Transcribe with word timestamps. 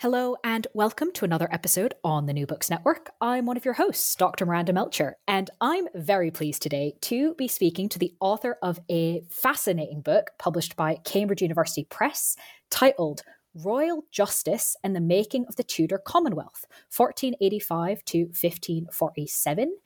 Hello, 0.00 0.36
and 0.44 0.64
welcome 0.74 1.10
to 1.14 1.24
another 1.24 1.48
episode 1.50 1.92
on 2.04 2.26
the 2.26 2.32
New 2.32 2.46
Books 2.46 2.70
Network. 2.70 3.10
I'm 3.20 3.46
one 3.46 3.56
of 3.56 3.64
your 3.64 3.74
hosts, 3.74 4.14
Dr. 4.14 4.46
Miranda 4.46 4.72
Melcher, 4.72 5.16
and 5.26 5.50
I'm 5.60 5.88
very 5.92 6.30
pleased 6.30 6.62
today 6.62 6.94
to 7.00 7.34
be 7.34 7.48
speaking 7.48 7.88
to 7.88 7.98
the 7.98 8.14
author 8.20 8.58
of 8.62 8.78
a 8.88 9.24
fascinating 9.28 10.00
book 10.02 10.30
published 10.38 10.76
by 10.76 11.00
Cambridge 11.02 11.42
University 11.42 11.82
Press 11.82 12.36
titled 12.70 13.24
Royal 13.54 14.04
Justice 14.12 14.76
and 14.84 14.94
the 14.94 15.00
Making 15.00 15.46
of 15.48 15.56
the 15.56 15.64
Tudor 15.64 15.98
Commonwealth, 15.98 16.64
1485 16.96 18.04
to 18.04 18.18
1547, 18.26 19.76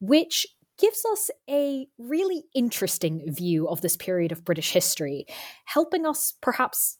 which 0.00 0.46
gives 0.78 1.04
us 1.12 1.30
a 1.46 1.86
really 1.98 2.44
interesting 2.54 3.30
view 3.30 3.68
of 3.68 3.82
this 3.82 3.98
period 3.98 4.32
of 4.32 4.46
British 4.46 4.72
history, 4.72 5.26
helping 5.66 6.06
us 6.06 6.32
perhaps 6.40 6.96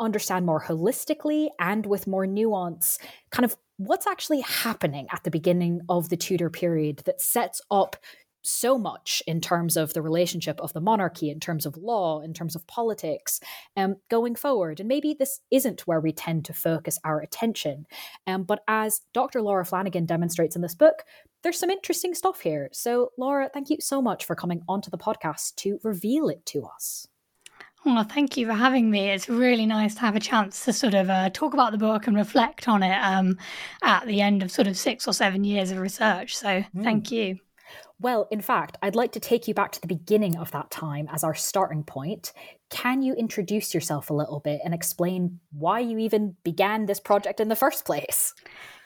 understand 0.00 0.46
more 0.46 0.62
holistically 0.62 1.48
and 1.58 1.86
with 1.86 2.06
more 2.06 2.26
nuance 2.26 2.98
kind 3.30 3.44
of 3.44 3.56
what's 3.76 4.06
actually 4.06 4.40
happening 4.40 5.06
at 5.12 5.24
the 5.24 5.30
beginning 5.30 5.80
of 5.88 6.08
the 6.08 6.16
Tudor 6.16 6.50
period 6.50 7.02
that 7.06 7.20
sets 7.20 7.60
up 7.70 7.96
so 8.44 8.78
much 8.78 9.22
in 9.26 9.40
terms 9.40 9.76
of 9.76 9.94
the 9.94 10.02
relationship 10.02 10.60
of 10.60 10.72
the 10.74 10.80
monarchy, 10.80 11.30
in 11.30 11.40
terms 11.40 11.64
of 11.64 11.76
law, 11.76 12.20
in 12.20 12.34
terms 12.34 12.54
of 12.54 12.66
politics, 12.66 13.40
um, 13.76 13.96
going 14.10 14.34
forward. 14.34 14.80
And 14.80 14.88
maybe 14.88 15.16
this 15.18 15.40
isn't 15.50 15.86
where 15.86 16.00
we 16.00 16.12
tend 16.12 16.44
to 16.44 16.52
focus 16.52 16.98
our 17.04 17.20
attention. 17.20 17.86
Um, 18.26 18.44
but 18.44 18.62
as 18.68 19.00
Dr. 19.12 19.40
Laura 19.40 19.64
Flannigan 19.64 20.04
demonstrates 20.06 20.56
in 20.56 20.62
this 20.62 20.74
book, 20.74 21.04
there's 21.42 21.58
some 21.58 21.70
interesting 21.70 22.14
stuff 22.14 22.40
here. 22.40 22.68
So, 22.72 23.12
Laura, 23.18 23.48
thank 23.52 23.70
you 23.70 23.78
so 23.80 24.00
much 24.00 24.24
for 24.24 24.36
coming 24.36 24.62
onto 24.68 24.90
the 24.90 24.98
podcast 24.98 25.56
to 25.56 25.80
reveal 25.82 26.28
it 26.28 26.44
to 26.46 26.64
us. 26.64 27.06
Well, 27.84 28.04
thank 28.04 28.38
you 28.38 28.46
for 28.46 28.54
having 28.54 28.90
me. 28.90 29.10
It's 29.10 29.28
really 29.28 29.66
nice 29.66 29.94
to 29.96 30.00
have 30.00 30.16
a 30.16 30.20
chance 30.20 30.64
to 30.64 30.72
sort 30.72 30.94
of 30.94 31.10
uh, 31.10 31.28
talk 31.30 31.52
about 31.52 31.72
the 31.72 31.78
book 31.78 32.06
and 32.06 32.16
reflect 32.16 32.66
on 32.66 32.82
it 32.82 32.96
um, 32.96 33.36
at 33.82 34.06
the 34.06 34.22
end 34.22 34.42
of 34.42 34.50
sort 34.50 34.68
of 34.68 34.76
six 34.76 35.06
or 35.06 35.12
seven 35.12 35.44
years 35.44 35.70
of 35.70 35.78
research. 35.78 36.34
So, 36.34 36.48
mm. 36.48 36.82
thank 36.82 37.12
you. 37.12 37.38
Well, 38.00 38.26
in 38.30 38.40
fact, 38.40 38.76
I'd 38.82 38.96
like 38.96 39.12
to 39.12 39.20
take 39.20 39.46
you 39.46 39.54
back 39.54 39.72
to 39.72 39.80
the 39.80 39.86
beginning 39.86 40.36
of 40.36 40.50
that 40.50 40.70
time 40.70 41.08
as 41.12 41.24
our 41.24 41.34
starting 41.34 41.84
point. 41.84 42.32
Can 42.70 43.02
you 43.02 43.14
introduce 43.14 43.72
yourself 43.72 44.10
a 44.10 44.14
little 44.14 44.40
bit 44.40 44.60
and 44.64 44.74
explain 44.74 45.40
why 45.52 45.80
you 45.80 45.98
even 45.98 46.36
began 46.42 46.86
this 46.86 47.00
project 47.00 47.38
in 47.38 47.48
the 47.48 47.56
first 47.56 47.84
place? 47.84 48.34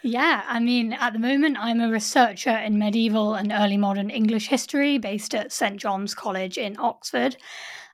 Yeah, 0.02 0.44
I 0.46 0.60
mean, 0.60 0.92
at 0.92 1.12
the 1.12 1.18
moment, 1.18 1.56
I'm 1.58 1.80
a 1.80 1.90
researcher 1.90 2.56
in 2.56 2.78
medieval 2.78 3.34
and 3.34 3.52
early 3.52 3.76
modern 3.76 4.10
English 4.10 4.46
history 4.46 4.96
based 4.96 5.34
at 5.34 5.52
St. 5.52 5.76
John's 5.76 6.14
College 6.14 6.56
in 6.56 6.76
Oxford. 6.78 7.36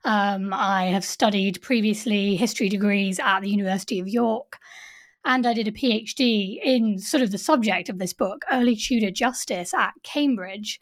Um, 0.03 0.53
I 0.53 0.85
have 0.85 1.03
studied 1.03 1.63
previously 1.63 2.35
history 2.35 2.69
degrees 2.69 3.19
at 3.19 3.39
the 3.39 3.49
University 3.49 3.99
of 3.99 4.07
York, 4.07 4.59
and 5.23 5.47
I 5.47 5.55
did 5.55 5.67
a 5.67 5.71
PhD 5.71 6.59
in 6.63 6.99
sort 6.99 7.23
of 7.23 7.31
the 7.31 7.39
subject 7.39 7.89
of 7.89 7.97
this 7.97 8.13
book, 8.13 8.45
Early 8.51 8.75
Tudor 8.75 9.09
Justice, 9.09 9.73
at 9.73 9.93
Cambridge. 10.03 10.79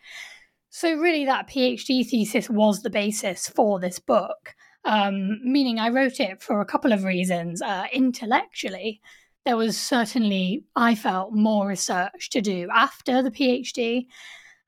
So, 0.69 0.94
really, 0.94 1.23
that 1.23 1.47
PhD 1.47 2.05
thesis 2.05 2.50
was 2.50 2.81
the 2.81 2.90
basis 2.90 3.47
for 3.47 3.79
this 3.79 3.97
book, 3.97 4.55
um, 4.84 5.40
meaning 5.41 5.79
I 5.79 5.88
wrote 5.88 6.19
it 6.19 6.41
for 6.41 6.59
a 6.59 6.66
couple 6.66 6.91
of 6.91 7.05
reasons. 7.05 7.61
Uh, 7.61 7.85
intellectually, 7.94 9.00
there 9.45 9.57
was 9.57 9.77
certainly, 9.77 10.63
I 10.75 10.95
felt, 10.95 11.33
more 11.33 11.67
research 11.67 12.29
to 12.31 12.41
do 12.41 12.69
after 12.73 13.21
the 13.21 13.31
PhD. 13.31 14.07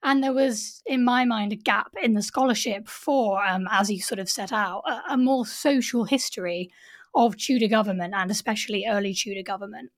And 0.03 0.23
there 0.23 0.33
was, 0.33 0.83
in 0.85 1.03
my 1.03 1.25
mind, 1.25 1.53
a 1.53 1.55
gap 1.55 1.93
in 2.01 2.13
the 2.13 2.21
scholarship 2.21 2.87
for, 2.87 3.43
um, 3.43 3.67
as 3.71 3.89
you 3.89 4.01
sort 4.01 4.19
of 4.19 4.29
set 4.29 4.51
out, 4.51 4.83
a, 4.87 5.13
a 5.13 5.17
more 5.17 5.45
social 5.45 6.03
history 6.03 6.71
of 7.15 7.37
Tudor 7.37 7.67
government 7.67 8.13
and 8.15 8.29
especially 8.29 8.85
early 8.87 9.13
Tudor 9.13 9.41
government. 9.43 9.91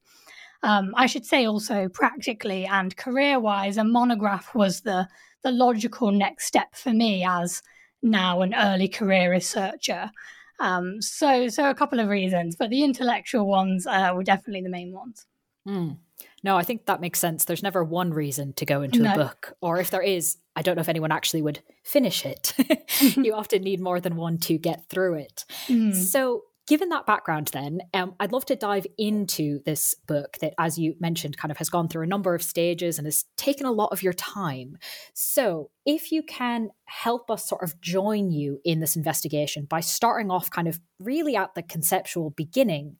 Um, 0.63 0.93
I 0.95 1.07
should 1.07 1.25
say 1.25 1.45
also 1.45 1.89
practically 1.89 2.65
and 2.65 2.95
career 2.95 3.39
wise, 3.39 3.77
a 3.77 3.83
monograph 3.83 4.55
was 4.55 4.81
the, 4.81 5.07
the 5.43 5.51
logical 5.51 6.11
next 6.11 6.45
step 6.45 6.75
for 6.75 6.93
me 6.93 7.25
as 7.27 7.61
now 8.01 8.41
an 8.41 8.53
early 8.55 8.87
career 8.87 9.31
researcher. 9.31 10.11
Um, 10.59 11.01
so, 11.01 11.47
so 11.49 11.69
a 11.69 11.75
couple 11.75 11.99
of 11.99 12.07
reasons, 12.07 12.55
but 12.55 12.69
the 12.69 12.83
intellectual 12.83 13.47
ones 13.47 13.85
uh, 13.85 14.11
were 14.13 14.23
definitely 14.23 14.61
the 14.61 14.69
main 14.69 14.91
ones. 14.91 15.25
Mm. 15.67 15.97
No, 16.43 16.57
I 16.57 16.63
think 16.63 16.85
that 16.85 17.01
makes 17.01 17.19
sense. 17.19 17.45
There's 17.45 17.63
never 17.63 17.83
one 17.83 18.13
reason 18.13 18.53
to 18.53 18.65
go 18.65 18.81
into 18.81 18.99
no. 18.99 19.13
a 19.13 19.15
book, 19.15 19.53
or 19.61 19.79
if 19.79 19.91
there 19.91 20.01
is, 20.01 20.37
I 20.55 20.61
don't 20.61 20.75
know 20.75 20.81
if 20.81 20.89
anyone 20.89 21.11
actually 21.11 21.41
would 21.41 21.59
finish 21.83 22.25
it. 22.25 22.53
you 23.17 23.33
often 23.33 23.63
need 23.63 23.79
more 23.79 23.99
than 23.99 24.15
one 24.15 24.37
to 24.39 24.57
get 24.57 24.87
through 24.89 25.15
it. 25.15 25.45
Mm. 25.67 25.95
So, 25.95 26.43
given 26.67 26.89
that 26.89 27.05
background, 27.05 27.49
then, 27.53 27.81
um, 27.93 28.13
I'd 28.19 28.31
love 28.33 28.45
to 28.45 28.55
dive 28.55 28.85
into 28.97 29.61
this 29.65 29.95
book 30.07 30.37
that, 30.41 30.53
as 30.59 30.77
you 30.77 30.95
mentioned, 30.99 31.37
kind 31.37 31.51
of 31.51 31.57
has 31.57 31.69
gone 31.69 31.87
through 31.87 32.03
a 32.03 32.07
number 32.07 32.35
of 32.35 32.43
stages 32.43 32.97
and 32.97 33.07
has 33.07 33.25
taken 33.37 33.65
a 33.65 33.71
lot 33.71 33.91
of 33.91 34.03
your 34.03 34.13
time. 34.13 34.77
So, 35.13 35.71
if 35.85 36.11
you 36.11 36.23
can 36.23 36.69
help 36.85 37.31
us 37.31 37.47
sort 37.47 37.63
of 37.63 37.79
join 37.81 38.31
you 38.31 38.59
in 38.65 38.79
this 38.81 38.95
investigation 38.95 39.65
by 39.65 39.79
starting 39.79 40.29
off 40.29 40.51
kind 40.51 40.67
of 40.67 40.79
really 40.99 41.35
at 41.35 41.55
the 41.55 41.63
conceptual 41.63 42.31
beginning 42.31 42.97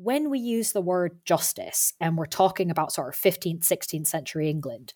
when 0.00 0.30
we 0.30 0.38
use 0.38 0.70
the 0.70 0.80
word 0.80 1.18
justice 1.24 1.92
and 2.00 2.16
we're 2.16 2.24
talking 2.24 2.70
about 2.70 2.92
sort 2.92 3.08
of 3.08 3.20
15th, 3.20 3.64
16th 3.66 4.06
century 4.06 4.48
England, 4.48 4.94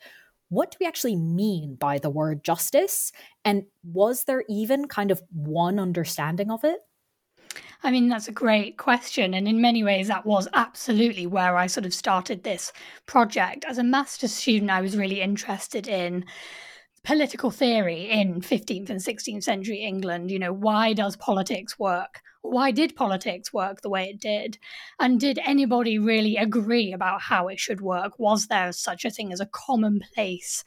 what 0.49 0.71
do 0.71 0.77
we 0.81 0.87
actually 0.87 1.17
mean 1.17 1.75
by 1.75 1.99
the 1.99 2.11
word 2.11 2.45
justice? 2.45 3.11
And 3.45 3.65
was 3.83 4.25
there 4.25 4.45
even 4.49 4.87
kind 4.87 5.11
of 5.11 5.21
one 5.33 5.81
understanding 5.81 6.53
of 6.53 6.63
it? 6.63 6.79
I 7.85 7.91
mean, 7.91 8.09
that's 8.09 8.29
a 8.29 8.33
great 8.33 8.79
question. 8.79 9.35
And 9.35 9.49
in 9.49 9.61
many 9.61 9.83
ways, 9.83 10.07
that 10.09 10.25
was 10.25 10.47
absolutely 10.55 11.27
where 11.27 11.57
I 11.57 11.67
sort 11.67 11.85
of 11.85 11.93
started 11.93 12.45
this 12.45 12.73
project. 13.07 13.65
As 13.67 13.79
a 13.79 13.83
master's 13.85 14.33
student, 14.33 14.71
I 14.71 14.81
was 14.81 14.97
really 14.97 15.21
interested 15.21 15.89
in 15.89 16.25
political 17.03 17.51
theory 17.51 18.09
in 18.09 18.41
15th 18.41 18.89
and 18.89 19.01
16th 19.01 19.43
century 19.43 19.83
England. 19.83 20.31
You 20.31 20.39
know, 20.39 20.53
why 20.53 20.93
does 20.93 21.17
politics 21.17 21.77
work? 21.77 22.21
Why 22.43 22.71
did 22.71 22.95
politics 22.95 23.53
work 23.53 23.81
the 23.81 23.91
way 23.91 24.11
it 24.11 24.21
did? 24.21 24.59
And 25.01 25.19
did 25.19 25.41
anybody 25.45 25.99
really 25.99 26.37
agree 26.37 26.93
about 26.93 27.21
how 27.21 27.49
it 27.49 27.59
should 27.59 27.81
work? 27.81 28.19
Was 28.19 28.47
there 28.47 28.71
such 28.73 29.05
a 29.05 29.11
thing 29.11 29.33
as 29.33 29.41
a 29.41 29.47
commonplace 29.47 30.63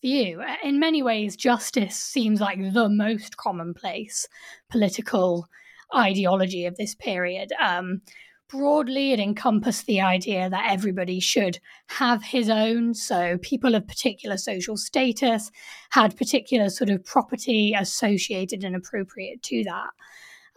view? 0.00 0.42
In 0.62 0.78
many 0.78 1.02
ways, 1.02 1.36
justice 1.36 1.96
seems 1.96 2.40
like 2.40 2.58
the 2.72 2.88
most 2.88 3.36
commonplace 3.36 4.26
political 4.70 5.46
ideology 5.94 6.66
of 6.66 6.76
this 6.76 6.94
period. 6.94 7.52
Um, 7.60 8.02
broadly, 8.48 9.12
it 9.12 9.20
encompassed 9.20 9.86
the 9.86 10.00
idea 10.00 10.48
that 10.48 10.70
everybody 10.70 11.20
should 11.20 11.58
have 11.88 12.22
his 12.22 12.48
own. 12.48 12.94
So, 12.94 13.38
people 13.38 13.74
of 13.74 13.88
particular 13.88 14.36
social 14.36 14.76
status 14.76 15.50
had 15.90 16.16
particular 16.16 16.70
sort 16.70 16.90
of 16.90 17.04
property 17.04 17.74
associated 17.78 18.64
and 18.64 18.76
appropriate 18.76 19.42
to 19.44 19.64
that. 19.64 19.90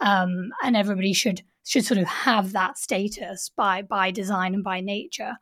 Um, 0.00 0.50
and 0.62 0.76
everybody 0.76 1.12
should 1.12 1.42
should 1.64 1.84
sort 1.84 1.98
of 1.98 2.06
have 2.06 2.52
that 2.52 2.78
status 2.78 3.50
by 3.54 3.82
by 3.82 4.10
design 4.10 4.54
and 4.54 4.64
by 4.64 4.80
nature. 4.80 5.34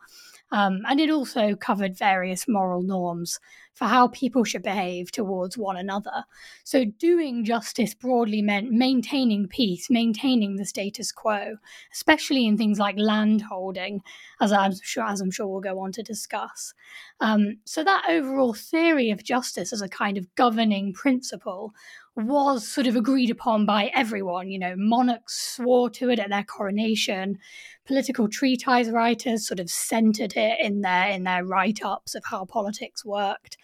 Um, 0.52 0.80
and 0.88 1.00
it 1.00 1.10
also 1.10 1.56
covered 1.56 1.98
various 1.98 2.46
moral 2.48 2.82
norms 2.82 3.38
for 3.76 3.84
how 3.84 4.08
people 4.08 4.42
should 4.42 4.62
behave 4.62 5.12
towards 5.12 5.58
one 5.58 5.76
another. 5.76 6.24
So, 6.64 6.86
doing 6.86 7.44
justice 7.44 7.92
broadly 7.92 8.40
meant 8.40 8.70
maintaining 8.70 9.48
peace, 9.48 9.90
maintaining 9.90 10.56
the 10.56 10.64
status 10.64 11.12
quo, 11.12 11.56
especially 11.92 12.46
in 12.46 12.56
things 12.56 12.78
like 12.78 12.96
land 12.98 13.42
holding, 13.42 14.00
as 14.40 14.50
I'm 14.50 14.72
sure, 14.82 15.04
as 15.04 15.20
I'm 15.20 15.30
sure 15.30 15.46
we'll 15.46 15.60
go 15.60 15.78
on 15.78 15.92
to 15.92 16.02
discuss. 16.02 16.72
Um, 17.20 17.58
so, 17.66 17.84
that 17.84 18.06
overall 18.08 18.54
theory 18.54 19.10
of 19.10 19.22
justice 19.22 19.74
as 19.74 19.82
a 19.82 19.90
kind 19.90 20.16
of 20.16 20.34
governing 20.36 20.94
principle 20.94 21.74
was 22.16 22.66
sort 22.66 22.86
of 22.86 22.96
agreed 22.96 23.30
upon 23.30 23.66
by 23.66 23.90
everyone. 23.94 24.48
You 24.48 24.58
know, 24.58 24.74
monarchs 24.74 25.54
swore 25.54 25.90
to 25.90 26.08
it 26.08 26.18
at 26.18 26.30
their 26.30 26.44
coronation. 26.44 27.38
Political 27.84 28.28
treatise 28.28 28.88
writers 28.88 29.46
sort 29.46 29.60
of 29.60 29.68
centered 29.68 30.34
it 30.34 30.58
in 30.60 30.80
their 30.80 31.08
in 31.08 31.24
their 31.24 31.44
write 31.44 31.84
ups 31.84 32.14
of 32.14 32.24
how 32.24 32.46
politics 32.46 33.04
worked. 33.04 33.58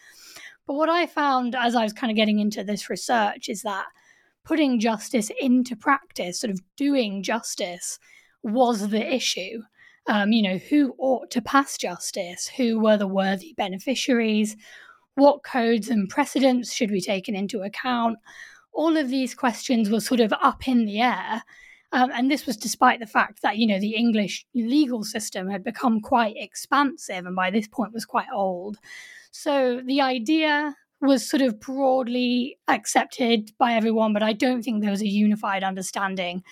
But 0.66 0.74
what 0.74 0.88
I 0.88 1.06
found 1.06 1.54
as 1.54 1.74
I 1.74 1.82
was 1.82 1.92
kind 1.92 2.10
of 2.10 2.16
getting 2.16 2.38
into 2.38 2.62
this 2.62 2.88
research 2.88 3.48
is 3.48 3.62
that 3.62 3.86
putting 4.44 4.80
justice 4.80 5.30
into 5.40 5.76
practice, 5.76 6.40
sort 6.40 6.50
of 6.50 6.60
doing 6.76 7.22
justice, 7.22 7.98
was 8.42 8.88
the 8.88 9.14
issue. 9.14 9.62
Um, 10.06 10.32
you 10.32 10.42
know, 10.42 10.58
who 10.58 10.94
ought 10.98 11.30
to 11.30 11.42
pass 11.42 11.76
justice? 11.78 12.48
Who 12.56 12.80
were 12.80 12.96
the 12.96 13.06
worthy 13.06 13.54
beneficiaries? 13.56 14.56
What 15.14 15.44
codes 15.44 15.88
and 15.88 16.08
precedents 16.08 16.72
should 16.72 16.90
be 16.90 17.00
taken 17.00 17.36
into 17.36 17.62
account? 17.62 18.18
All 18.72 18.96
of 18.96 19.10
these 19.10 19.34
questions 19.34 19.90
were 19.90 20.00
sort 20.00 20.20
of 20.20 20.32
up 20.32 20.66
in 20.66 20.86
the 20.86 21.00
air. 21.00 21.42
Um, 21.92 22.10
and 22.12 22.30
this 22.30 22.46
was 22.46 22.56
despite 22.56 23.00
the 23.00 23.06
fact 23.06 23.42
that, 23.42 23.58
you 23.58 23.66
know, 23.66 23.78
the 23.78 23.94
English 23.94 24.46
legal 24.54 25.04
system 25.04 25.48
had 25.48 25.62
become 25.62 26.00
quite 26.00 26.34
expansive 26.36 27.26
and 27.26 27.36
by 27.36 27.50
this 27.50 27.68
point 27.68 27.92
was 27.92 28.06
quite 28.06 28.28
old. 28.32 28.78
So 29.30 29.82
the 29.84 30.00
idea 30.00 30.74
was 31.02 31.28
sort 31.28 31.42
of 31.42 31.60
broadly 31.60 32.58
accepted 32.68 33.50
by 33.58 33.74
everyone, 33.74 34.12
but 34.12 34.22
I 34.22 34.32
don't 34.32 34.62
think 34.62 34.80
there 34.80 34.90
was 34.90 35.02
a 35.02 35.08
unified 35.08 35.64
understanding 35.64 36.42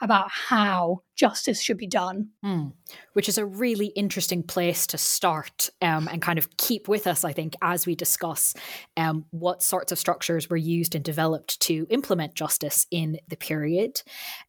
about 0.00 0.30
how 0.30 1.02
justice 1.16 1.60
should 1.60 1.76
be 1.76 1.86
done. 1.86 2.28
Mm. 2.44 2.72
Which 3.14 3.28
is 3.28 3.38
a 3.38 3.46
really 3.46 3.86
interesting 3.88 4.42
place 4.42 4.86
to 4.88 4.98
start 4.98 5.70
um, 5.82 6.08
and 6.10 6.22
kind 6.22 6.38
of 6.38 6.56
keep 6.56 6.88
with 6.88 7.06
us, 7.06 7.24
I 7.24 7.32
think, 7.32 7.54
as 7.62 7.86
we 7.86 7.94
discuss 7.94 8.54
um, 8.96 9.24
what 9.30 9.62
sorts 9.62 9.92
of 9.92 9.98
structures 9.98 10.48
were 10.48 10.56
used 10.56 10.94
and 10.94 11.04
developed 11.04 11.60
to 11.62 11.86
implement 11.90 12.34
justice 12.34 12.86
in 12.90 13.18
the 13.28 13.36
period. 13.36 14.02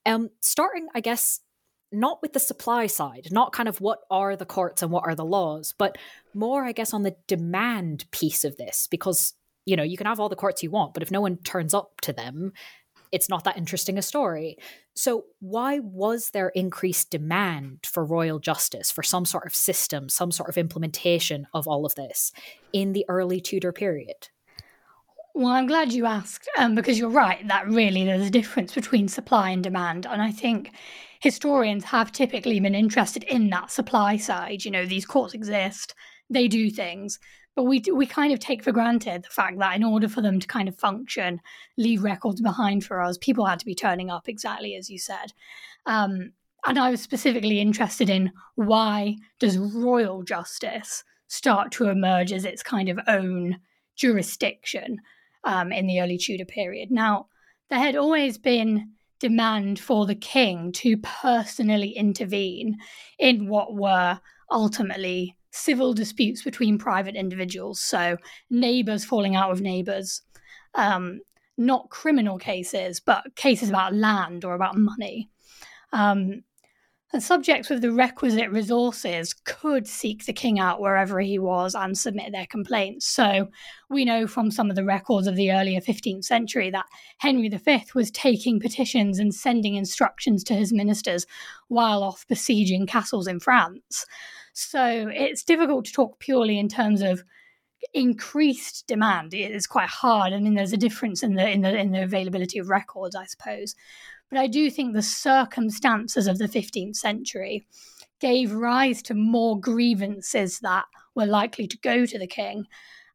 Um, 0.05 0.29
starting, 0.41 0.87
I 0.93 1.01
guess, 1.01 1.39
not 1.91 2.21
with 2.21 2.33
the 2.33 2.39
supply 2.39 2.85
side, 2.85 3.29
not 3.31 3.51
kind 3.51 3.67
of 3.67 3.81
what 3.81 3.99
are 4.11 4.35
the 4.35 4.45
courts 4.45 4.83
and 4.83 4.91
what 4.91 5.05
are 5.05 5.15
the 5.15 5.25
laws, 5.25 5.73
but 5.77 5.97
more, 6.35 6.63
I 6.63 6.71
guess, 6.71 6.93
on 6.93 7.01
the 7.01 7.15
demand 7.27 8.05
piece 8.11 8.43
of 8.43 8.57
this, 8.57 8.87
because 8.91 9.33
you 9.65 9.75
know 9.75 9.83
you 9.83 9.97
can 9.97 10.07
have 10.07 10.19
all 10.19 10.29
the 10.29 10.35
courts 10.35 10.63
you 10.63 10.71
want 10.71 10.93
but 10.93 11.03
if 11.03 11.11
no 11.11 11.21
one 11.21 11.37
turns 11.37 11.73
up 11.73 12.01
to 12.01 12.11
them 12.11 12.53
it's 13.11 13.29
not 13.29 13.43
that 13.43 13.57
interesting 13.57 13.97
a 13.97 14.01
story. 14.01 14.57
So, 14.93 15.25
why 15.39 15.79
was 15.79 16.31
there 16.31 16.49
increased 16.49 17.09
demand 17.11 17.79
for 17.85 18.03
royal 18.03 18.39
justice, 18.39 18.91
for 18.91 19.03
some 19.03 19.25
sort 19.25 19.45
of 19.45 19.55
system, 19.55 20.09
some 20.09 20.31
sort 20.31 20.49
of 20.49 20.57
implementation 20.57 21.47
of 21.53 21.67
all 21.67 21.85
of 21.85 21.95
this 21.95 22.31
in 22.73 22.93
the 22.93 23.05
early 23.07 23.41
Tudor 23.41 23.71
period? 23.71 24.29
Well, 25.33 25.53
I'm 25.53 25.67
glad 25.67 25.93
you 25.93 26.05
asked 26.05 26.49
um, 26.57 26.75
because 26.75 26.99
you're 26.99 27.09
right 27.09 27.47
that 27.47 27.67
really 27.67 28.03
there's 28.03 28.27
a 28.27 28.31
difference 28.31 28.73
between 28.73 29.07
supply 29.07 29.51
and 29.51 29.63
demand. 29.63 30.05
And 30.05 30.21
I 30.21 30.31
think 30.31 30.71
historians 31.21 31.85
have 31.85 32.11
typically 32.11 32.59
been 32.59 32.75
interested 32.75 33.23
in 33.23 33.49
that 33.51 33.71
supply 33.71 34.17
side. 34.17 34.65
You 34.65 34.71
know, 34.71 34.85
these 34.85 35.05
courts 35.05 35.33
exist, 35.33 35.95
they 36.29 36.47
do 36.47 36.69
things, 36.69 37.19
but 37.59 37.65
we 37.65 37.83
we 37.93 38.05
kind 38.05 38.31
of 38.31 38.39
take 38.39 38.63
for 38.63 38.71
granted 38.71 39.23
the 39.23 39.29
fact 39.29 39.59
that 39.59 39.75
in 39.75 39.83
order 39.83 40.07
for 40.07 40.21
them 40.21 40.39
to 40.39 40.47
kind 40.47 40.69
of 40.69 40.79
function, 40.79 41.41
leave 41.77 42.05
records 42.05 42.39
behind 42.39 42.85
for 42.85 43.01
us, 43.01 43.17
people 43.17 43.45
had 43.45 43.59
to 43.59 43.65
be 43.65 43.75
turning 43.75 44.09
up 44.09 44.29
exactly 44.29 44.75
as 44.75 44.89
you 44.89 44.97
said. 44.97 45.33
Um, 45.85 46.31
and 46.65 46.79
I 46.79 46.89
was 46.89 47.01
specifically 47.01 47.59
interested 47.59 48.09
in 48.09 48.31
why 48.55 49.17
does 49.41 49.57
royal 49.57 50.23
justice 50.23 51.03
start 51.27 51.73
to 51.73 51.89
emerge 51.89 52.31
as 52.31 52.45
its 52.45 52.63
kind 52.63 52.87
of 52.87 52.97
own 53.09 53.57
jurisdiction 53.97 55.01
um, 55.43 55.73
in 55.73 55.85
the 55.85 55.99
early 55.99 56.17
Tudor 56.17 56.45
period. 56.45 56.91
Now, 56.91 57.27
there 57.69 57.79
had 57.79 57.97
always 57.97 58.37
been 58.37 58.91
demand 59.19 59.81
for 59.81 60.05
the 60.05 60.15
king 60.15 60.71
to 60.71 60.95
personally 60.95 61.89
intervene 61.89 62.77
in 63.17 63.49
what 63.49 63.75
were 63.75 64.21
ultimately 64.49 65.35
civil 65.51 65.93
disputes 65.93 66.43
between 66.43 66.77
private 66.77 67.15
individuals, 67.15 67.79
so 67.79 68.17
neighbours 68.49 69.05
falling 69.05 69.35
out 69.35 69.49
with 69.49 69.61
neighbours, 69.61 70.21
um, 70.75 71.21
not 71.57 71.89
criminal 71.89 72.37
cases, 72.37 72.99
but 72.99 73.35
cases 73.35 73.69
about 73.69 73.93
land 73.93 74.45
or 74.45 74.53
about 74.53 74.77
money. 74.77 75.29
Um, 75.91 76.43
and 77.11 77.23
subjects 77.23 77.69
with 77.69 77.81
the 77.81 77.91
requisite 77.91 78.51
resources 78.51 79.33
could 79.33 79.87
seek 79.87 80.25
the 80.25 80.33
king 80.33 80.59
out 80.59 80.79
wherever 80.79 81.19
he 81.19 81.39
was 81.39 81.73
and 81.73 81.97
submit 81.97 82.31
their 82.31 82.45
complaints. 82.45 83.07
So 83.07 83.49
we 83.89 84.05
know 84.05 84.27
from 84.27 84.51
some 84.51 84.69
of 84.69 84.75
the 84.75 84.85
records 84.85 85.25
of 85.25 85.35
the 85.35 85.51
earlier 85.51 85.81
15th 85.81 86.23
century 86.23 86.69
that 86.69 86.85
Henry 87.17 87.49
V 87.49 87.83
was 87.95 88.11
taking 88.11 88.59
petitions 88.59 89.17
and 89.17 89.33
sending 89.33 89.73
instructions 89.73 90.43
to 90.45 90.53
his 90.53 90.71
ministers 90.71 91.25
while 91.67 92.03
off 92.03 92.27
besieging 92.27 92.85
castles 92.85 93.27
in 93.27 93.39
France. 93.39 94.05
So 94.61 95.09
it's 95.13 95.43
difficult 95.43 95.85
to 95.85 95.93
talk 95.93 96.19
purely 96.19 96.59
in 96.59 96.67
terms 96.67 97.01
of 97.01 97.23
increased 97.93 98.87
demand. 98.87 99.33
It 99.33 99.51
is 99.51 99.65
quite 99.65 99.87
hard. 99.87 100.33
I 100.33 100.39
mean, 100.39 100.55
there's 100.55 100.73
a 100.73 100.77
difference 100.77 101.23
in 101.23 101.35
the 101.35 101.49
in 101.49 101.61
the 101.61 101.77
in 101.77 101.91
the 101.91 102.03
availability 102.03 102.59
of 102.59 102.69
records, 102.69 103.15
I 103.15 103.25
suppose. 103.25 103.73
But 104.29 104.39
I 104.39 104.47
do 104.47 104.69
think 104.69 104.93
the 104.93 105.01
circumstances 105.01 106.27
of 106.27 106.39
the 106.39 106.47
15th 106.47 106.97
century 106.97 107.65
gave 108.19 108.51
rise 108.51 109.01
to 109.03 109.13
more 109.13 109.59
grievances 109.59 110.59
that 110.59 110.85
were 111.15 111.25
likely 111.25 111.65
to 111.67 111.77
go 111.77 112.05
to 112.05 112.19
the 112.19 112.27
king 112.27 112.65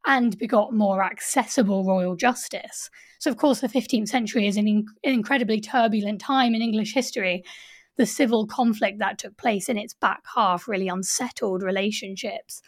and 0.07 0.39
begot 0.39 0.73
more 0.73 1.03
accessible 1.03 1.85
royal 1.85 2.17
justice. 2.17 2.91
So, 3.19 3.31
of 3.31 3.37
course, 3.37 3.61
the 3.61 3.69
15th 3.69 4.09
century 4.09 4.47
is 4.47 4.57
an, 4.57 4.67
in- 4.67 4.87
an 5.05 5.13
incredibly 5.13 5.61
turbulent 5.61 6.21
time 6.21 6.55
in 6.55 6.63
English 6.63 6.95
history 6.95 7.45
the 7.97 8.07
civil 8.07 8.47
conflict 8.47 8.99
that 8.99 9.19
took 9.19 9.37
place 9.37 9.69
in 9.69 9.79
its 9.79 9.95
back 9.95 10.23
half 10.35 10.67
really 10.67 10.89
unsettled 10.89 11.63
relationships. 11.63 12.61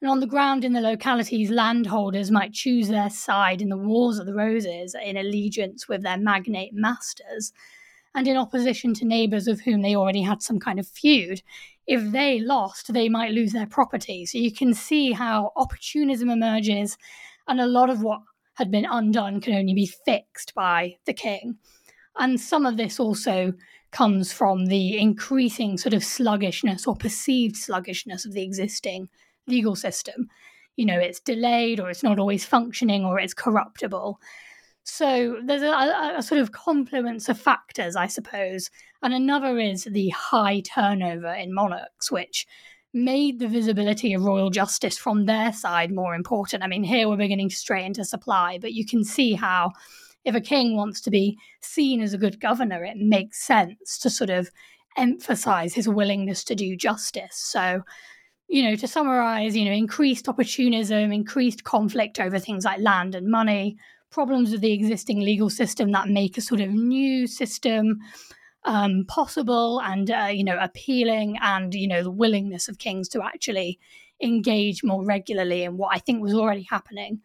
And 0.00 0.10
on 0.10 0.20
the 0.20 0.26
ground 0.26 0.64
in 0.64 0.72
the 0.72 0.80
localities, 0.80 1.50
landholders 1.50 2.30
might 2.30 2.52
choose 2.52 2.88
their 2.88 3.10
side 3.10 3.60
in 3.60 3.68
the 3.68 3.76
Wars 3.76 4.18
of 4.18 4.26
the 4.26 4.34
Roses 4.34 4.94
in 4.94 5.16
allegiance 5.16 5.88
with 5.88 6.02
their 6.02 6.16
magnate 6.16 6.72
masters, 6.72 7.52
and 8.14 8.26
in 8.26 8.36
opposition 8.36 8.92
to 8.94 9.04
neighbours 9.04 9.46
with 9.46 9.60
whom 9.60 9.82
they 9.82 9.94
already 9.94 10.22
had 10.22 10.42
some 10.42 10.58
kind 10.58 10.80
of 10.80 10.88
feud. 10.88 11.42
If 11.86 12.12
they 12.12 12.40
lost, 12.40 12.92
they 12.92 13.08
might 13.08 13.32
lose 13.32 13.52
their 13.52 13.66
property. 13.66 14.24
So 14.26 14.38
you 14.38 14.52
can 14.52 14.74
see 14.74 15.12
how 15.12 15.52
opportunism 15.56 16.30
emerges, 16.30 16.96
and 17.46 17.60
a 17.60 17.66
lot 17.66 17.90
of 17.90 18.02
what 18.02 18.20
had 18.54 18.70
been 18.70 18.86
undone 18.86 19.40
can 19.40 19.54
only 19.54 19.74
be 19.74 19.86
fixed 19.86 20.54
by 20.54 20.96
the 21.04 21.14
king. 21.14 21.58
And 22.18 22.40
some 22.40 22.66
of 22.66 22.76
this 22.76 22.98
also 22.98 23.52
comes 23.92 24.32
from 24.32 24.66
the 24.66 24.98
increasing 24.98 25.76
sort 25.76 25.94
of 25.94 26.04
sluggishness 26.04 26.86
or 26.86 26.94
perceived 26.94 27.56
sluggishness 27.56 28.24
of 28.24 28.32
the 28.32 28.42
existing 28.42 29.08
legal 29.46 29.74
system. 29.74 30.28
You 30.76 30.86
know, 30.86 30.98
it's 30.98 31.20
delayed 31.20 31.80
or 31.80 31.90
it's 31.90 32.02
not 32.02 32.18
always 32.18 32.44
functioning 32.44 33.04
or 33.04 33.18
it's 33.18 33.34
corruptible. 33.34 34.20
So 34.84 35.40
there's 35.44 35.62
a, 35.62 36.14
a, 36.18 36.22
sort 36.22 36.40
of 36.40 36.52
confluence 36.52 37.28
of 37.28 37.38
factors, 37.38 37.96
I 37.96 38.06
suppose. 38.06 38.70
And 39.02 39.12
another 39.12 39.58
is 39.58 39.84
the 39.84 40.08
high 40.10 40.60
turnover 40.60 41.32
in 41.32 41.54
monarchs, 41.54 42.10
which 42.10 42.46
made 42.92 43.38
the 43.38 43.48
visibility 43.48 44.14
of 44.14 44.24
royal 44.24 44.50
justice 44.50 44.98
from 44.98 45.26
their 45.26 45.52
side 45.52 45.92
more 45.92 46.14
important. 46.14 46.62
I 46.62 46.66
mean, 46.66 46.82
here 46.82 47.08
we're 47.08 47.16
beginning 47.16 47.50
to 47.50 47.56
stray 47.56 47.84
into 47.84 48.04
supply, 48.04 48.58
but 48.58 48.72
you 48.72 48.84
can 48.84 49.04
see 49.04 49.34
how 49.34 49.72
if 50.24 50.34
a 50.34 50.40
king 50.40 50.76
wants 50.76 51.00
to 51.02 51.10
be 51.10 51.38
seen 51.60 52.00
as 52.00 52.12
a 52.12 52.18
good 52.18 52.40
governor, 52.40 52.84
it 52.84 52.96
makes 52.96 53.42
sense 53.42 53.98
to 53.98 54.10
sort 54.10 54.30
of 54.30 54.50
emphasize 54.96 55.74
his 55.74 55.88
willingness 55.88 56.44
to 56.44 56.54
do 56.54 56.76
justice. 56.76 57.36
So, 57.36 57.82
you 58.48 58.62
know, 58.62 58.76
to 58.76 58.88
summarize, 58.88 59.56
you 59.56 59.64
know, 59.64 59.72
increased 59.72 60.28
opportunism, 60.28 61.12
increased 61.12 61.64
conflict 61.64 62.20
over 62.20 62.38
things 62.38 62.64
like 62.64 62.80
land 62.80 63.14
and 63.14 63.28
money, 63.28 63.76
problems 64.10 64.50
with 64.50 64.60
the 64.60 64.72
existing 64.72 65.20
legal 65.20 65.48
system 65.48 65.92
that 65.92 66.08
make 66.08 66.36
a 66.36 66.40
sort 66.40 66.60
of 66.60 66.70
new 66.70 67.26
system 67.26 67.98
um, 68.64 69.04
possible 69.06 69.80
and, 69.80 70.10
uh, 70.10 70.28
you 70.30 70.44
know, 70.44 70.58
appealing, 70.60 71.38
and, 71.40 71.72
you 71.72 71.88
know, 71.88 72.02
the 72.02 72.10
willingness 72.10 72.68
of 72.68 72.78
kings 72.78 73.08
to 73.08 73.22
actually 73.22 73.78
engage 74.20 74.84
more 74.84 75.02
regularly 75.02 75.62
in 75.62 75.78
what 75.78 75.94
I 75.94 75.98
think 75.98 76.20
was 76.20 76.34
already 76.34 76.66
happening 76.68 77.20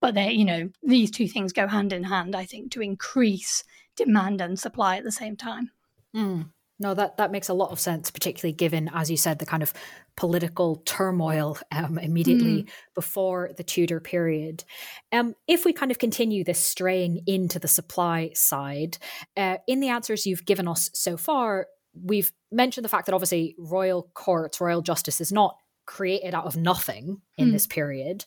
but 0.00 0.14
they 0.14 0.32
you 0.32 0.44
know 0.44 0.68
these 0.82 1.10
two 1.10 1.28
things 1.28 1.52
go 1.52 1.66
hand 1.66 1.92
in 1.92 2.04
hand 2.04 2.34
i 2.34 2.44
think 2.44 2.70
to 2.70 2.82
increase 2.82 3.64
demand 3.96 4.40
and 4.40 4.58
supply 4.58 4.96
at 4.96 5.04
the 5.04 5.12
same 5.12 5.36
time 5.36 5.70
mm. 6.14 6.46
no 6.78 6.94
that 6.94 7.16
that 7.16 7.30
makes 7.30 7.48
a 7.48 7.54
lot 7.54 7.70
of 7.70 7.80
sense 7.80 8.10
particularly 8.10 8.52
given 8.52 8.90
as 8.94 9.10
you 9.10 9.16
said 9.16 9.38
the 9.38 9.46
kind 9.46 9.62
of 9.62 9.72
political 10.16 10.76
turmoil 10.84 11.56
um, 11.72 11.98
immediately 11.98 12.64
mm. 12.64 12.68
before 12.94 13.50
the 13.56 13.64
tudor 13.64 14.00
period 14.00 14.64
um, 15.12 15.34
if 15.46 15.64
we 15.64 15.72
kind 15.72 15.90
of 15.90 15.98
continue 15.98 16.44
this 16.44 16.60
straying 16.60 17.22
into 17.26 17.58
the 17.58 17.68
supply 17.68 18.30
side 18.34 18.98
uh, 19.36 19.56
in 19.66 19.80
the 19.80 19.88
answers 19.88 20.26
you've 20.26 20.44
given 20.44 20.68
us 20.68 20.90
so 20.94 21.16
far 21.16 21.66
we've 21.94 22.32
mentioned 22.52 22.84
the 22.84 22.88
fact 22.88 23.06
that 23.06 23.14
obviously 23.14 23.54
royal 23.58 24.10
courts 24.14 24.60
royal 24.60 24.82
justice 24.82 25.20
is 25.20 25.32
not 25.32 25.56
created 25.86 26.34
out 26.34 26.46
of 26.46 26.56
nothing 26.56 27.20
in 27.36 27.48
mm. 27.48 27.52
this 27.52 27.66
period 27.66 28.24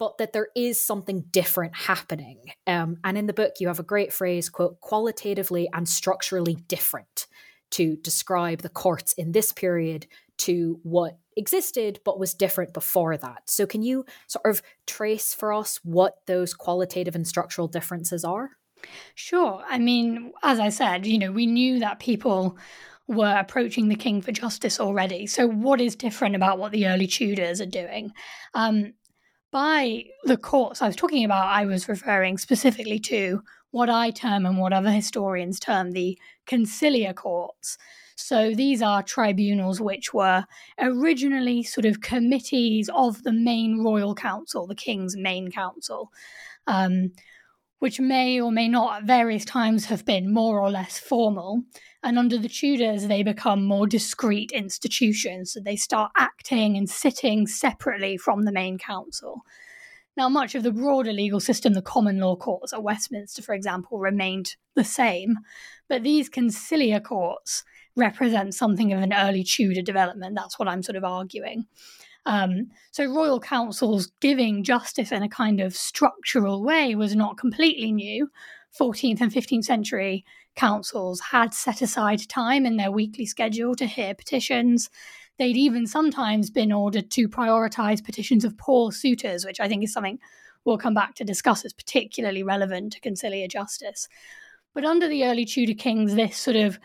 but 0.00 0.16
that 0.16 0.32
there 0.32 0.48
is 0.56 0.80
something 0.80 1.26
different 1.30 1.76
happening. 1.76 2.38
Um, 2.66 2.96
and 3.04 3.18
in 3.18 3.26
the 3.26 3.34
book, 3.34 3.56
you 3.60 3.68
have 3.68 3.78
a 3.78 3.84
great 3.84 4.14
phrase, 4.14 4.48
quote, 4.48 4.80
qualitatively 4.80 5.68
and 5.74 5.86
structurally 5.86 6.54
different 6.54 7.26
to 7.72 7.96
describe 7.96 8.62
the 8.62 8.70
courts 8.70 9.12
in 9.12 9.32
this 9.32 9.52
period 9.52 10.06
to 10.38 10.80
what 10.84 11.18
existed 11.36 12.00
but 12.02 12.18
was 12.18 12.32
different 12.32 12.72
before 12.72 13.18
that. 13.18 13.42
So, 13.44 13.66
can 13.66 13.82
you 13.82 14.06
sort 14.26 14.46
of 14.46 14.62
trace 14.86 15.34
for 15.34 15.52
us 15.52 15.78
what 15.84 16.16
those 16.26 16.54
qualitative 16.54 17.14
and 17.14 17.28
structural 17.28 17.68
differences 17.68 18.24
are? 18.24 18.52
Sure. 19.14 19.62
I 19.68 19.78
mean, 19.78 20.32
as 20.42 20.58
I 20.58 20.70
said, 20.70 21.06
you 21.06 21.18
know, 21.18 21.30
we 21.30 21.44
knew 21.44 21.78
that 21.80 22.00
people 22.00 22.56
were 23.06 23.36
approaching 23.36 23.88
the 23.88 23.96
king 23.96 24.22
for 24.22 24.32
justice 24.32 24.80
already. 24.80 25.26
So, 25.26 25.46
what 25.46 25.80
is 25.80 25.94
different 25.94 26.36
about 26.36 26.58
what 26.58 26.72
the 26.72 26.86
early 26.86 27.06
Tudors 27.06 27.60
are 27.60 27.66
doing? 27.66 28.12
Um, 28.54 28.94
by 29.50 30.04
the 30.24 30.36
courts 30.36 30.82
I 30.82 30.86
was 30.86 30.96
talking 30.96 31.24
about, 31.24 31.46
I 31.46 31.66
was 31.66 31.88
referring 31.88 32.38
specifically 32.38 32.98
to 33.00 33.42
what 33.72 33.88
I 33.88 34.10
term 34.10 34.46
and 34.46 34.58
what 34.58 34.72
other 34.72 34.90
historians 34.90 35.60
term 35.60 35.92
the 35.92 36.18
conciliar 36.46 37.14
courts. 37.14 37.78
So 38.16 38.54
these 38.54 38.82
are 38.82 39.02
tribunals 39.02 39.80
which 39.80 40.12
were 40.12 40.44
originally 40.78 41.62
sort 41.62 41.86
of 41.86 42.00
committees 42.00 42.90
of 42.94 43.22
the 43.22 43.32
main 43.32 43.82
royal 43.82 44.14
council, 44.14 44.66
the 44.66 44.74
king's 44.74 45.16
main 45.16 45.50
council. 45.50 46.12
Um, 46.66 47.12
which 47.80 47.98
may 47.98 48.40
or 48.40 48.52
may 48.52 48.68
not 48.68 48.98
at 48.98 49.06
various 49.06 49.44
times 49.44 49.86
have 49.86 50.04
been 50.04 50.32
more 50.32 50.60
or 50.60 50.70
less 50.70 50.98
formal. 50.98 51.64
And 52.02 52.18
under 52.18 52.38
the 52.38 52.48
Tudors, 52.48 53.08
they 53.08 53.22
become 53.22 53.64
more 53.64 53.86
discrete 53.86 54.52
institutions. 54.52 55.52
So 55.52 55.60
they 55.60 55.76
start 55.76 56.12
acting 56.16 56.76
and 56.76 56.88
sitting 56.88 57.46
separately 57.46 58.16
from 58.16 58.44
the 58.44 58.52
main 58.52 58.78
council. 58.78 59.42
Now, 60.16 60.28
much 60.28 60.54
of 60.54 60.62
the 60.62 60.72
broader 60.72 61.12
legal 61.12 61.40
system, 61.40 61.72
the 61.72 61.82
common 61.82 62.18
law 62.18 62.36
courts 62.36 62.72
at 62.72 62.82
Westminster, 62.82 63.42
for 63.42 63.54
example, 63.54 63.98
remained 63.98 64.56
the 64.74 64.84
same. 64.84 65.38
But 65.88 66.02
these 66.02 66.28
conciliar 66.28 67.02
courts 67.02 67.64
represent 67.96 68.54
something 68.54 68.92
of 68.92 69.00
an 69.00 69.12
early 69.12 69.42
Tudor 69.42 69.82
development. 69.82 70.36
That's 70.36 70.58
what 70.58 70.68
I'm 70.68 70.82
sort 70.82 70.96
of 70.96 71.04
arguing. 71.04 71.66
Um, 72.26 72.68
so, 72.92 73.04
royal 73.06 73.40
councils 73.40 74.12
giving 74.20 74.62
justice 74.62 75.12
in 75.12 75.22
a 75.22 75.28
kind 75.28 75.60
of 75.60 75.74
structural 75.74 76.62
way 76.62 76.94
was 76.94 77.16
not 77.16 77.38
completely 77.38 77.92
new. 77.92 78.30
14th 78.78 79.20
and 79.20 79.32
15th 79.32 79.64
century 79.64 80.24
councils 80.54 81.20
had 81.20 81.54
set 81.54 81.82
aside 81.82 82.28
time 82.28 82.66
in 82.66 82.76
their 82.76 82.92
weekly 82.92 83.26
schedule 83.26 83.74
to 83.74 83.86
hear 83.86 84.14
petitions. 84.14 84.90
They'd 85.38 85.56
even 85.56 85.86
sometimes 85.86 86.50
been 86.50 86.72
ordered 86.72 87.10
to 87.12 87.28
prioritize 87.28 88.04
petitions 88.04 88.44
of 88.44 88.58
poor 88.58 88.92
suitors, 88.92 89.44
which 89.44 89.60
I 89.60 89.68
think 89.68 89.82
is 89.82 89.92
something 89.92 90.18
we'll 90.64 90.78
come 90.78 90.94
back 90.94 91.14
to 91.14 91.24
discuss 91.24 91.64
as 91.64 91.72
particularly 91.72 92.42
relevant 92.42 92.92
to 92.92 93.00
conciliar 93.00 93.48
justice. 93.48 94.06
But 94.74 94.84
under 94.84 95.08
the 95.08 95.24
early 95.24 95.44
Tudor 95.44 95.74
kings, 95.74 96.14
this 96.14 96.36
sort 96.36 96.56
of 96.56 96.78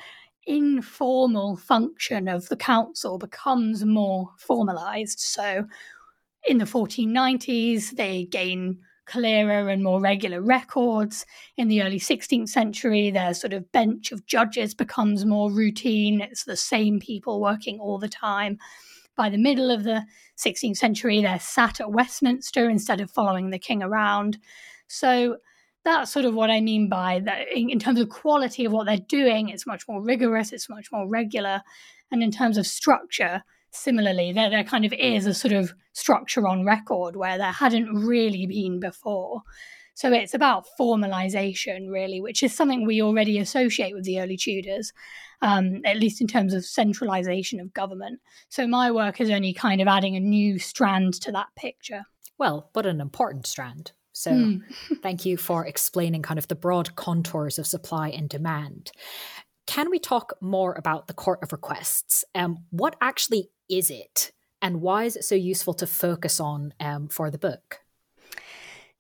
informal 0.45 1.57
function 1.57 2.27
of 2.27 2.49
the 2.49 2.57
council 2.57 3.17
becomes 3.17 3.83
more 3.85 4.29
formalized. 4.37 5.19
So 5.19 5.65
in 6.47 6.59
the 6.59 6.65
1490s, 6.65 7.91
they 7.91 8.25
gain 8.25 8.79
clearer 9.05 9.69
and 9.69 9.83
more 9.83 10.01
regular 10.01 10.41
records. 10.41 11.25
In 11.57 11.67
the 11.67 11.81
early 11.83 11.99
16th 11.99 12.49
century, 12.49 13.11
their 13.11 13.33
sort 13.33 13.53
of 13.53 13.71
bench 13.71 14.11
of 14.11 14.25
judges 14.25 14.73
becomes 14.73 15.25
more 15.25 15.51
routine. 15.51 16.21
It's 16.21 16.43
the 16.43 16.57
same 16.57 16.99
people 16.99 17.41
working 17.41 17.79
all 17.79 17.99
the 17.99 18.09
time. 18.09 18.57
By 19.15 19.29
the 19.29 19.37
middle 19.37 19.71
of 19.71 19.83
the 19.83 20.05
16th 20.37 20.77
century, 20.77 21.21
they're 21.21 21.39
sat 21.39 21.79
at 21.79 21.91
Westminster 21.91 22.69
instead 22.69 22.99
of 22.99 23.11
following 23.11 23.49
the 23.49 23.59
king 23.59 23.81
around. 23.81 24.37
So 24.87 25.37
that's 25.85 26.11
sort 26.11 26.25
of 26.25 26.33
what 26.33 26.49
I 26.49 26.59
mean 26.59 26.89
by 26.89 27.21
that 27.25 27.47
in, 27.53 27.69
in, 27.69 27.79
terms 27.79 27.99
of 27.99 28.09
quality 28.09 28.65
of 28.65 28.71
what 28.71 28.87
they're 28.87 28.97
doing, 28.97 29.49
it's 29.49 29.67
much 29.67 29.87
more 29.87 30.01
rigorous, 30.01 30.51
it's 30.51 30.67
much 30.67 30.91
more 30.91 31.07
regular. 31.07 31.61
And 32.11 32.23
in 32.23 32.31
terms 32.31 32.57
of 32.57 32.67
structure, 32.67 33.43
similarly, 33.71 34.33
there, 34.33 34.49
there 34.49 34.63
kind 34.63 34.83
of 34.83 34.93
is 34.93 35.27
a 35.27 35.33
sort 35.33 35.53
of 35.53 35.73
structure 35.93 36.47
on 36.47 36.65
record 36.65 37.15
where 37.15 37.37
there 37.37 37.51
hadn't 37.51 37.93
really 37.93 38.47
been 38.47 38.79
before. 38.79 39.41
So 39.93 40.11
it's 40.11 40.33
about 40.33 40.65
formalization, 40.77 41.89
really, 41.89 42.19
which 42.19 42.43
is 42.43 42.53
something 42.53 42.85
we 42.85 43.01
already 43.01 43.39
associate 43.39 43.93
with 43.93 44.03
the 44.03 44.19
early 44.19 44.37
Tudors, 44.37 44.91
um, 45.41 45.81
at 45.85 45.97
least 45.97 46.19
in 46.19 46.27
terms 46.27 46.53
of 46.53 46.65
centralization 46.65 47.59
of 47.59 47.73
government. 47.73 48.19
So 48.49 48.67
my 48.67 48.91
work 48.91 49.21
is 49.21 49.29
only 49.29 49.53
kind 49.53 49.81
of 49.81 49.87
adding 49.87 50.15
a 50.15 50.19
new 50.19 50.59
strand 50.59 51.13
to 51.21 51.31
that 51.31 51.47
picture. 51.55 52.03
Well, 52.37 52.71
but 52.73 52.85
an 52.85 52.99
important 52.99 53.47
strand. 53.47 53.93
So 54.15 54.31
mm. 54.31 54.61
thank 55.03 55.25
you 55.25 55.35
for 55.35 55.65
explaining 55.65 56.21
kind 56.21 56.39
of 56.39 56.47
the 56.47 56.55
broad 56.55 56.95
contours 56.95 57.59
of 57.59 57.67
supply 57.67 58.09
and 58.09 58.29
demand. 58.29 58.93
Can 59.67 59.89
we 59.89 59.99
talk 59.99 60.33
more 60.39 60.73
about 60.73 61.07
the 61.07 61.13
Court 61.13 61.39
of 61.43 61.51
Requests? 61.51 62.23
Um, 62.33 62.59
what 62.69 62.95
actually 63.01 63.49
is 63.69 63.89
it, 63.91 64.31
and 64.61 64.79
why 64.79 65.03
is 65.03 65.17
it 65.17 65.25
so 65.25 65.35
useful 65.35 65.73
to 65.75 65.85
focus 65.85 66.39
on 66.39 66.73
um, 66.79 67.09
for 67.09 67.29
the 67.29 67.37
book? 67.37 67.81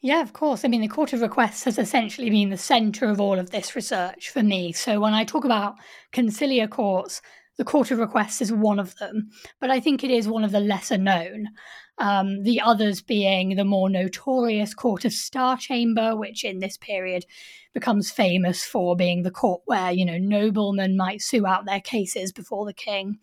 Yeah, 0.01 0.21
of 0.21 0.33
course. 0.33 0.65
I 0.65 0.67
mean, 0.67 0.81
the 0.81 0.89
Court 0.89 1.13
of 1.13 1.21
Requests 1.21 1.63
has 1.63 1.79
essentially 1.79 2.29
been 2.29 2.49
the 2.49 2.57
centre 2.57 3.09
of 3.09 3.21
all 3.21 3.39
of 3.39 3.51
this 3.51 3.73
research 3.73 4.31
for 4.31 4.43
me. 4.43 4.73
So 4.73 4.99
when 4.99 5.13
I 5.13 5.23
talk 5.23 5.45
about 5.45 5.75
conciliar 6.11 6.69
courts, 6.69 7.21
the 7.57 7.63
Court 7.63 7.89
of 7.91 7.99
Requests 7.99 8.41
is 8.41 8.51
one 8.51 8.79
of 8.79 8.97
them, 8.97 9.29
but 9.61 9.71
I 9.71 9.79
think 9.79 10.03
it 10.03 10.11
is 10.11 10.27
one 10.27 10.43
of 10.43 10.51
the 10.51 10.59
lesser 10.59 10.97
known. 10.97 11.47
Um, 11.97 12.43
the 12.43 12.59
others 12.59 13.01
being 13.01 13.55
the 13.55 13.63
more 13.63 13.89
notorious 13.89 14.73
Court 14.73 15.05
of 15.05 15.13
Star 15.13 15.55
Chamber, 15.55 16.15
which 16.15 16.43
in 16.43 16.59
this 16.59 16.77
period 16.77 17.25
becomes 17.73 18.11
famous 18.11 18.65
for 18.65 18.95
being 18.95 19.23
the 19.23 19.31
court 19.31 19.61
where, 19.65 19.91
you 19.91 20.03
know, 20.03 20.17
noblemen 20.17 20.97
might 20.97 21.21
sue 21.21 21.47
out 21.47 21.65
their 21.65 21.79
cases 21.79 22.31
before 22.31 22.65
the 22.65 22.73
king. 22.73 23.19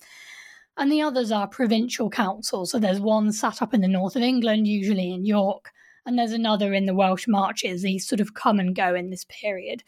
And 0.76 0.91
the 0.91 1.02
others 1.02 1.31
are 1.31 1.47
provincial 1.47 2.09
councils. 2.09 2.71
So 2.71 2.79
there's 2.79 3.00
one 3.00 3.31
sat 3.33 3.61
up 3.61 3.75
in 3.75 3.83
the 3.83 3.88
north 3.88 4.17
of 4.17 4.23
England, 4.23 4.67
usually 4.67 5.12
in 5.12 5.26
York, 5.26 5.71
and 6.07 6.19
there's 6.19 6.33
another 6.33 6.73
in 6.73 6.87
the 6.87 6.95
Welsh 6.95 7.29
Marches. 7.29 7.83
These 7.83 8.09
sort 8.09 8.21
of 8.21 8.35
come 8.35 8.59
and 8.59 8.75
go 8.75 8.95
in 8.95 9.11
this 9.11 9.26
period. 9.29 9.83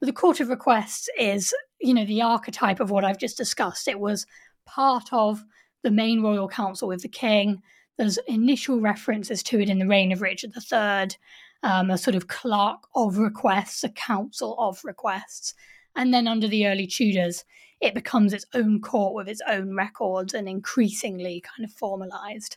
But 0.00 0.06
the 0.06 0.12
Court 0.12 0.40
of 0.40 0.48
Requests 0.48 1.08
is, 1.18 1.54
you 1.80 1.94
know, 1.94 2.04
the 2.04 2.22
archetype 2.22 2.80
of 2.80 2.90
what 2.90 3.04
I've 3.04 3.18
just 3.18 3.36
discussed. 3.36 3.86
It 3.86 4.00
was 4.00 4.26
part 4.66 5.08
of 5.12 5.44
the 5.82 5.90
main 5.90 6.20
royal 6.20 6.48
council 6.48 6.88
with 6.88 7.02
the 7.02 7.08
king. 7.08 7.62
There's 7.96 8.18
initial 8.26 8.80
references 8.80 9.42
to 9.44 9.60
it 9.60 9.70
in 9.70 9.78
the 9.78 9.86
reign 9.86 10.12
of 10.12 10.22
Richard 10.22 10.52
III, 10.56 11.16
um, 11.62 11.90
a 11.90 11.98
sort 11.98 12.14
of 12.14 12.28
clerk 12.28 12.78
of 12.94 13.18
requests, 13.18 13.84
a 13.84 13.88
council 13.88 14.56
of 14.58 14.84
requests. 14.84 15.54
And 15.96 16.12
then 16.12 16.26
under 16.26 16.48
the 16.48 16.66
early 16.66 16.86
Tudors, 16.86 17.44
it 17.80 17.94
becomes 17.94 18.32
its 18.32 18.46
own 18.54 18.80
court 18.80 19.14
with 19.14 19.28
its 19.28 19.42
own 19.46 19.74
records 19.74 20.34
and 20.34 20.48
increasingly 20.48 21.42
kind 21.42 21.64
of 21.64 21.72
formalized. 21.72 22.56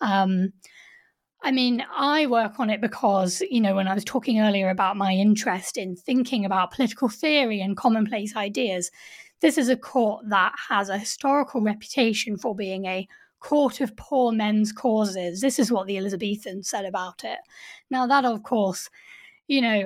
Um, 0.00 0.52
I 1.42 1.52
mean, 1.52 1.84
I 1.96 2.26
work 2.26 2.58
on 2.58 2.70
it 2.70 2.80
because, 2.80 3.42
you 3.50 3.60
know, 3.60 3.74
when 3.74 3.88
I 3.88 3.94
was 3.94 4.04
talking 4.04 4.40
earlier 4.40 4.68
about 4.68 4.96
my 4.96 5.12
interest 5.12 5.76
in 5.76 5.94
thinking 5.94 6.44
about 6.44 6.72
political 6.72 7.08
theory 7.08 7.60
and 7.60 7.76
commonplace 7.76 8.34
ideas, 8.36 8.90
this 9.40 9.58
is 9.58 9.68
a 9.68 9.76
court 9.76 10.24
that 10.28 10.54
has 10.68 10.88
a 10.88 10.98
historical 10.98 11.60
reputation 11.60 12.36
for 12.36 12.54
being 12.54 12.86
a 12.86 13.06
court 13.40 13.80
of 13.80 13.96
poor 13.96 14.32
men's 14.32 14.72
causes. 14.72 15.40
This 15.40 15.58
is 15.58 15.70
what 15.70 15.86
the 15.86 15.96
Elizabethans 15.96 16.68
said 16.68 16.84
about 16.84 17.24
it. 17.24 17.38
Now, 17.90 18.06
that, 18.06 18.24
of 18.24 18.42
course, 18.42 18.88
you 19.48 19.60
know, 19.60 19.84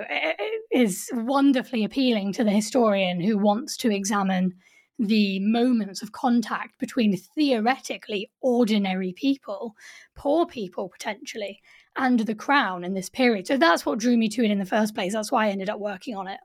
is 0.71 1.11
wonderfully 1.12 1.85
appealing 1.85 2.33
to 2.35 2.45
the 2.45 2.50
historian 2.50 3.21
who 3.21 3.37
wants 3.37 3.76
to 3.78 3.90
examine 3.90 4.54
the 4.99 5.40
moments 5.40 6.02
of 6.02 6.12
contact 6.12 6.78
between 6.78 7.16
theoretically 7.16 8.30
ordinary 8.42 9.14
people, 9.14 9.75
poor 10.14 10.47
people 10.47 10.90
potentially, 10.90 11.61
and 11.97 12.21
the 12.21 12.35
crown 12.35 12.85
in 12.85 12.92
this 12.95 13.09
period. 13.09 13.47
So 13.47 13.57
that's 13.57 13.87
what 13.87 13.99
drew 13.99 14.16
me 14.16 14.28
to 14.28 14.45
it 14.45 14.50
in 14.50 14.59
the 14.59 14.66
first 14.66 14.95
place. 14.95 15.14
That's 15.14 15.33
why 15.33 15.47
I 15.47 15.50
ended 15.50 15.71
up 15.71 15.80
working 15.80 16.16
on 16.16 16.28
it. 16.28 16.40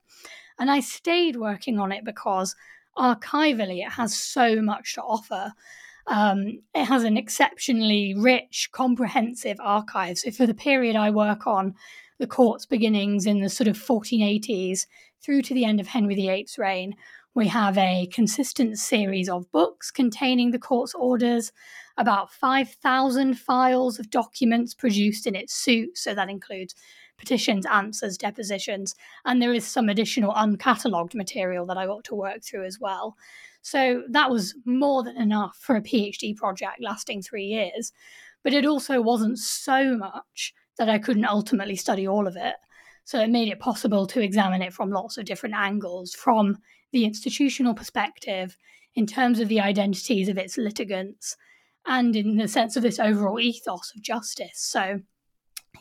And 0.57 0.71
I 0.71 0.79
stayed 0.79 1.35
working 1.35 1.79
on 1.79 1.91
it 1.91 2.05
because 2.05 2.55
archivally 2.97 3.85
it 3.85 3.91
has 3.91 4.15
so 4.15 4.61
much 4.61 4.95
to 4.95 5.01
offer. 5.01 5.51
Um, 6.07 6.59
it 6.73 6.85
has 6.85 7.03
an 7.03 7.17
exceptionally 7.17 8.13
rich, 8.15 8.69
comprehensive 8.71 9.57
archive. 9.59 10.19
So 10.19 10.31
for 10.31 10.45
the 10.45 10.53
period 10.53 10.95
I 10.95 11.09
work 11.09 11.47
on, 11.47 11.75
the 12.19 12.27
court's 12.27 12.65
beginnings 12.65 13.25
in 13.25 13.41
the 13.41 13.49
sort 13.49 13.67
of 13.67 13.77
1480s 13.77 14.85
through 15.21 15.41
to 15.43 15.53
the 15.53 15.65
end 15.65 15.79
of 15.79 15.87
Henry 15.87 16.15
VIII's 16.15 16.57
reign, 16.57 16.95
we 17.35 17.47
have 17.49 17.77
a 17.77 18.07
consistent 18.13 18.77
series 18.77 19.27
of 19.27 19.51
books 19.51 19.91
containing 19.91 20.51
the 20.51 20.59
court's 20.59 20.93
orders, 20.93 21.51
about 21.97 22.31
5,000 22.31 23.33
files 23.37 23.99
of 23.99 24.09
documents 24.09 24.73
produced 24.73 25.27
in 25.27 25.35
its 25.35 25.53
suit. 25.53 25.97
So 25.97 26.13
that 26.13 26.29
includes 26.29 26.75
petitions, 27.17 27.65
answers, 27.65 28.17
depositions, 28.17 28.95
and 29.25 29.41
there 29.41 29.53
is 29.53 29.65
some 29.65 29.89
additional 29.89 30.33
uncatalogued 30.33 31.13
material 31.13 31.65
that 31.65 31.77
I 31.77 31.85
got 31.85 32.05
to 32.05 32.15
work 32.15 32.41
through 32.41 32.65
as 32.65 32.79
well. 32.79 33.17
So 33.65 34.03
that 34.09 34.29
was 34.29 34.53
more 34.65 35.01
than 35.01 35.17
enough 35.17 35.57
for 35.59 35.75
a 35.75 35.81
PhD 35.81 36.35
project 36.35 36.79
lasting 36.79 37.23
three 37.23 37.45
years. 37.45 37.91
But 38.43 38.53
it 38.53 38.63
also 38.63 39.01
wasn't 39.01 39.39
so 39.39 39.97
much 39.97 40.53
that 40.77 40.87
I 40.87 40.99
couldn't 40.99 41.25
ultimately 41.25 41.75
study 41.75 42.07
all 42.07 42.27
of 42.27 42.35
it. 42.35 42.53
So 43.05 43.19
it 43.19 43.31
made 43.31 43.47
it 43.47 43.59
possible 43.59 44.05
to 44.05 44.21
examine 44.21 44.61
it 44.61 44.71
from 44.71 44.91
lots 44.91 45.17
of 45.17 45.25
different 45.25 45.55
angles, 45.55 46.13
from 46.13 46.59
the 46.91 47.05
institutional 47.05 47.73
perspective, 47.73 48.55
in 48.93 49.07
terms 49.07 49.39
of 49.39 49.47
the 49.47 49.61
identities 49.61 50.29
of 50.29 50.37
its 50.37 50.59
litigants, 50.59 51.35
and 51.87 52.15
in 52.15 52.37
the 52.37 52.47
sense 52.47 52.77
of 52.77 52.83
this 52.83 52.99
overall 52.99 53.39
ethos 53.39 53.91
of 53.95 54.03
justice. 54.03 54.59
So, 54.59 54.99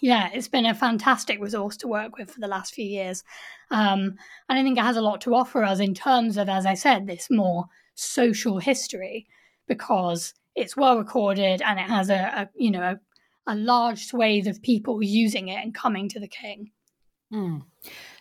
yeah, 0.00 0.30
it's 0.32 0.48
been 0.48 0.66
a 0.66 0.74
fantastic 0.74 1.40
resource 1.40 1.76
to 1.78 1.88
work 1.88 2.16
with 2.16 2.30
for 2.30 2.40
the 2.40 2.48
last 2.48 2.74
few 2.74 2.84
years. 2.84 3.24
Um, 3.70 4.16
and 4.48 4.58
I 4.58 4.62
think 4.62 4.78
it 4.78 4.82
has 4.82 4.96
a 4.96 5.02
lot 5.02 5.20
to 5.22 5.34
offer 5.34 5.64
us 5.64 5.80
in 5.80 5.94
terms 5.94 6.36
of, 6.36 6.48
as 6.48 6.66
I 6.66 6.74
said, 6.74 7.06
this 7.06 7.28
more 7.30 7.66
social 7.94 8.58
history 8.58 9.26
because 9.66 10.34
it's 10.54 10.76
well 10.76 10.98
recorded 10.98 11.62
and 11.62 11.78
it 11.78 11.86
has 11.86 12.10
a, 12.10 12.14
a 12.14 12.48
you 12.54 12.70
know 12.70 12.82
a, 12.82 13.00
a, 13.52 13.54
large 13.54 14.06
swathe 14.06 14.46
of 14.46 14.62
people 14.62 15.02
using 15.02 15.48
it 15.48 15.62
and 15.62 15.74
coming 15.74 16.08
to 16.08 16.20
the 16.20 16.28
king. 16.28 16.70
Mm. 17.32 17.62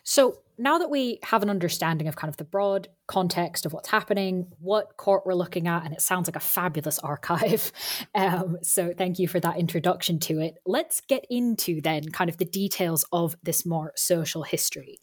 So 0.02 0.38
now 0.58 0.78
that 0.78 0.90
we 0.90 1.18
have 1.22 1.42
an 1.42 1.50
understanding 1.50 2.08
of 2.08 2.16
kind 2.16 2.28
of 2.28 2.36
the 2.36 2.44
broad 2.44 2.88
context 3.06 3.66
of 3.66 3.72
what's 3.72 3.88
happening, 3.88 4.46
what 4.60 4.96
court 4.96 5.24
we're 5.26 5.34
looking 5.34 5.68
at, 5.68 5.84
and 5.84 5.92
it 5.92 6.00
sounds 6.00 6.28
like 6.28 6.36
a 6.36 6.40
fabulous 6.40 6.98
archive. 6.98 7.72
Um, 8.14 8.58
so 8.62 8.92
thank 8.96 9.18
you 9.18 9.26
for 9.26 9.40
that 9.40 9.58
introduction 9.58 10.20
to 10.20 10.40
it. 10.40 10.56
Let's 10.64 11.00
get 11.00 11.26
into 11.30 11.80
then 11.80 12.10
kind 12.10 12.30
of 12.30 12.36
the 12.36 12.44
details 12.44 13.04
of 13.12 13.36
this 13.42 13.66
more 13.66 13.92
social 13.96 14.42
history. 14.42 14.98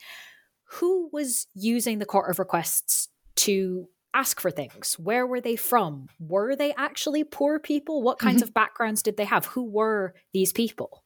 Who 0.74 1.10
was 1.12 1.48
using 1.54 2.00
the 2.00 2.06
Court 2.06 2.30
of 2.30 2.40
Requests 2.40 3.10
to 3.38 3.88
ask 4.14 4.40
for 4.40 4.50
things? 4.50 4.98
Where 4.98 5.28
were 5.28 5.42
they 5.42 5.56
from? 5.56 6.08
Were 6.20 6.56
they 6.56 6.74
actually 6.76 7.24
poor 7.24 7.60
people? 7.60 8.02
What 8.02 8.20
kinds 8.20 8.38
mm-hmm. 8.38 8.50
of 8.50 8.54
backgrounds 8.54 9.04
did 9.04 9.18
they 9.18 9.26
have? 9.26 9.46
Who 9.48 9.64
were 9.64 10.14
these 10.34 10.54
people? 10.54 11.04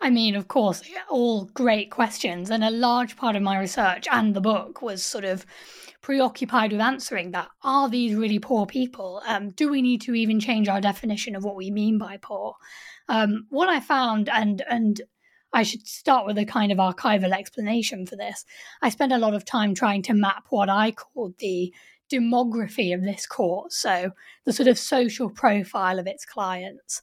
I 0.00 0.10
mean, 0.10 0.36
of 0.36 0.48
course, 0.48 0.82
all 1.10 1.46
great 1.46 1.90
questions. 1.90 2.50
And 2.50 2.62
a 2.62 2.70
large 2.70 3.16
part 3.16 3.36
of 3.36 3.42
my 3.42 3.58
research 3.58 4.06
and 4.10 4.34
the 4.34 4.40
book 4.40 4.80
was 4.80 5.02
sort 5.02 5.24
of 5.24 5.44
preoccupied 6.02 6.72
with 6.72 6.80
answering 6.80 7.32
that. 7.32 7.48
Are 7.62 7.88
these 7.88 8.14
really 8.14 8.38
poor 8.38 8.64
people? 8.66 9.20
Um, 9.26 9.50
do 9.50 9.68
we 9.68 9.82
need 9.82 10.00
to 10.02 10.14
even 10.14 10.38
change 10.40 10.68
our 10.68 10.80
definition 10.80 11.34
of 11.34 11.44
what 11.44 11.56
we 11.56 11.70
mean 11.70 11.98
by 11.98 12.18
poor? 12.20 12.54
Um, 13.08 13.46
what 13.48 13.68
I 13.68 13.80
found, 13.80 14.28
and 14.28 14.62
and 14.70 15.00
I 15.52 15.62
should 15.62 15.86
start 15.86 16.26
with 16.26 16.38
a 16.38 16.44
kind 16.44 16.70
of 16.70 16.78
archival 16.78 17.32
explanation 17.32 18.06
for 18.06 18.16
this. 18.16 18.44
I 18.82 18.90
spent 18.90 19.12
a 19.12 19.18
lot 19.18 19.34
of 19.34 19.44
time 19.44 19.74
trying 19.74 20.02
to 20.02 20.14
map 20.14 20.44
what 20.50 20.68
I 20.68 20.92
called 20.92 21.34
the 21.38 21.74
demography 22.12 22.94
of 22.94 23.02
this 23.02 23.26
court, 23.26 23.72
so 23.72 24.12
the 24.44 24.52
sort 24.52 24.68
of 24.68 24.78
social 24.78 25.28
profile 25.28 25.98
of 25.98 26.06
its 26.06 26.24
clients. 26.24 27.02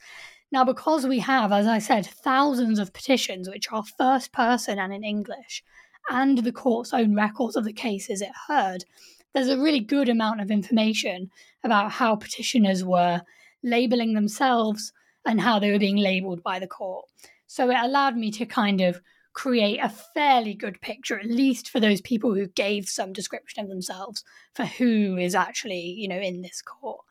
Now, 0.51 0.63
because 0.63 1.05
we 1.05 1.19
have, 1.19 1.51
as 1.51 1.67
I 1.67 1.79
said, 1.79 2.05
thousands 2.05 2.79
of 2.79 2.93
petitions 2.93 3.49
which 3.49 3.71
are 3.71 3.83
first 3.97 4.31
person 4.31 4.79
and 4.79 4.93
in 4.93 5.03
English, 5.03 5.63
and 6.09 6.39
the 6.39 6.51
court's 6.51 6.93
own 6.93 7.15
records 7.15 7.55
of 7.55 7.65
the 7.65 7.73
cases 7.73 8.21
it 8.21 8.31
heard, 8.47 8.85
there's 9.33 9.49
a 9.49 9.59
really 9.59 9.81
good 9.81 10.07
amount 10.07 10.41
of 10.41 10.51
information 10.51 11.29
about 11.63 11.91
how 11.91 12.15
petitioners 12.15 12.85
were 12.85 13.21
labeling 13.63 14.13
themselves 14.13 14.93
and 15.25 15.41
how 15.41 15.59
they 15.59 15.71
were 15.71 15.79
being 15.79 15.97
labeled 15.97 16.41
by 16.43 16.59
the 16.59 16.67
court. 16.67 17.05
So 17.47 17.69
it 17.69 17.77
allowed 17.81 18.15
me 18.15 18.31
to 18.31 18.45
kind 18.45 18.81
of 18.81 19.01
create 19.33 19.79
a 19.79 19.89
fairly 19.89 20.53
good 20.53 20.79
picture, 20.79 21.19
at 21.19 21.25
least 21.25 21.69
for 21.69 21.79
those 21.79 21.99
people 21.99 22.33
who 22.33 22.47
gave 22.47 22.87
some 22.87 23.11
description 23.11 23.63
of 23.63 23.69
themselves 23.69 24.23
for 24.53 24.65
who 24.65 25.17
is 25.17 25.35
actually, 25.35 25.81
you 25.97 26.07
know, 26.07 26.19
in 26.19 26.41
this 26.41 26.61
court. 26.61 27.01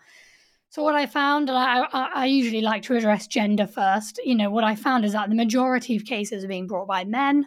So 0.74 0.82
what 0.82 0.96
I 0.96 1.06
found, 1.06 1.48
and 1.48 1.56
I, 1.56 1.84
I, 1.92 2.26
usually 2.26 2.60
like 2.60 2.82
to 2.82 2.96
address 2.96 3.28
gender 3.28 3.64
first. 3.64 4.18
You 4.24 4.34
know, 4.34 4.50
what 4.50 4.64
I 4.64 4.74
found 4.74 5.04
is 5.04 5.12
that 5.12 5.28
the 5.28 5.36
majority 5.36 5.94
of 5.94 6.04
cases 6.04 6.42
are 6.42 6.48
being 6.48 6.66
brought 6.66 6.88
by 6.88 7.04
men. 7.04 7.46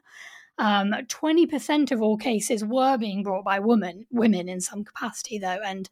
Um, 0.57 0.93
20% 0.93 1.91
of 1.91 2.01
all 2.01 2.15
cases 2.15 2.63
were 2.63 2.98
being 2.98 3.24
brought 3.24 3.43
by 3.43 3.60
women, 3.60 4.05
women 4.12 4.48
in 4.48 4.62
some 4.62 4.86
capacity, 4.86 5.39
though, 5.39 5.60
and 5.65 5.89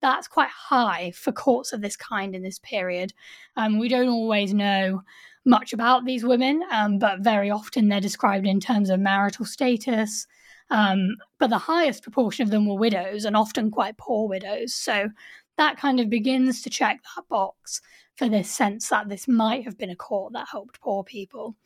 that's 0.00 0.28
quite 0.28 0.48
high 0.48 1.10
for 1.10 1.30
courts 1.30 1.74
of 1.74 1.82
this 1.82 1.94
kind 1.94 2.34
in 2.34 2.42
this 2.42 2.58
period. 2.60 3.12
Um, 3.54 3.78
we 3.78 3.90
don't 3.90 4.08
always 4.08 4.54
know 4.54 5.02
much 5.44 5.74
about 5.74 6.06
these 6.06 6.24
women, 6.24 6.62
um, 6.72 6.98
but 6.98 7.20
very 7.20 7.50
often 7.50 7.88
they're 7.90 8.00
described 8.00 8.46
in 8.46 8.60
terms 8.60 8.88
of 8.88 8.98
marital 8.98 9.44
status. 9.44 10.26
Um, 10.70 11.16
but 11.38 11.50
the 11.50 11.58
highest 11.58 12.02
proportion 12.02 12.44
of 12.44 12.50
them 12.50 12.66
were 12.66 12.78
widows 12.78 13.26
and 13.26 13.36
often 13.36 13.70
quite 13.70 13.98
poor 13.98 14.26
widows. 14.26 14.72
So 14.72 15.10
that 15.58 15.76
kind 15.76 16.00
of 16.00 16.08
begins 16.08 16.62
to 16.62 16.70
check 16.70 17.00
that 17.16 17.28
box 17.28 17.82
for 18.16 18.28
this 18.28 18.50
sense 18.50 18.88
that 18.88 19.08
this 19.08 19.28
might 19.28 19.64
have 19.64 19.76
been 19.76 19.90
a 19.90 19.96
court 19.96 20.32
that 20.32 20.48
helped 20.50 20.80
poor 20.80 21.04
people. 21.04 21.56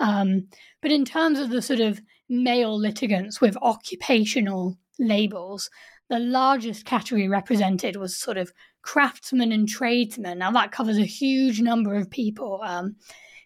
Um, 0.00 0.48
but 0.82 0.90
in 0.90 1.04
terms 1.04 1.38
of 1.38 1.50
the 1.50 1.62
sort 1.62 1.80
of 1.80 2.02
male 2.28 2.76
litigants 2.76 3.40
with 3.40 3.56
occupational 3.58 4.76
labels, 4.98 5.70
the 6.10 6.18
largest 6.18 6.84
category 6.84 7.28
represented 7.28 7.96
was 7.96 8.16
sort 8.16 8.36
of 8.36 8.52
craftsmen 8.82 9.52
and 9.52 9.68
tradesmen. 9.68 10.38
Now, 10.38 10.50
that 10.50 10.72
covers 10.72 10.98
a 10.98 11.04
huge 11.04 11.60
number 11.60 11.94
of 11.94 12.10
people. 12.10 12.60
Um, 12.62 12.96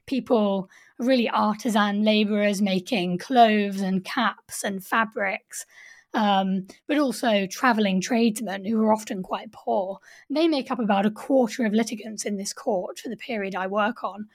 people, 0.06 0.68
really 0.98 1.28
artisan 1.28 2.02
laborers 2.02 2.60
making 2.60 3.18
clothes 3.18 3.80
and 3.80 4.04
caps 4.04 4.64
and 4.64 4.84
fabrics 4.84 5.64
um, 6.14 6.66
but 6.86 6.98
also 6.98 7.46
travelling 7.46 8.00
tradesmen 8.00 8.64
who 8.64 8.80
are 8.82 8.92
often 8.92 9.22
quite 9.22 9.52
poor. 9.52 9.98
They 10.30 10.48
make 10.48 10.70
up 10.70 10.78
about 10.78 11.06
a 11.06 11.10
quarter 11.10 11.64
of 11.66 11.72
litigants 11.72 12.24
in 12.24 12.36
this 12.36 12.52
court 12.52 12.98
for 12.98 13.08
the 13.08 13.16
period 13.16 13.54
I 13.54 13.66
work 13.66 14.02
on. 14.02 14.28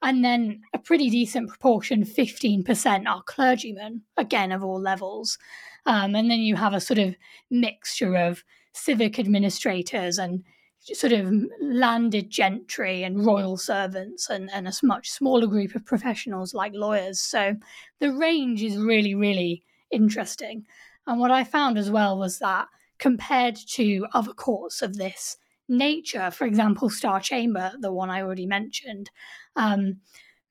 And 0.00 0.24
then 0.24 0.62
a 0.72 0.78
pretty 0.78 1.10
decent 1.10 1.48
proportion, 1.48 2.04
15%, 2.04 3.08
are 3.08 3.22
clergymen, 3.24 4.02
again, 4.16 4.52
of 4.52 4.62
all 4.62 4.80
levels. 4.80 5.38
Um, 5.86 6.14
and 6.14 6.30
then 6.30 6.38
you 6.38 6.54
have 6.54 6.72
a 6.72 6.80
sort 6.80 6.98
of 6.98 7.16
mixture 7.50 8.16
of 8.16 8.44
civic 8.72 9.18
administrators 9.18 10.18
and 10.18 10.44
sort 10.80 11.12
of 11.12 11.32
landed 11.60 12.30
gentry 12.30 13.02
and 13.02 13.26
royal 13.26 13.56
servants 13.56 14.30
and, 14.30 14.48
and 14.52 14.68
a 14.68 14.72
much 14.84 15.10
smaller 15.10 15.46
group 15.46 15.74
of 15.74 15.84
professionals 15.84 16.54
like 16.54 16.72
lawyers. 16.74 17.20
So 17.20 17.56
the 17.98 18.12
range 18.12 18.62
is 18.62 18.76
really, 18.76 19.16
really 19.16 19.64
interesting. 19.90 20.64
And 21.08 21.18
what 21.18 21.30
I 21.30 21.42
found 21.42 21.78
as 21.78 21.90
well 21.90 22.18
was 22.18 22.38
that 22.38 22.68
compared 22.98 23.56
to 23.70 24.06
other 24.12 24.34
courts 24.34 24.82
of 24.82 24.98
this 24.98 25.38
nature, 25.66 26.30
for 26.30 26.46
example, 26.46 26.90
Star 26.90 27.18
Chamber, 27.18 27.72
the 27.80 27.90
one 27.90 28.10
I 28.10 28.20
already 28.20 28.44
mentioned, 28.44 29.10
um, 29.56 30.00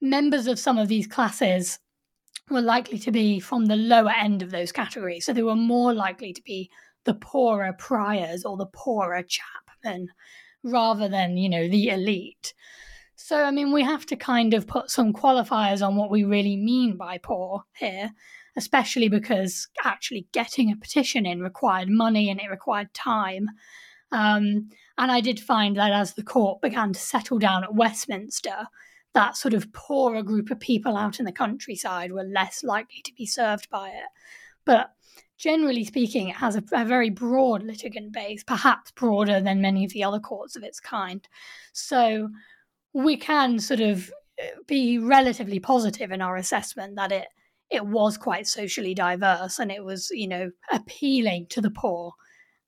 members 0.01 0.47
of 0.47 0.57
some 0.57 0.79
of 0.79 0.87
these 0.87 1.05
classes 1.05 1.77
were 2.49 2.61
likely 2.61 2.97
to 2.99 3.11
be 3.11 3.39
from 3.39 3.65
the 3.65 3.75
lower 3.75 4.09
end 4.09 4.41
of 4.41 4.49
those 4.49 4.71
categories. 4.71 5.25
So 5.25 5.33
they 5.33 5.43
were 5.43 5.55
more 5.55 5.93
likely 5.93 6.33
to 6.33 6.41
be 6.41 6.71
the 7.03 7.13
poorer 7.13 7.73
priors 7.73 8.43
or 8.43 8.57
the 8.57 8.65
poorer 8.65 9.23
chapmen 9.23 10.07
rather 10.63 11.07
than, 11.07 11.37
you 11.37 11.49
know, 11.49 11.67
the 11.67 11.89
elite. 11.89 12.55
So, 13.15 13.43
I 13.43 13.51
mean, 13.51 13.71
we 13.71 13.83
have 13.83 14.07
to 14.07 14.15
kind 14.15 14.55
of 14.55 14.65
put 14.65 14.89
some 14.89 15.13
qualifiers 15.13 15.85
on 15.85 15.97
what 15.97 16.09
we 16.09 16.23
really 16.23 16.57
mean 16.57 16.97
by 16.97 17.19
poor 17.19 17.63
here 17.75 18.11
especially 18.57 19.07
because 19.07 19.67
actually 19.85 20.27
getting 20.33 20.71
a 20.71 20.75
petition 20.75 21.25
in 21.25 21.41
required 21.41 21.89
money 21.89 22.29
and 22.29 22.41
it 22.41 22.49
required 22.49 22.91
time. 22.93 23.47
Um, 24.11 24.69
and 24.97 25.11
I 25.11 25.21
did 25.21 25.39
find 25.39 25.77
that 25.77 25.91
as 25.91 26.15
the 26.15 26.23
court 26.23 26.61
began 26.61 26.91
to 26.91 26.99
settle 26.99 27.37
down 27.37 27.63
at 27.63 27.75
Westminster, 27.75 28.67
that 29.13 29.37
sort 29.37 29.53
of 29.53 29.71
poorer 29.73 30.23
group 30.23 30.49
of 30.49 30.59
people 30.59 30.97
out 30.97 31.19
in 31.19 31.25
the 31.25 31.31
countryside 31.31 32.11
were 32.11 32.23
less 32.23 32.63
likely 32.63 33.01
to 33.03 33.13
be 33.13 33.27
served 33.27 33.69
by 33.69 33.89
it. 33.89 34.09
But 34.65 34.91
generally 35.37 35.85
speaking, 35.85 36.29
it 36.29 36.35
has 36.37 36.55
a, 36.55 36.63
a, 36.73 36.83
very 36.83 37.11
broad 37.11 37.63
litigant 37.63 38.11
base, 38.11 38.43
perhaps 38.43 38.91
broader 38.91 39.39
than 39.39 39.61
many 39.61 39.85
of 39.85 39.91
the 39.91 40.03
other 40.03 40.19
courts 40.19 40.55
of 40.55 40.63
its 40.63 40.79
kind. 40.79 41.27
So 41.73 42.29
we 42.93 43.17
can 43.17 43.59
sort 43.59 43.81
of 43.81 44.11
uh, 44.41 44.47
be 44.65 44.97
relatively 44.97 45.59
positive 45.59 46.11
in 46.11 46.21
our 46.21 46.37
assessment 46.37 46.95
that 46.95 47.11
it 47.11 47.27
it 47.69 47.85
was 47.85 48.17
quite 48.17 48.47
socially 48.47 48.93
diverse 48.93 49.59
and 49.59 49.71
it 49.71 49.83
was, 49.83 50.09
you 50.11 50.27
know, 50.27 50.51
appealing 50.71 51.47
to 51.49 51.61
the 51.61 51.71
poor. 51.71 52.13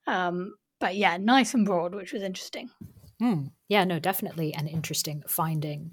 Um, 0.07 0.55
but 0.79 0.95
yeah, 0.95 1.17
nice 1.17 1.53
and 1.53 1.65
broad, 1.65 1.95
which 1.95 2.13
was 2.13 2.23
interesting. 2.23 2.69
Mm, 3.21 3.51
yeah, 3.67 3.83
no, 3.83 3.99
definitely 3.99 4.53
an 4.53 4.67
interesting 4.67 5.23
finding. 5.27 5.91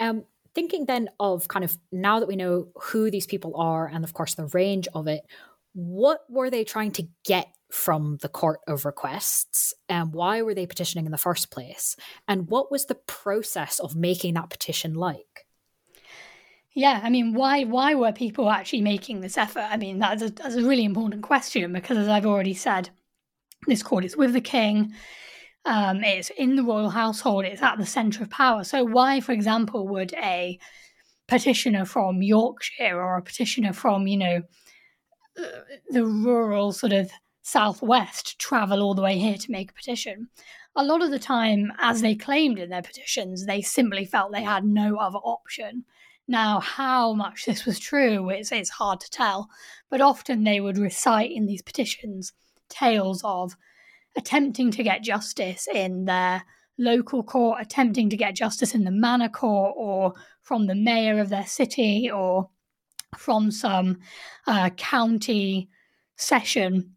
Um, 0.00 0.24
thinking 0.54 0.86
then 0.86 1.08
of 1.20 1.48
kind 1.48 1.64
of 1.64 1.76
now 1.92 2.20
that 2.20 2.28
we 2.28 2.36
know 2.36 2.68
who 2.74 3.10
these 3.10 3.26
people 3.26 3.54
are 3.56 3.86
and 3.86 4.04
of 4.04 4.12
course 4.14 4.34
the 4.34 4.46
range 4.46 4.88
of 4.94 5.06
it, 5.06 5.22
what 5.72 6.20
were 6.28 6.50
they 6.50 6.64
trying 6.64 6.92
to 6.92 7.06
get 7.24 7.48
from 7.70 8.18
the 8.22 8.28
court 8.28 8.60
of 8.66 8.84
requests 8.84 9.74
and 9.88 10.12
why 10.12 10.40
were 10.40 10.54
they 10.54 10.66
petitioning 10.66 11.04
in 11.04 11.12
the 11.12 11.18
first 11.18 11.50
place 11.50 11.96
and 12.26 12.48
what 12.48 12.72
was 12.72 12.86
the 12.86 12.94
process 12.94 13.78
of 13.78 13.94
making 13.94 14.34
that 14.34 14.48
petition 14.48 14.94
like 14.94 15.46
yeah, 16.74 17.00
I 17.02 17.10
mean, 17.10 17.34
why 17.34 17.64
why 17.64 17.94
were 17.94 18.12
people 18.12 18.50
actually 18.50 18.82
making 18.82 19.20
this 19.20 19.38
effort? 19.38 19.66
I 19.68 19.76
mean, 19.76 19.98
that's 19.98 20.22
a, 20.22 20.30
that's 20.30 20.54
a 20.54 20.62
really 20.62 20.84
important 20.84 21.22
question 21.22 21.72
because, 21.72 21.98
as 21.98 22.08
I've 22.08 22.26
already 22.26 22.54
said, 22.54 22.90
this 23.66 23.82
court 23.82 24.04
is 24.04 24.16
with 24.16 24.32
the 24.32 24.40
king. 24.40 24.92
Um, 25.64 26.02
it's 26.04 26.30
in 26.30 26.56
the 26.56 26.62
royal 26.62 26.90
household. 26.90 27.44
It's 27.44 27.62
at 27.62 27.78
the 27.78 27.86
centre 27.86 28.22
of 28.22 28.30
power. 28.30 28.64
So, 28.64 28.84
why, 28.84 29.20
for 29.20 29.32
example, 29.32 29.88
would 29.88 30.14
a 30.14 30.58
petitioner 31.26 31.84
from 31.84 32.22
Yorkshire 32.22 32.96
or 32.96 33.16
a 33.16 33.22
petitioner 33.22 33.72
from, 33.72 34.06
you 34.06 34.16
know, 34.16 34.42
the 35.90 36.04
rural 36.04 36.72
sort 36.72 36.92
of 36.92 37.10
southwest 37.42 38.38
travel 38.38 38.82
all 38.82 38.94
the 38.94 39.02
way 39.02 39.18
here 39.18 39.36
to 39.36 39.50
make 39.50 39.70
a 39.70 39.74
petition? 39.74 40.28
A 40.76 40.84
lot 40.84 41.02
of 41.02 41.10
the 41.10 41.18
time, 41.18 41.72
as 41.80 42.02
they 42.02 42.14
claimed 42.14 42.58
in 42.58 42.70
their 42.70 42.82
petitions, 42.82 43.46
they 43.46 43.62
simply 43.62 44.04
felt 44.04 44.32
they 44.32 44.42
had 44.42 44.64
no 44.64 44.96
other 44.96 45.18
option. 45.18 45.84
Now, 46.30 46.60
how 46.60 47.14
much 47.14 47.46
this 47.46 47.64
was 47.64 47.78
true, 47.78 48.28
it's, 48.28 48.52
it's 48.52 48.68
hard 48.68 49.00
to 49.00 49.10
tell, 49.10 49.48
but 49.88 50.02
often 50.02 50.44
they 50.44 50.60
would 50.60 50.76
recite 50.76 51.32
in 51.32 51.46
these 51.46 51.62
petitions 51.62 52.34
tales 52.68 53.22
of 53.24 53.56
attempting 54.14 54.70
to 54.72 54.82
get 54.82 55.02
justice 55.02 55.66
in 55.72 56.04
their 56.04 56.42
local 56.76 57.22
court, 57.22 57.62
attempting 57.62 58.10
to 58.10 58.16
get 58.16 58.36
justice 58.36 58.74
in 58.74 58.84
the 58.84 58.90
manor 58.90 59.30
court, 59.30 59.74
or 59.76 60.12
from 60.42 60.66
the 60.66 60.74
mayor 60.74 61.18
of 61.18 61.30
their 61.30 61.46
city, 61.46 62.10
or 62.10 62.50
from 63.16 63.50
some 63.50 63.98
uh, 64.46 64.68
county 64.76 65.70
session. 66.16 66.94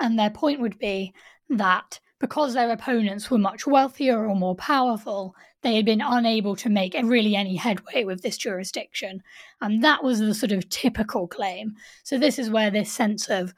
And 0.00 0.18
their 0.18 0.30
point 0.30 0.60
would 0.60 0.80
be 0.80 1.14
that 1.48 2.00
because 2.24 2.54
their 2.54 2.70
opponents 2.70 3.30
were 3.30 3.36
much 3.36 3.66
wealthier 3.66 4.26
or 4.26 4.34
more 4.34 4.54
powerful, 4.54 5.36
they 5.60 5.76
had 5.76 5.84
been 5.84 6.00
unable 6.00 6.56
to 6.56 6.70
make 6.70 6.94
really 7.04 7.36
any 7.36 7.54
headway 7.54 8.02
with 8.02 8.22
this 8.22 8.38
jurisdiction. 8.38 9.22
And 9.60 9.84
that 9.84 10.02
was 10.02 10.20
the 10.20 10.32
sort 10.32 10.50
of 10.50 10.66
typical 10.70 11.28
claim. 11.28 11.74
So, 12.02 12.16
this 12.16 12.38
is 12.38 12.48
where 12.48 12.70
this 12.70 12.90
sense 12.90 13.28
of 13.28 13.52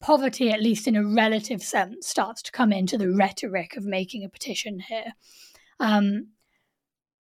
poverty, 0.00 0.50
at 0.50 0.62
least 0.62 0.88
in 0.88 0.96
a 0.96 1.06
relative 1.06 1.62
sense, 1.62 2.08
starts 2.08 2.40
to 2.40 2.52
come 2.52 2.72
into 2.72 2.96
the 2.96 3.10
rhetoric 3.10 3.76
of 3.76 3.84
making 3.84 4.24
a 4.24 4.30
petition 4.30 4.80
here. 4.80 5.12
Um, 5.78 6.28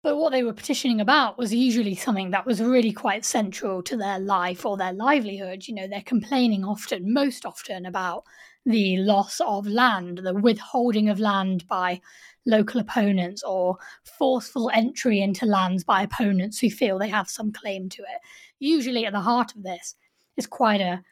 but 0.03 0.17
what 0.17 0.33
they 0.33 0.43
were 0.43 0.55
petitioning 0.55 1.03
about 1.03 1.37
was 1.37 1.53
usually 1.53 1.97
something 1.97 2.31
that 2.31 2.47
was 2.47 2.63
really 2.63 2.93
quite 2.93 3.27
central 3.27 3.83
to 3.83 3.97
their 3.99 4.19
life 4.19 4.65
or 4.65 4.79
their 4.79 4.95
livelihood. 4.95 5.69
You 5.69 5.75
know, 5.75 5.87
they're 5.87 6.01
complaining 6.01 6.65
often, 6.65 7.13
most 7.13 7.45
often, 7.45 7.85
about 7.85 8.25
the 8.65 8.99
loss 8.99 9.41
of 9.41 9.67
land, 9.67 10.19
the 10.19 10.35
withholding 10.35 11.09
of 11.09 11.19
land 11.19 11.67
by 11.67 12.01
local 12.47 12.81
opponents, 12.81 13.43
or 13.43 13.77
forceful 14.05 14.71
entry 14.73 15.21
into 15.21 15.47
lands 15.47 15.85
by 15.85 16.03
opponents 16.03 16.59
who 16.59 16.71
feel 16.71 16.99
they 16.99 17.09
have 17.09 17.29
some 17.29 17.53
claim 17.53 17.89
to 17.89 18.03
it. 18.03 18.21
Usually, 18.59 19.05
at 19.07 19.13
the 19.13 19.21
heart 19.21 19.55
of 19.55 19.63
this 19.63 19.95
is 20.37 20.47
quite 20.47 20.81
a 20.81 21.03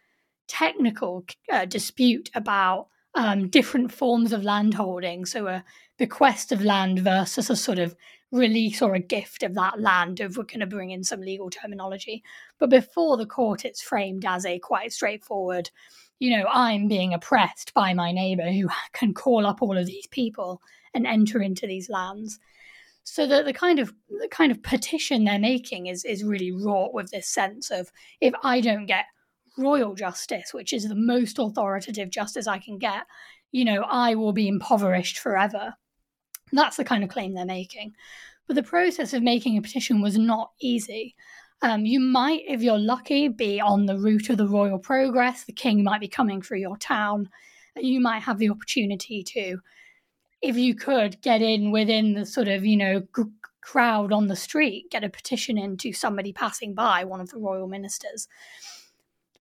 technical 0.48 1.24
uh, 1.52 1.64
dispute 1.64 2.30
about 2.34 2.88
um, 3.14 3.48
different 3.48 3.92
forms 3.92 4.32
of 4.32 4.44
landholding. 4.44 5.24
So, 5.24 5.46
a 5.46 5.64
bequest 5.98 6.52
of 6.52 6.62
land 6.62 7.00
versus 7.00 7.50
a 7.50 7.56
sort 7.56 7.78
of 7.78 7.94
release 8.32 8.80
or 8.80 8.94
a 8.94 9.00
gift 9.00 9.42
of 9.42 9.54
that 9.54 9.80
land, 9.80 10.20
if 10.20 10.36
we're 10.36 10.44
going 10.44 10.60
to 10.60 10.66
bring 10.66 10.90
in 10.90 11.02
some 11.02 11.20
legal 11.20 11.50
terminology. 11.50 12.22
But 12.58 12.70
before 12.70 13.16
the 13.16 13.26
court, 13.26 13.64
it's 13.64 13.82
framed 13.82 14.24
as 14.24 14.46
a 14.46 14.58
quite 14.58 14.92
straightforward 14.92 15.70
you 16.20 16.36
know, 16.36 16.46
I'm 16.52 16.86
being 16.86 17.12
oppressed 17.12 17.74
by 17.74 17.92
my 17.94 18.12
neighbor 18.12 18.52
who 18.52 18.68
can 18.92 19.12
call 19.12 19.44
up 19.44 19.60
all 19.60 19.76
of 19.76 19.86
these 19.86 20.06
people 20.06 20.62
and 20.94 21.06
enter 21.06 21.42
into 21.42 21.66
these 21.66 21.90
lands. 21.90 22.38
So 23.02 23.26
that 23.26 23.46
the 23.46 23.52
kind 23.52 23.80
of 23.80 23.92
the 24.08 24.28
kind 24.28 24.52
of 24.52 24.62
petition 24.62 25.24
they're 25.24 25.38
making 25.38 25.86
is 25.86 26.04
is 26.04 26.22
really 26.22 26.52
wrought 26.52 26.94
with 26.94 27.10
this 27.10 27.26
sense 27.26 27.70
of 27.70 27.90
if 28.20 28.34
I 28.44 28.60
don't 28.60 28.86
get 28.86 29.06
royal 29.58 29.94
justice, 29.94 30.54
which 30.54 30.72
is 30.72 30.86
the 30.86 30.94
most 30.94 31.38
authoritative 31.38 32.10
justice 32.10 32.46
I 32.46 32.58
can 32.58 32.78
get, 32.78 33.04
you 33.52 33.64
know, 33.64 33.82
I 33.88 34.14
will 34.14 34.32
be 34.32 34.46
impoverished 34.46 35.18
forever. 35.18 35.74
That's 36.52 36.76
the 36.76 36.84
kind 36.84 37.02
of 37.02 37.10
claim 37.10 37.34
they're 37.34 37.44
making. 37.44 37.94
But 38.46 38.54
the 38.54 38.62
process 38.62 39.12
of 39.12 39.22
making 39.22 39.56
a 39.56 39.62
petition 39.62 40.00
was 40.02 40.18
not 40.18 40.52
easy. 40.60 41.14
Um, 41.62 41.84
you 41.84 42.00
might, 42.00 42.42
if 42.48 42.62
you're 42.62 42.78
lucky, 42.78 43.28
be 43.28 43.60
on 43.60 43.86
the 43.86 43.98
route 43.98 44.30
of 44.30 44.38
the 44.38 44.48
royal 44.48 44.78
progress. 44.78 45.44
The 45.44 45.52
king 45.52 45.84
might 45.84 46.00
be 46.00 46.08
coming 46.08 46.40
through 46.40 46.60
your 46.60 46.78
town. 46.78 47.28
You 47.76 48.00
might 48.00 48.22
have 48.22 48.38
the 48.38 48.48
opportunity 48.48 49.22
to, 49.22 49.58
if 50.40 50.56
you 50.56 50.74
could, 50.74 51.20
get 51.20 51.42
in 51.42 51.70
within 51.70 52.14
the 52.14 52.24
sort 52.24 52.48
of, 52.48 52.64
you 52.64 52.76
know, 52.76 53.00
g- 53.14 53.24
crowd 53.62 54.10
on 54.10 54.26
the 54.26 54.36
street, 54.36 54.90
get 54.90 55.04
a 55.04 55.10
petition 55.10 55.58
in 55.58 55.76
to 55.78 55.92
somebody 55.92 56.32
passing 56.32 56.74
by, 56.74 57.04
one 57.04 57.20
of 57.20 57.30
the 57.30 57.38
royal 57.38 57.68
ministers. 57.68 58.26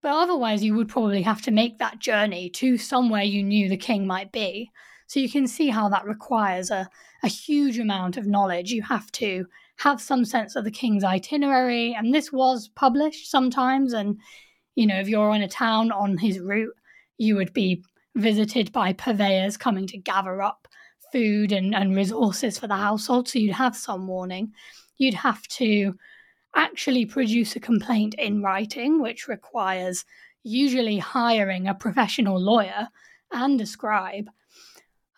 But 0.00 0.12
otherwise, 0.12 0.64
you 0.64 0.74
would 0.74 0.88
probably 0.88 1.22
have 1.22 1.42
to 1.42 1.50
make 1.50 1.78
that 1.78 1.98
journey 1.98 2.48
to 2.50 2.78
somewhere 2.78 3.22
you 3.22 3.42
knew 3.42 3.68
the 3.68 3.76
king 3.76 4.06
might 4.06 4.32
be. 4.32 4.70
So 5.06 5.20
you 5.20 5.30
can 5.30 5.46
see 5.46 5.68
how 5.68 5.88
that 5.90 6.06
requires 6.06 6.70
a, 6.70 6.88
a 7.22 7.28
huge 7.28 7.78
amount 7.78 8.16
of 8.16 8.26
knowledge. 8.26 8.72
You 8.72 8.82
have 8.82 9.12
to 9.12 9.46
have 9.78 10.00
some 10.00 10.24
sense 10.24 10.56
of 10.56 10.64
the 10.64 10.70
king's 10.70 11.04
itinerary. 11.04 11.94
And 11.94 12.14
this 12.14 12.32
was 12.32 12.68
published 12.68 13.30
sometimes. 13.30 13.92
And, 13.92 14.18
you 14.74 14.86
know, 14.86 14.98
if 14.98 15.08
you're 15.08 15.34
in 15.34 15.42
a 15.42 15.48
town 15.48 15.92
on 15.92 16.18
his 16.18 16.38
route, 16.38 16.74
you 17.18 17.36
would 17.36 17.52
be 17.52 17.84
visited 18.14 18.72
by 18.72 18.92
purveyors 18.92 19.56
coming 19.56 19.86
to 19.88 19.98
gather 19.98 20.42
up 20.42 20.66
food 21.12 21.52
and, 21.52 21.74
and 21.74 21.94
resources 21.94 22.58
for 22.58 22.66
the 22.66 22.76
household. 22.76 23.28
So 23.28 23.38
you'd 23.38 23.54
have 23.54 23.76
some 23.76 24.06
warning. 24.06 24.52
You'd 24.96 25.14
have 25.14 25.46
to 25.48 25.94
actually 26.54 27.04
produce 27.04 27.54
a 27.54 27.60
complaint 27.60 28.14
in 28.18 28.42
writing, 28.42 29.00
which 29.02 29.28
requires 29.28 30.04
usually 30.42 30.98
hiring 30.98 31.68
a 31.68 31.74
professional 31.74 32.40
lawyer 32.40 32.88
and 33.32 33.60
a 33.60 33.66
scribe 33.66 34.30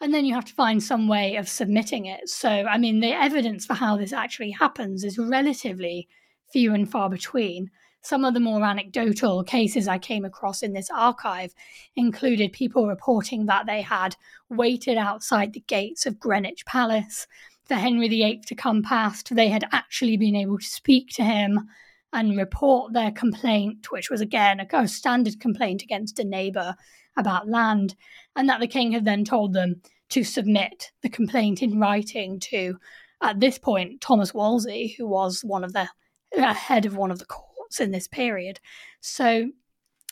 and 0.00 0.14
then 0.14 0.24
you 0.24 0.34
have 0.34 0.44
to 0.44 0.54
find 0.54 0.82
some 0.82 1.08
way 1.08 1.36
of 1.36 1.48
submitting 1.48 2.06
it. 2.06 2.28
So, 2.28 2.48
I 2.48 2.78
mean, 2.78 3.00
the 3.00 3.12
evidence 3.12 3.66
for 3.66 3.74
how 3.74 3.96
this 3.96 4.12
actually 4.12 4.52
happens 4.52 5.04
is 5.04 5.18
relatively 5.18 6.08
few 6.52 6.72
and 6.74 6.90
far 6.90 7.10
between. 7.10 7.70
Some 8.00 8.24
of 8.24 8.32
the 8.32 8.40
more 8.40 8.64
anecdotal 8.64 9.42
cases 9.42 9.88
I 9.88 9.98
came 9.98 10.24
across 10.24 10.62
in 10.62 10.72
this 10.72 10.88
archive 10.90 11.52
included 11.96 12.52
people 12.52 12.86
reporting 12.86 13.46
that 13.46 13.66
they 13.66 13.82
had 13.82 14.14
waited 14.48 14.96
outside 14.96 15.52
the 15.52 15.64
gates 15.66 16.06
of 16.06 16.20
Greenwich 16.20 16.64
Palace 16.64 17.26
for 17.66 17.74
Henry 17.74 18.08
VIII 18.08 18.42
to 18.46 18.54
come 18.54 18.82
past. 18.82 19.34
They 19.34 19.48
had 19.48 19.64
actually 19.72 20.16
been 20.16 20.36
able 20.36 20.58
to 20.58 20.64
speak 20.64 21.08
to 21.14 21.24
him 21.24 21.68
and 22.12 22.38
report 22.38 22.92
their 22.92 23.10
complaint, 23.10 23.90
which 23.90 24.10
was 24.10 24.20
again 24.20 24.60
a 24.60 24.66
kind 24.66 24.84
of 24.84 24.90
standard 24.90 25.40
complaint 25.40 25.82
against 25.82 26.18
a 26.18 26.24
neighbour 26.24 26.76
about 27.18 27.48
land, 27.48 27.94
and 28.34 28.48
that 28.48 28.60
the 28.60 28.66
king 28.66 28.92
had 28.92 29.04
then 29.04 29.24
told 29.24 29.52
them 29.52 29.82
to 30.10 30.24
submit 30.24 30.90
the 31.02 31.08
complaint 31.10 31.62
in 31.62 31.78
writing 31.78 32.40
to, 32.40 32.78
at 33.22 33.40
this 33.40 33.58
point, 33.58 34.00
Thomas 34.00 34.32
Wolsey, 34.32 34.94
who 34.96 35.06
was 35.06 35.42
one 35.42 35.64
of 35.64 35.74
the 35.74 35.88
uh, 36.36 36.54
head 36.54 36.86
of 36.86 36.96
one 36.96 37.10
of 37.10 37.18
the 37.18 37.26
courts 37.26 37.80
in 37.80 37.90
this 37.90 38.08
period. 38.08 38.60
So 39.00 39.50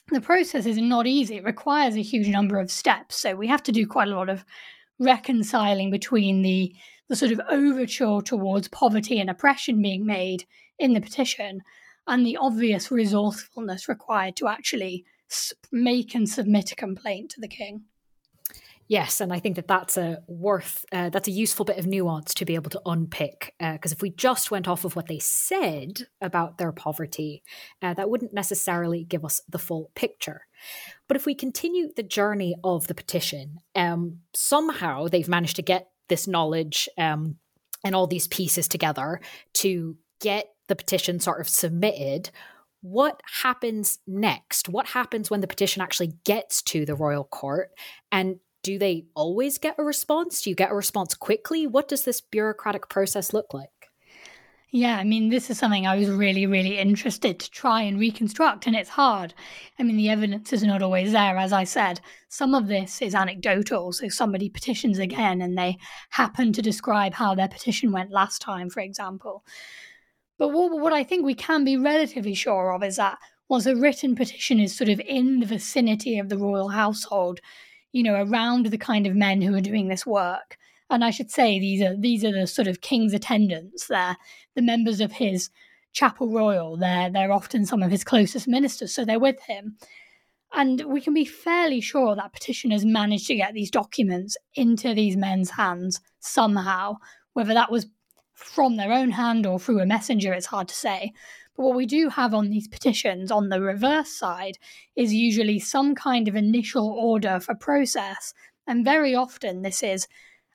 the 0.09 0.21
process 0.21 0.67
is 0.67 0.79
not 0.79 1.07
easy. 1.07 1.37
It 1.37 1.45
requires 1.45 1.97
a 1.97 2.03
huge 2.03 2.29
number 2.29 2.59
of 2.59 2.71
steps. 2.71 3.17
So 3.17 3.35
we 3.35 3.49
have 3.49 3.63
to 3.65 3.73
do 3.73 3.87
quite 3.87 4.09
a 4.09 4.15
lot 4.15 4.29
of 4.29 4.45
reconciling 4.99 5.91
between 5.91 6.43
the 6.43 6.75
the 7.09 7.17
sort 7.17 7.31
of 7.31 7.41
overture 7.49 8.21
towards 8.21 8.67
poverty 8.67 9.21
and 9.21 9.31
oppression 9.31 9.81
being 9.81 10.05
made 10.05 10.45
in 10.77 10.93
the 10.93 11.01
petition 11.01 11.63
and 12.07 12.27
the 12.27 12.37
obvious 12.37 12.91
resourcefulness 12.91 13.89
required 13.89 14.35
to 14.37 14.49
actually 14.49 15.05
make 15.73 16.15
and 16.15 16.29
submit 16.29 16.73
a 16.73 16.77
complaint 16.77 17.31
to 17.31 17.41
the 17.41 17.49
king. 17.49 17.85
Yes, 18.89 19.21
and 19.21 19.33
I 19.33 19.41
think 19.41 19.57
that 19.57 19.67
that's 19.67 19.97
a 19.97 20.23
worth 20.29 20.85
uh, 20.93 21.11
that's 21.11 21.27
a 21.27 21.33
useful 21.33 21.65
bit 21.65 21.79
of 21.79 21.87
nuance 21.87 22.33
to 22.35 22.45
be 22.45 22.55
able 22.55 22.71
to 22.71 22.81
unpick. 22.87 23.53
Because 23.59 23.93
uh, 23.93 23.97
if 23.97 24.03
we 24.03 24.11
just 24.11 24.53
went 24.53 24.69
off 24.69 24.85
of 24.85 24.95
what 24.95 25.09
they 25.09 25.19
said 25.19 26.07
about 26.21 26.59
their 26.59 26.71
poverty, 26.71 27.43
uh, 27.83 27.95
that 27.95 28.09
wouldn't 28.09 28.33
necessarily 28.33 29.03
give 29.03 29.25
us 29.25 29.41
the 29.49 29.59
full 29.59 29.91
picture. 29.97 30.47
But 31.09 31.17
if 31.17 31.27
we 31.27 31.35
continue 31.35 31.93
the 31.95 32.05
journey 32.05 32.55
of 32.63 32.87
the 32.87 32.95
petition, 32.95 33.59
um, 33.75 34.21
somehow 34.35 35.09
they've 35.09 35.29
managed 35.29 35.57
to 35.57 35.63
get 35.63 35.89
this 36.09 36.29
knowledge 36.29 36.89
um, 36.97 37.37
and 37.83 37.95
all 37.95 38.07
these 38.07 38.29
pieces 38.29 38.69
together 38.69 39.21
to 39.55 39.97
get 40.21 40.53
the 40.69 40.77
petition 40.77 41.19
sort 41.19 41.41
of 41.41 41.49
submitted 41.49 42.31
what 42.91 43.21
happens 43.43 43.99
next? 44.07 44.69
What 44.69 44.87
happens 44.87 45.29
when 45.29 45.41
the 45.41 45.49
petition 45.49 45.83
actually 45.83 46.13
gets 46.25 46.63
to 46.63 46.87
the 46.87 46.95
royal 46.95 47.25
court? 47.25 47.71
And 48.13 48.37
do 48.63 48.79
they 48.79 49.07
always 49.15 49.59
get 49.59 49.77
a 49.79 49.83
response? 49.83 50.43
Do 50.43 50.51
you 50.51 50.57
get 50.57 50.71
a 50.71 50.75
response 50.75 51.15
quickly? 51.15 51.67
What 51.67 51.89
does 51.89 52.05
this 52.05 52.21
bureaucratic 52.21 52.89
process 52.89 53.33
look 53.33 53.53
like? 53.53 53.71
Yeah, 54.71 54.99
I 54.99 55.05
mean, 55.05 55.31
this 55.31 55.51
is 55.51 55.59
something 55.59 55.87
I 55.87 55.97
was 55.97 56.11
really, 56.11 56.47
really 56.47 56.79
interested 56.79 57.41
to 57.41 57.51
try 57.51 57.83
and 57.83 57.99
reconstruct, 57.99 58.67
and 58.67 58.77
it's 58.77 58.91
hard. 58.91 59.35
I 59.79 59.83
mean, 59.83 59.97
the 59.97 60.11
evidence 60.11 60.53
is 60.53 60.63
not 60.63 60.83
always 60.83 61.13
there, 61.13 61.37
as 61.39 61.53
I 61.53 61.65
said. 61.65 62.01
Some 62.29 62.55
of 62.55 62.67
this 62.67 63.01
is 63.03 63.15
anecdotal, 63.15 63.93
so 63.93 64.09
somebody 64.09 64.49
petitions 64.49 64.99
again 64.99 65.41
and 65.41 65.57
they 65.57 65.79
happen 66.11 66.53
to 66.53 66.63
describe 66.63 67.15
how 67.15 67.35
their 67.35 67.49
petition 67.49 67.91
went 67.91 68.11
last 68.11 68.43
time, 68.43 68.69
for 68.71 68.81
example. 68.81 69.45
But 70.39 70.49
what, 70.49 70.79
what 70.81 70.93
I 70.93 71.05
think 71.05 71.25
we 71.25 71.35
can 71.35 71.65
be 71.65 71.77
relatively 71.77 72.35
sure 72.35 72.73
of 72.73 72.83
is 72.83 72.97
that 72.97 73.19
once 73.49 73.67
a 73.67 73.77
written 73.77 74.15
petition 74.15 74.59
is 74.61 74.77
sort 74.77 74.91
of 74.91 75.01
in 75.01 75.41
the 75.41 75.47
vicinity 75.47 76.19
of 76.19 76.29
the 76.29 76.39
royal 76.39 76.69
household, 76.69 77.41
you 77.93 78.03
know, 78.03 78.15
around 78.15 78.67
the 78.67 78.79
kind 78.79 79.07
of 79.07 79.15
men 79.15 79.41
who 79.41 79.55
are 79.55 79.61
doing 79.61 79.89
this 79.89 80.05
work, 80.05 80.59
and 80.91 81.05
I 81.05 81.11
should 81.11 81.31
say 81.31 81.59
these 81.59 81.83
are 81.83 81.97
these 81.97 82.25
are 82.25 82.33
the 82.33 82.47
sort 82.47 82.69
of 82.69 82.81
king's 82.81 83.15
attendants. 83.15 83.87
They're 83.87 84.17
the 84.55 84.63
members 84.63 85.01
of 85.01 85.13
his 85.13 85.51
chapel 85.93 86.29
royal. 86.29 86.77
They're 86.77 87.11
they're 87.11 87.33
often 87.33 87.67
some 87.67 87.83
of 87.83 87.91
his 87.91 88.05
closest 88.05 88.47
ministers, 88.47 88.95
so 88.95 89.05
they're 89.05 89.19
with 89.19 89.41
him. 89.43 89.77
And 90.53 90.83
we 90.87 91.01
can 91.01 91.13
be 91.13 91.25
fairly 91.25 91.81
sure 91.81 92.15
that 92.15 92.33
petitioners 92.33 92.85
managed 92.85 93.27
to 93.27 93.35
get 93.35 93.53
these 93.53 93.71
documents 93.71 94.37
into 94.55 94.95
these 94.95 95.17
men's 95.17 95.51
hands 95.51 96.01
somehow, 96.21 96.97
whether 97.33 97.53
that 97.53 97.71
was 97.71 97.87
from 98.37 98.77
their 98.77 98.93
own 98.93 99.11
hand 99.11 99.47
or 99.47 99.59
through 99.59 99.81
a 99.81 99.87
messenger, 99.87 100.33
it's 100.33 100.47
hard 100.47 100.69
to 100.69 100.75
say. 100.75 101.13
But 101.57 101.65
what 101.65 101.77
we 101.77 101.87
do 101.87 102.11
have 102.11 102.35
on 102.35 102.51
these 102.51 102.69
petitions 102.69 103.31
on 103.31 103.49
the 103.49 103.61
reverse 103.61 104.11
side 104.11 104.59
is 104.95 105.13
usually 105.13 105.59
some 105.59 105.95
kind 105.95 106.29
of 106.29 106.37
initial 106.37 106.89
order 106.89 107.41
for 107.41 107.55
process 107.55 108.35
And 108.67 108.85
very 108.85 109.15
often 109.15 109.63
this 109.63 109.83
is 109.83 110.07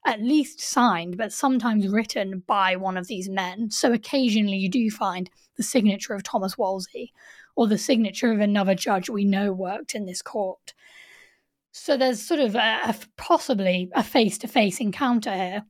at 0.05 0.21
least 0.21 0.59
signed, 0.59 1.17
but 1.17 1.31
sometimes 1.31 1.87
written 1.87 2.43
by 2.47 2.75
one 2.75 2.97
of 2.97 3.07
these 3.07 3.29
men. 3.29 3.69
So 3.71 3.93
occasionally 3.93 4.57
you 4.57 4.69
do 4.69 4.89
find 4.89 5.29
the 5.57 5.63
signature 5.63 6.13
of 6.13 6.23
Thomas 6.23 6.57
Wolsey 6.57 7.13
or 7.55 7.67
the 7.67 7.77
signature 7.77 8.31
of 8.31 8.39
another 8.39 8.75
judge 8.75 9.09
we 9.09 9.25
know 9.25 9.53
worked 9.53 9.93
in 9.95 10.05
this 10.05 10.21
court. 10.21 10.73
So 11.71 11.97
there's 11.97 12.21
sort 12.21 12.39
of 12.39 12.55
a, 12.55 12.79
a 12.83 12.95
possibly 13.17 13.89
a 13.93 14.03
face 14.03 14.37
to 14.39 14.47
face 14.47 14.79
encounter 14.79 15.33
here. 15.33 15.63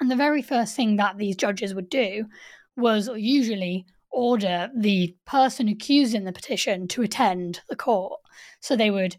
And 0.00 0.10
the 0.10 0.16
very 0.16 0.42
first 0.42 0.74
thing 0.74 0.96
that 0.96 1.18
these 1.18 1.36
judges 1.36 1.74
would 1.74 1.90
do 1.90 2.26
was 2.76 3.10
usually 3.14 3.86
order 4.10 4.70
the 4.74 5.14
person 5.26 5.68
accused 5.68 6.14
in 6.14 6.24
the 6.24 6.32
petition 6.32 6.88
to 6.88 7.02
attend 7.02 7.60
the 7.68 7.76
court. 7.76 8.20
So 8.60 8.74
they 8.74 8.90
would 8.90 9.16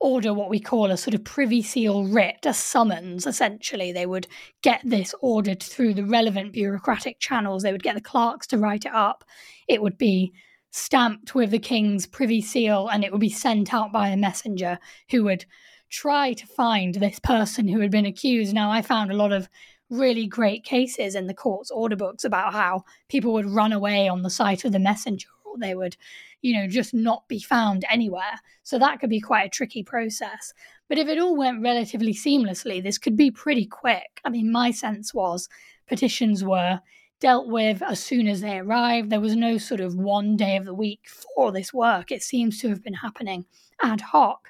order 0.00 0.34
what 0.34 0.50
we 0.50 0.58
call 0.58 0.90
a 0.90 0.96
sort 0.96 1.14
of 1.14 1.22
privy 1.22 1.62
seal 1.62 2.04
writ, 2.04 2.44
a 2.44 2.52
summons, 2.52 3.26
essentially. 3.26 3.92
They 3.92 4.06
would 4.06 4.26
get 4.62 4.80
this 4.82 5.14
ordered 5.20 5.62
through 5.62 5.94
the 5.94 6.04
relevant 6.04 6.52
bureaucratic 6.52 7.20
channels. 7.20 7.62
They 7.62 7.70
would 7.70 7.84
get 7.84 7.94
the 7.94 8.00
clerks 8.00 8.48
to 8.48 8.58
write 8.58 8.84
it 8.84 8.92
up. 8.92 9.24
It 9.68 9.80
would 9.80 9.98
be 9.98 10.32
stamped 10.72 11.34
with 11.34 11.50
the 11.50 11.58
king's 11.58 12.06
privy 12.06 12.40
seal 12.40 12.88
and 12.88 13.04
it 13.04 13.12
would 13.12 13.20
be 13.20 13.28
sent 13.28 13.72
out 13.72 13.92
by 13.92 14.08
a 14.08 14.16
messenger 14.16 14.78
who 15.10 15.22
would 15.24 15.44
try 15.90 16.32
to 16.32 16.46
find 16.46 16.94
this 16.94 17.20
person 17.20 17.68
who 17.68 17.78
had 17.78 17.90
been 17.90 18.06
accused. 18.06 18.54
Now, 18.54 18.72
I 18.72 18.82
found 18.82 19.12
a 19.12 19.16
lot 19.16 19.30
of 19.30 19.48
really 19.92 20.26
great 20.26 20.64
cases 20.64 21.14
in 21.14 21.26
the 21.26 21.34
court's 21.34 21.70
order 21.70 21.96
books 21.96 22.24
about 22.24 22.52
how 22.52 22.84
people 23.08 23.32
would 23.32 23.46
run 23.46 23.72
away 23.72 24.08
on 24.08 24.22
the 24.22 24.30
sight 24.30 24.64
of 24.64 24.72
the 24.72 24.78
messenger 24.78 25.28
or 25.44 25.58
they 25.58 25.74
would 25.74 25.96
you 26.42 26.52
know, 26.54 26.66
just 26.66 26.92
not 26.92 27.26
be 27.28 27.38
found 27.38 27.84
anywhere. 27.88 28.40
So 28.64 28.78
that 28.78 29.00
could 29.00 29.10
be 29.10 29.20
quite 29.20 29.46
a 29.46 29.50
tricky 29.50 29.82
process. 29.82 30.52
But 30.88 30.98
if 30.98 31.08
it 31.08 31.18
all 31.18 31.36
went 31.36 31.62
relatively 31.62 32.12
seamlessly, 32.12 32.82
this 32.82 32.98
could 32.98 33.16
be 33.16 33.30
pretty 33.30 33.64
quick. 33.64 34.20
I 34.24 34.28
mean, 34.28 34.52
my 34.52 34.72
sense 34.72 35.14
was 35.14 35.48
petitions 35.86 36.44
were 36.44 36.80
dealt 37.20 37.48
with 37.48 37.80
as 37.82 38.00
soon 38.00 38.26
as 38.26 38.40
they 38.40 38.58
arrived. 38.58 39.10
There 39.10 39.20
was 39.20 39.36
no 39.36 39.56
sort 39.56 39.80
of 39.80 39.94
one 39.94 40.36
day 40.36 40.56
of 40.56 40.64
the 40.64 40.74
week 40.74 41.06
for 41.08 41.52
this 41.52 41.72
work. 41.72 42.10
It 42.10 42.22
seems 42.22 42.60
to 42.60 42.68
have 42.68 42.82
been 42.82 42.94
happening 42.94 43.46
ad 43.80 44.00
hoc. 44.00 44.48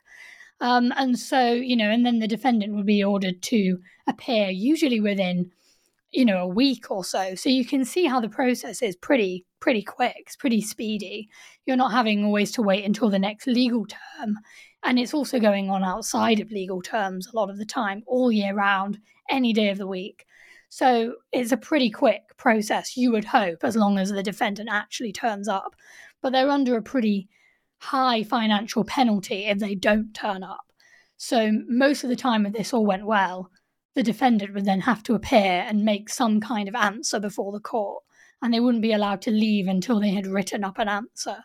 Um, 0.62 0.92
and 0.96 1.18
so, 1.18 1.52
you 1.52 1.76
know, 1.76 1.90
and 1.90 2.06
then 2.06 2.20
the 2.20 2.28
defendant 2.28 2.74
would 2.74 2.86
be 2.86 3.02
ordered 3.02 3.42
to 3.42 3.78
appear, 4.06 4.48
usually 4.48 5.00
within 5.00 5.50
you 6.12 6.24
know 6.24 6.38
a 6.38 6.46
week 6.46 6.90
or 6.90 7.04
so. 7.04 7.34
So 7.34 7.48
you 7.48 7.64
can 7.64 7.84
see 7.84 8.06
how 8.06 8.20
the 8.20 8.28
process 8.28 8.80
is 8.80 8.94
pretty 8.96 9.44
pretty 9.60 9.82
quick. 9.82 10.14
It's 10.18 10.36
pretty 10.36 10.60
speedy. 10.60 11.28
You're 11.66 11.76
not 11.76 11.92
having 11.92 12.24
always 12.24 12.52
to 12.52 12.62
wait 12.62 12.84
until 12.84 13.10
the 13.10 13.18
next 13.18 13.46
legal 13.48 13.86
term. 13.86 14.38
And 14.84 14.98
it's 14.98 15.14
also 15.14 15.40
going 15.40 15.68
on 15.68 15.82
outside 15.82 16.38
of 16.40 16.50
legal 16.52 16.80
terms 16.80 17.26
a 17.26 17.36
lot 17.36 17.50
of 17.50 17.58
the 17.58 17.64
time 17.64 18.04
all 18.06 18.30
year 18.30 18.54
round 18.54 18.98
any 19.30 19.52
day 19.52 19.68
of 19.68 19.78
the 19.78 19.86
week. 19.86 20.26
So 20.68 21.16
it's 21.32 21.52
a 21.52 21.56
pretty 21.56 21.90
quick 21.90 22.22
process 22.36 22.96
you 22.96 23.10
would 23.12 23.24
hope 23.24 23.64
as 23.64 23.76
long 23.76 23.98
as 23.98 24.10
the 24.10 24.22
defendant 24.22 24.68
actually 24.70 25.12
turns 25.12 25.48
up. 25.48 25.74
But 26.20 26.32
they're 26.32 26.48
under 26.50 26.76
a 26.76 26.82
pretty 26.82 27.28
high 27.82 28.22
financial 28.22 28.84
penalty 28.84 29.46
if 29.46 29.58
they 29.58 29.74
don't 29.74 30.14
turn 30.14 30.42
up 30.42 30.64
so 31.16 31.50
most 31.68 32.04
of 32.04 32.10
the 32.10 32.16
time 32.16 32.46
if 32.46 32.52
this 32.52 32.72
all 32.72 32.86
went 32.86 33.06
well 33.06 33.50
the 33.94 34.02
defendant 34.02 34.54
would 34.54 34.64
then 34.64 34.80
have 34.80 35.02
to 35.04 35.14
appear 35.14 35.64
and 35.66 35.84
make 35.84 36.08
some 36.08 36.40
kind 36.40 36.68
of 36.68 36.74
answer 36.74 37.20
before 37.20 37.52
the 37.52 37.60
court, 37.60 38.02
and 38.40 38.52
they 38.52 38.60
wouldn't 38.60 38.82
be 38.82 38.92
allowed 38.92 39.22
to 39.22 39.30
leave 39.30 39.68
until 39.68 40.00
they 40.00 40.10
had 40.10 40.26
written 40.26 40.64
up 40.64 40.78
an 40.78 40.88
answer. 40.88 41.44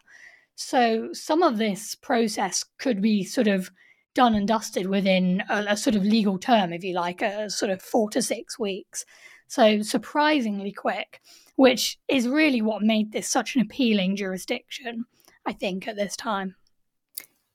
So 0.56 1.10
some 1.13 1.43
of 1.43 1.58
this 1.58 1.93
process 1.95 2.65
could 2.80 3.02
be 3.02 3.23
sort 3.23 3.47
of 3.47 3.69
done 4.15 4.34
and 4.34 4.47
dusted 4.47 4.88
within 4.88 5.43
a, 5.50 5.65
a, 5.69 5.78
sort 5.78 5.95
of 5.95 6.04
legal 6.04 6.39
term, 6.39 6.73
if 6.73 6.84
you 6.84 6.95
like, 6.95 7.21
a 7.21 7.50
sort 7.50 7.69
of 7.69 7.82
four 7.82 8.10
to 8.12 8.21
six 8.21 8.58
weeks. 8.58 9.06
So 9.47 9.82
surprisingly 9.82 10.71
quick, 10.71 11.21
which 11.56 12.00
is 12.08 12.28
really 12.28 12.62
what 12.62 12.82
made 12.82 13.12
this 13.12 13.30
such 13.30 13.56
an 13.56 13.62
appealing 13.62 14.15
jurisdiction, 14.15 15.06
I 15.47 15.53
think, 15.53 15.88
at 15.88 15.95
this 15.95 16.15
time. 16.15 16.55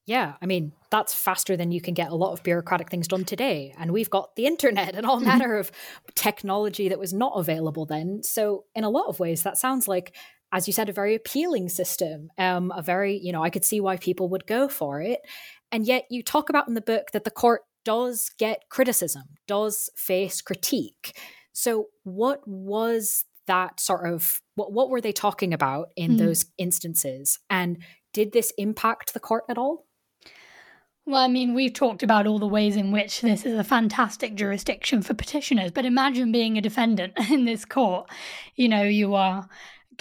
Yeah, 0.05 0.35
I 0.43 0.47
mean, 0.47 0.73
that's 0.91 1.15
faster 1.15 1.57
than 1.57 1.71
you 1.71 1.81
can 1.81 1.95
get 1.95 2.11
a 2.11 2.17
lot 2.17 2.33
of 2.33 2.43
bureaucratic 2.43 2.91
things 2.91 3.07
done 3.07 3.25
today. 3.25 3.73
And 3.79 3.93
we've 3.93 4.11
got 4.11 4.35
the 4.35 4.47
internet 4.47 4.97
and 4.97 5.07
all 5.07 5.21
manner 5.33 5.57
of 5.57 5.71
technology 6.15 6.89
that 6.89 6.99
was 6.99 7.13
not 7.13 7.35
available 7.37 7.87
then. 7.87 8.23
So, 8.23 8.65
in 8.75 8.83
a 8.83 8.91
lot 8.91 9.07
of 9.07 9.21
ways, 9.21 9.43
that 9.43 9.59
sounds 9.59 9.87
like, 9.87 10.17
as 10.51 10.67
you 10.67 10.73
said, 10.73 10.89
a 10.89 10.93
very 10.93 11.15
appealing 11.15 11.69
system. 11.69 12.31
Um, 12.37 12.73
a 12.75 12.83
very, 12.83 13.17
you 13.17 13.31
know, 13.31 13.45
I 13.45 13.51
could 13.51 13.65
see 13.65 13.81
why 13.81 13.97
people 13.97 14.29
would 14.31 14.47
go 14.47 14.69
for 14.69 15.01
it. 15.01 15.21
And 15.71 15.87
yet, 15.87 16.07
you 16.11 16.23
talk 16.23 16.49
about 16.49 16.67
in 16.67 16.75
the 16.75 16.81
book 16.81 17.13
that 17.13 17.25
the 17.25 17.31
court 17.31 17.61
does 17.85 18.31
get 18.39 18.69
criticism, 18.71 19.25
does 19.47 19.91
face 19.95 20.41
critique. 20.41 21.17
So, 21.53 21.89
what 22.03 22.41
was 22.47 23.25
that 23.47 23.81
sort 23.81 24.07
of 24.07 24.41
what, 24.55 24.73
what 24.73 24.91
were 24.91 25.01
they 25.01 25.13
talking 25.13 25.53
about 25.53 25.89
in 25.97 26.13
mm. 26.13 26.19
those 26.19 26.47
instances? 26.59 27.39
And 27.51 27.79
did 28.13 28.33
this 28.33 28.53
impact 28.59 29.15
the 29.15 29.21
court 29.21 29.45
at 29.49 29.59
all? 29.59 29.87
Well, 31.05 31.23
I 31.23 31.29
mean, 31.29 31.55
we've 31.55 31.73
talked 31.73 32.05
about 32.05 32.29
all 32.29 32.39
the 32.39 32.47
ways 32.47 32.77
in 32.77 32.93
which 32.93 33.23
this 33.23 33.45
is 33.45 33.59
a 33.59 33.65
fantastic 33.65 34.37
jurisdiction 34.37 35.03
for 35.03 35.15
petitioners, 35.15 35.73
but 35.73 35.85
imagine 35.85 36.31
being 36.31 36.57
a 36.57 36.61
defendant 36.61 37.15
in 37.31 37.45
this 37.45 37.65
court. 37.65 38.09
You 38.55 38.69
know, 38.69 38.85
you 38.85 39.15
are 39.15 39.49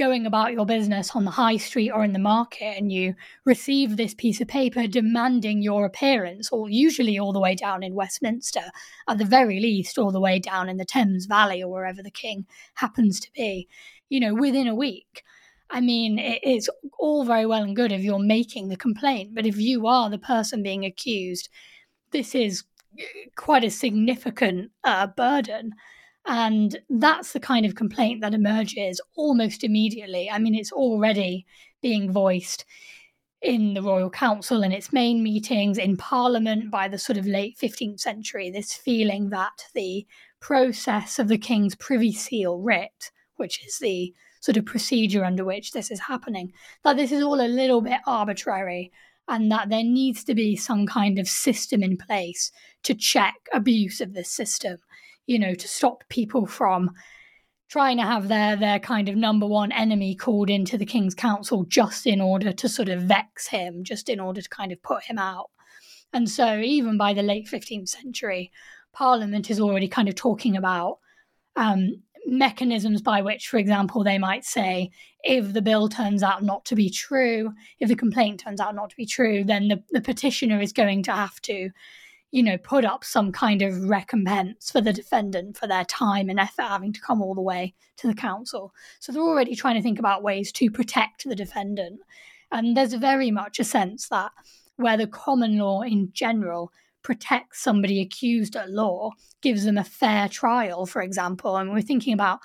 going 0.02 0.26
about 0.26 0.52
your 0.52 0.66
business 0.66 1.16
on 1.16 1.26
the 1.26 1.30
high 1.30 1.58
street 1.58 1.92
or 1.92 2.04
in 2.04 2.12
the 2.12 2.18
market 2.18 2.76
and 2.76 2.92
you 2.92 3.14
receive 3.46 3.98
this 3.98 4.16
piece 4.16 4.42
of 4.42 4.48
paper 4.48 4.88
demanding 4.88 5.62
your 5.62 5.86
appearance, 5.86 6.50
or 6.52 6.68
usually 6.72 7.20
all 7.20 7.32
the 7.32 7.40
way 7.40 7.54
down 7.54 7.84
in 7.84 7.94
Westminster, 7.94 8.64
at 9.08 9.20
the 9.20 9.26
very 9.26 9.60
least, 9.60 10.00
all 10.00 10.12
the 10.12 10.20
way 10.20 10.40
down 10.40 10.68
in 10.70 10.78
the 10.78 10.86
Thames 10.86 11.28
Valley 11.28 11.62
or 11.62 11.72
wherever 11.72 12.02
the 12.02 12.10
king 12.10 12.48
happens 12.74 13.20
to 13.20 13.32
be, 13.34 13.68
you 14.10 14.20
know, 14.20 14.34
within 14.34 14.68
a 14.68 14.74
week. 14.74 15.24
I 15.70 15.82
mean, 15.82 16.18
it's 16.18 16.68
all 16.98 17.24
very 17.24 17.46
well 17.46 17.62
and 17.62 17.76
good 17.76 17.92
if 17.92 18.02
you're 18.02 18.18
making 18.18 18.70
the 18.70 18.78
complaint, 18.78 19.36
but 19.36 19.46
if 19.46 19.58
you 19.58 19.86
are 19.86 20.10
the 20.10 20.18
person 20.18 20.64
being 20.64 20.84
accused, 20.84 21.48
this 22.10 22.34
is 22.34 22.64
quite 23.36 23.64
a 23.64 23.70
significant 23.70 24.72
uh, 24.84 25.06
burden. 25.06 25.74
And 26.26 26.80
that's 26.90 27.34
the 27.34 27.40
kind 27.40 27.66
of 27.66 27.76
complaint 27.76 28.22
that 28.22 28.34
emerges 28.34 29.02
almost 29.16 29.64
immediately. 29.64 30.30
I 30.30 30.38
mean, 30.38 30.56
it's 30.56 30.72
already 30.72 31.46
being 31.82 32.12
voiced 32.12 32.66
in 33.42 33.74
the 33.74 33.82
Royal 33.82 34.10
Council 34.10 34.62
in 34.62 34.72
its 34.72 34.94
main 34.94 35.24
meetings, 35.24 35.80
in 35.80 35.98
Parliament 35.98 36.70
by 36.70 36.88
the 36.88 37.00
sort 37.00 37.18
of 37.18 37.26
late 37.26 37.58
15th 37.58 38.00
century, 38.00 38.52
this 38.52 38.74
feeling 38.74 39.30
that 39.30 39.66
the 39.74 40.06
process 40.40 41.18
of 41.18 41.28
the 41.28 41.40
King's 41.40 41.76
Privy 41.76 42.12
Seal 42.12 42.60
writ, 42.60 43.12
which 43.38 43.66
is 43.66 43.80
the 43.80 44.14
sort 44.42 44.58
of 44.58 44.66
procedure 44.66 45.26
under 45.26 45.44
which 45.44 45.72
this 45.72 45.90
is 45.90 46.00
happening. 46.00 46.54
That 46.84 46.98
this 46.98 47.12
is 47.12 47.24
all 47.24 47.42
a 47.42 47.48
little 47.48 47.82
bit 47.82 48.02
arbitrary 48.06 48.92
and 49.28 49.52
that 49.52 49.70
there 49.70 49.84
needs 49.84 50.24
to 50.26 50.36
be 50.36 50.56
some 50.56 50.86
kind 50.86 51.18
of 51.18 51.28
system 51.28 51.82
in 51.82 51.98
place 51.98 52.52
to 52.84 52.94
check 52.94 53.36
abuse 53.54 54.02
of 54.02 54.14
this 54.14 54.30
system, 54.30 54.78
you 55.32 55.40
know, 55.40 55.56
to 55.56 55.68
stop 55.68 56.04
people 56.10 56.46
from 56.46 56.92
trying 57.70 57.98
to 57.98 58.04
have 58.04 58.28
their 58.28 58.58
their 58.58 58.80
kind 58.80 59.08
of 59.08 59.16
number 59.16 59.48
one 59.48 59.72
enemy 59.72 60.14
called 60.14 60.50
into 60.50 60.78
the 60.78 60.86
king's 60.86 61.16
council 61.16 61.64
just 61.66 62.06
in 62.06 62.20
order 62.20 62.52
to 62.52 62.68
sort 62.68 62.90
of 62.90 63.04
vex 63.04 63.48
him 63.48 63.84
just 63.84 64.10
in 64.10 64.20
order 64.20 64.42
to 64.42 64.50
kind 64.50 64.74
of 64.74 64.82
put 64.84 65.04
him 65.04 65.18
out. 65.18 65.50
And 66.12 66.30
so 66.30 66.60
even 66.60 66.98
by 66.98 67.14
the 67.14 67.24
late 67.24 67.48
15th 67.48 67.88
century 67.88 68.52
parliament 68.92 69.50
is 69.50 69.62
already 69.62 69.88
kind 69.88 70.10
of 70.10 70.16
talking 70.16 70.58
about 70.58 71.00
um, 71.56 72.02
mechanisms 72.26 73.02
by 73.02 73.22
which, 73.22 73.48
for 73.48 73.58
example, 73.58 74.04
they 74.04 74.18
might 74.18 74.44
say, 74.44 74.92
if 75.24 75.54
the 75.54 75.62
bill 75.62 75.88
turns 75.88 76.24
out 76.24 76.44
not 76.44 76.66
to 76.66 76.76
be 76.76 76.90
true, 76.90 77.54
if 77.80 77.88
the 77.88 77.96
complaint 77.96 78.42
turns 78.42 78.60
out 78.60 78.76
not 78.76 78.90
to 78.90 78.96
be 78.98 79.06
true, 79.06 79.46
then 79.46 79.70
the, 79.70 79.84
the 79.92 80.02
petitioner 80.02 80.60
is 80.60 80.74
going 80.74 81.04
to 81.04 81.12
have 81.14 81.40
to, 81.42 81.70
you 82.32 82.42
know, 82.42 82.58
put 82.58 82.86
up 82.86 83.04
some 83.04 83.32
kind 83.32 83.62
of 83.62 83.90
recompense 83.90 84.72
for 84.72 84.82
the 84.82 84.94
defendant 84.94 85.58
for 85.58 85.68
their 85.68 85.86
time 85.86 86.30
and 86.30 86.40
effort 86.40 86.64
having 86.64 86.94
to 86.94 87.02
come 87.02 87.22
all 87.22 87.36
the 87.36 87.42
way 87.42 87.74
to 87.98 88.08
the 88.08 88.14
council. 88.14 88.74
So 89.00 89.12
they're 89.12 89.22
already 89.22 89.56
trying 89.56 89.76
to 89.76 89.82
think 89.82 90.00
about 90.00 90.24
ways 90.24 90.52
to 90.54 90.72
protect 90.72 91.26
the 91.26 91.36
defendant. 91.36 92.00
And 92.52 92.76
there's 92.76 92.94
very 92.94 93.32
much 93.32 93.60
a 93.60 93.64
sense 93.64 94.08
that 94.10 94.32
where 94.78 94.98
the 94.98 95.08
common 95.08 95.58
law 95.58 95.82
in 95.82 96.10
general 96.14 96.72
protects 97.04 97.62
somebody 97.62 98.00
accused 98.00 98.56
at 98.56 98.70
law, 98.70 99.12
gives 99.42 99.66
them 99.66 99.78
a 99.78 99.84
fair 99.84 100.30
trial, 100.30 100.86
for 100.86 101.02
example. 101.02 101.58
And 101.58 101.72
we're 101.72 101.82
thinking 101.82 102.14
about 102.14 102.40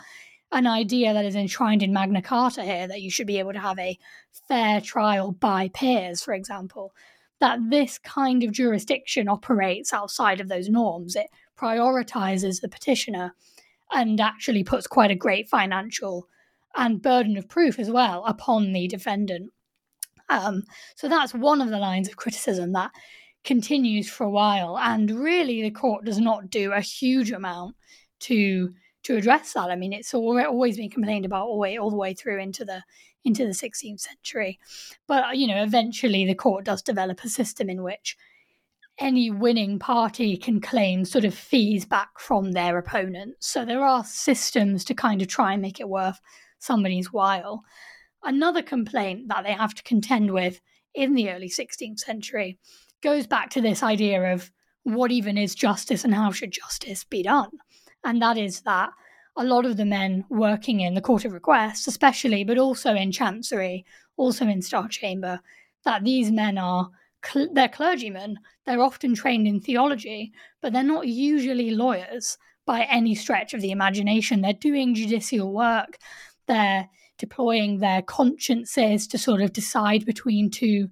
an 0.53 0.67
idea 0.67 1.13
that 1.13 1.25
is 1.25 1.35
enshrined 1.35 1.83
in 1.83 1.93
Magna 1.93 2.23
Carta 2.23 2.63
here 2.63 2.89
that 2.89 3.03
you 3.03 3.11
should 3.11 3.27
be 3.27 3.39
able 3.39 3.53
to 3.53 3.59
have 3.59 3.79
a 3.79 3.99
fair 4.49 4.81
trial 4.81 5.33
by 5.33 5.69
peers, 5.69 6.23
for 6.23 6.35
example. 6.35 6.95
That 7.41 7.59
this 7.71 7.99
kind 7.99 8.43
of 8.43 8.53
jurisdiction 8.53 9.29
operates 9.29 9.93
outside 9.93 10.41
of 10.41 10.49
those 10.49 10.69
norms. 10.69 11.17
It 11.17 11.27
prioritizes 11.59 12.61
the 12.61 12.69
petitioner 12.69 13.35
and 13.93 14.21
actually 14.21 14.65
puts 14.65 14.87
quite 14.87 15.11
a 15.11 15.17
great 15.17 15.49
financial 15.49 16.29
and 16.77 17.03
burden 17.03 17.37
of 17.37 17.49
proof 17.49 17.79
as 17.79 17.91
well 17.91 18.25
upon 18.27 18.73
the 18.73 18.89
defendant. 18.89 19.53
Um, 20.29 20.65
so 20.97 21.09
that's 21.09 21.35
one 21.35 21.61
of 21.61 21.71
the 21.71 21.79
lines 21.79 22.09
of 22.09 22.17
criticism 22.17 22.73
that 22.73 22.91
continues 23.45 24.11
for 24.11 24.25
a 24.25 24.31
while. 24.31 24.79
And 24.79 25.11
really, 25.11 25.63
the 25.63 25.71
court 25.71 26.05
does 26.05 26.19
not 26.19 26.51
do 26.51 26.73
a 26.73 26.81
huge 26.81 27.33
amount 27.33 27.77
to 28.21 28.75
to 29.05 29.17
address 29.17 29.53
that. 29.53 29.71
I 29.71 29.77
mean, 29.77 29.93
it's 29.93 30.13
always 30.13 30.77
been 30.77 30.91
complained 30.91 31.25
about 31.25 31.47
all 31.47 31.55
the 31.55 31.61
way 31.61 31.79
all 31.79 31.91
the 31.91 31.97
way 31.97 32.13
through 32.13 32.41
into 32.41 32.65
the 32.65 32.83
into 33.27 33.45
the 33.45 33.51
16th 33.51 34.01
century. 34.01 34.59
But 35.07 35.25
uh, 35.25 35.33
you 35.33 35.47
know, 35.47 35.63
eventually 35.63 36.25
the 36.25 36.35
court 36.35 36.65
does 36.65 36.81
develop 36.81 37.23
a 37.25 37.29
system 37.29 37.69
in 37.69 37.83
which 37.83 38.17
any 38.99 39.31
winning 39.31 39.79
party 39.79 40.37
can 40.37 40.61
claim 40.61 41.05
sort 41.05 41.25
of 41.25 41.35
fees 41.35 41.85
back 41.85 42.19
from 42.19 42.53
their 42.53 42.79
opponents. 42.79 43.49
So 43.49 43.65
there 43.65 43.85
are 43.85 44.05
systems 44.05 44.85
to 44.85 44.95
kind 44.95 45.21
of 45.21 45.29
try 45.29 45.53
and 45.53 45.61
make 45.61 45.81
it 45.81 45.89
worth 45.89 46.19
somebody's 46.61 47.13
while. 47.13 47.63
Another 48.23 48.63
complaint 48.63 49.29
that 49.29 49.45
they 49.45 49.53
have 49.53 49.75
to 49.75 49.83
contend 49.83 50.31
with 50.31 50.61
in 50.95 51.15
the 51.15 51.31
early 51.31 51.51
16th 51.51 51.99
century 51.99 52.59
goes 53.03 53.27
back 53.27 53.51
to 53.51 53.61
this 53.61 53.83
idea 53.83 54.33
of 54.33 54.51
what 54.85 55.11
even 55.11 55.37
is 55.37 55.55
justice 55.55 56.05
and 56.05 56.15
how 56.15 56.31
should 56.31 56.53
justice 56.53 57.05
be 57.05 57.23
done. 57.23 57.51
And 58.03 58.23
that 58.23 58.39
is 58.39 58.63
that 58.63 58.91
a 59.37 59.45
lot 59.45 59.67
of 59.67 59.77
the 59.77 59.85
men 59.85 60.25
working 60.29 60.81
in 60.81 60.95
the 60.95 61.01
Court 61.01 61.25
of 61.25 61.33
Requests, 61.33 61.87
especially, 61.87 62.45
but 62.45 62.59
also 62.59 62.95
in 62.95 63.13
Chancery, 63.13 63.85
also 64.17 64.47
in 64.47 64.63
Star 64.63 64.89
Chamber, 64.89 65.41
that 65.85 66.05
these 66.05 66.31
men 66.31 66.59
are 66.59 66.91
cl- 67.25 67.53
they're 67.53 67.69
clergymen. 67.69 68.39
They're 68.65 68.83
often 68.83 69.15
trained 69.15 69.47
in 69.47 69.61
theology, 69.61 70.33
but 70.61 70.73
they're 70.73 70.83
not 70.83 71.07
usually 71.07 71.71
lawyers 71.71 72.39
by 72.65 72.83
any 72.85 73.15
stretch 73.15 73.55
of 73.55 73.61
the 73.61 73.71
imagination. 73.71 74.41
They're 74.41 74.53
doing 74.53 74.95
judicial 74.95 75.53
work. 75.53 75.99
They're 76.47 76.89
deploying 77.19 77.79
their 77.79 78.03
consciences 78.03 79.07
to 79.09 79.19
sort 79.19 79.41
of 79.41 79.53
decide 79.53 80.05
between 80.05 80.51
two, 80.51 80.91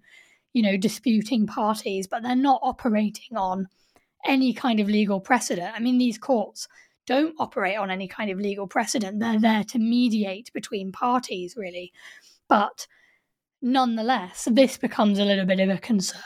you 0.52 0.62
know, 0.62 0.76
disputing 0.76 1.46
parties, 1.46 2.06
but 2.06 2.22
they're 2.22 2.36
not 2.36 2.60
operating 2.62 3.36
on 3.36 3.68
any 4.24 4.54
kind 4.54 4.80
of 4.80 4.88
legal 4.88 5.20
precedent. 5.20 5.72
I 5.74 5.80
mean, 5.80 5.98
these 5.98 6.18
courts 6.18 6.68
don't 7.06 7.34
operate 7.38 7.76
on 7.76 7.90
any 7.90 8.08
kind 8.08 8.30
of 8.30 8.38
legal 8.38 8.66
precedent. 8.66 9.20
They're 9.20 9.40
there 9.40 9.64
to 9.64 9.78
mediate 9.78 10.50
between 10.52 10.92
parties, 10.92 11.54
really. 11.56 11.92
But 12.48 12.86
nonetheless, 13.62 14.48
this 14.50 14.76
becomes 14.76 15.18
a 15.18 15.24
little 15.24 15.46
bit 15.46 15.60
of 15.60 15.70
a 15.70 15.78
concern, 15.78 16.20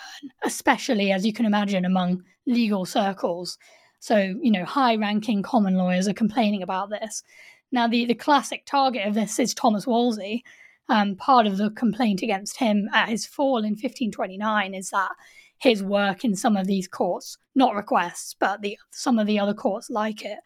especially 0.45 1.13
as 1.13 1.25
you 1.25 1.33
can 1.33 1.47
imagine 1.47 1.85
among 1.85 2.23
legal 2.47 2.85
circles. 2.85 3.59
So, 4.01 4.17
you 4.41 4.51
know, 4.51 4.65
high 4.65 4.97
ranking 4.97 5.43
common 5.43 5.75
lawyers 5.75 6.09
are 6.09 6.15
complaining 6.15 6.63
about 6.63 6.91
this. 6.91 7.23
Now, 7.71 7.87
the, 7.87 8.07
the 8.07 8.15
classic 8.15 8.65
target 8.65 9.07
of 9.07 9.15
this 9.15 9.39
is 9.39 9.55
Thomas 9.55 9.87
Wolsey. 9.87 10.45
Um, 10.89 11.17
part 11.17 11.47
of 11.47 11.59
the 11.59 11.71
complaint 11.71 12.23
against 12.23 12.57
him 12.57 12.89
at 12.95 13.11
his 13.11 13.27
fall 13.27 13.59
in 13.59 13.73
1529 13.73 14.75
is 14.75 14.91
that 14.91 15.11
his 15.59 15.83
work 15.83 16.25
in 16.25 16.37
some 16.37 16.57
of 16.57 16.67
these 16.67 16.89
courts, 16.89 17.37
not 17.55 17.75
requests, 17.75 18.35
but 18.39 18.63
the 18.63 18.79
some 18.91 19.19
of 19.19 19.27
the 19.27 19.39
other 19.39 19.55
courts 19.55 19.91
like 19.91 20.25
it, 20.25 20.39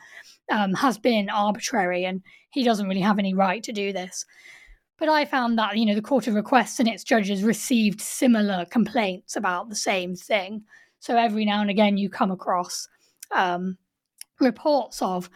um, 0.51 0.75
has 0.75 0.99
been 0.99 1.29
arbitrary, 1.29 2.05
and 2.05 2.23
he 2.51 2.65
doesn't 2.65 2.89
really 2.89 3.01
have 3.01 3.19
any 3.19 3.35
right 3.35 3.63
to 3.63 3.73
do 3.73 3.93
this. 3.93 4.25
But 4.99 5.09
I 5.09 5.25
found 5.25 5.59
that 5.59 5.77
you 5.77 5.87
know 5.87 5.95
the 5.95 6.03
Court 6.03 6.27
of 6.27 6.35
Requests 6.35 6.79
and 6.81 6.89
its 6.89 7.05
judges 7.05 7.43
received 7.43 8.01
similar 8.01 8.65
complaints 8.67 9.37
about 9.37 9.69
the 9.69 9.77
same 9.77 10.17
thing. 10.17 10.65
So 11.01 11.17
every 11.17 11.45
now 11.45 11.61
and 11.61 11.71
again, 11.71 11.97
you 11.97 12.09
come 12.09 12.31
across 12.31 12.89
um, 13.33 13.77
reports 14.41 15.03
of 15.03 15.29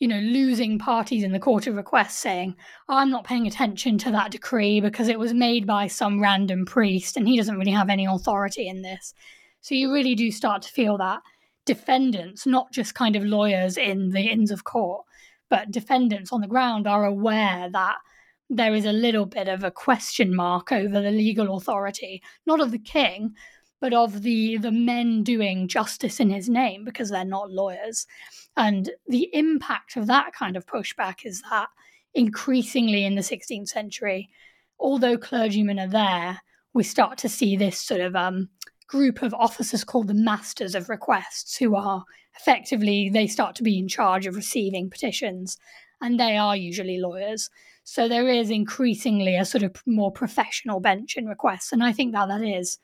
you 0.00 0.08
know, 0.08 0.18
losing 0.18 0.78
parties 0.78 1.22
in 1.22 1.32
the 1.32 1.38
court 1.38 1.66
of 1.66 1.76
request 1.76 2.18
saying, 2.18 2.56
I'm 2.88 3.10
not 3.10 3.24
paying 3.24 3.46
attention 3.46 3.98
to 3.98 4.10
that 4.10 4.30
decree 4.30 4.80
because 4.80 5.08
it 5.08 5.18
was 5.18 5.34
made 5.34 5.66
by 5.66 5.86
some 5.86 6.22
random 6.22 6.64
priest 6.64 7.18
and 7.18 7.28
he 7.28 7.36
doesn't 7.36 7.58
really 7.58 7.70
have 7.70 7.90
any 7.90 8.06
authority 8.06 8.66
in 8.66 8.80
this. 8.80 9.12
So 9.60 9.74
you 9.74 9.92
really 9.92 10.14
do 10.14 10.30
start 10.32 10.62
to 10.62 10.72
feel 10.72 10.96
that 10.98 11.20
defendants, 11.66 12.46
not 12.46 12.72
just 12.72 12.94
kind 12.94 13.14
of 13.14 13.24
lawyers 13.24 13.76
in 13.76 14.08
the 14.08 14.22
inns 14.22 14.50
of 14.50 14.64
court, 14.64 15.04
but 15.50 15.70
defendants 15.70 16.32
on 16.32 16.40
the 16.40 16.48
ground 16.48 16.86
are 16.86 17.04
aware 17.04 17.68
that 17.70 17.96
there 18.48 18.74
is 18.74 18.86
a 18.86 18.92
little 18.92 19.26
bit 19.26 19.48
of 19.48 19.62
a 19.62 19.70
question 19.70 20.34
mark 20.34 20.72
over 20.72 21.02
the 21.02 21.10
legal 21.10 21.56
authority, 21.56 22.22
not 22.46 22.60
of 22.60 22.70
the 22.70 22.78
king, 22.78 23.34
but 23.80 23.94
of 23.94 24.22
the 24.22 24.58
the 24.58 24.70
men 24.70 25.22
doing 25.22 25.66
justice 25.66 26.20
in 26.20 26.30
his 26.30 26.48
name 26.48 26.84
because 26.84 27.10
they're 27.10 27.24
not 27.24 27.50
lawyers. 27.50 28.06
And 28.56 28.90
the 29.08 29.28
impact 29.32 29.96
of 29.96 30.06
that 30.06 30.32
kind 30.32 30.56
of 30.56 30.66
pushback 30.66 31.24
is 31.24 31.42
that 31.50 31.68
increasingly 32.14 33.04
in 33.04 33.14
the 33.14 33.22
16th 33.22 33.68
century, 33.68 34.28
although 34.78 35.16
clergymen 35.16 35.78
are 35.78 35.88
there, 35.88 36.40
we 36.74 36.82
start 36.82 37.18
to 37.18 37.28
see 37.28 37.56
this 37.56 37.80
sort 37.80 38.00
of 38.00 38.14
um, 38.16 38.48
group 38.86 39.22
of 39.22 39.34
officers 39.34 39.84
called 39.84 40.08
the 40.08 40.14
masters 40.14 40.74
of 40.74 40.88
requests, 40.88 41.56
who 41.56 41.74
are 41.76 42.04
effectively 42.38 43.08
they 43.08 43.26
start 43.26 43.54
to 43.56 43.62
be 43.62 43.78
in 43.78 43.88
charge 43.88 44.26
of 44.26 44.36
receiving 44.36 44.90
petitions, 44.90 45.56
and 46.00 46.18
they 46.18 46.36
are 46.36 46.56
usually 46.56 46.98
lawyers. 46.98 47.50
So 47.84 48.08
there 48.08 48.28
is 48.28 48.50
increasingly 48.50 49.36
a 49.36 49.44
sort 49.44 49.62
of 49.62 49.74
more 49.86 50.12
professional 50.12 50.80
bench 50.80 51.16
in 51.16 51.26
requests, 51.26 51.72
and 51.72 51.82
I 51.82 51.92
think 51.92 52.12
that 52.12 52.28
that 52.28 52.42
is 52.42 52.78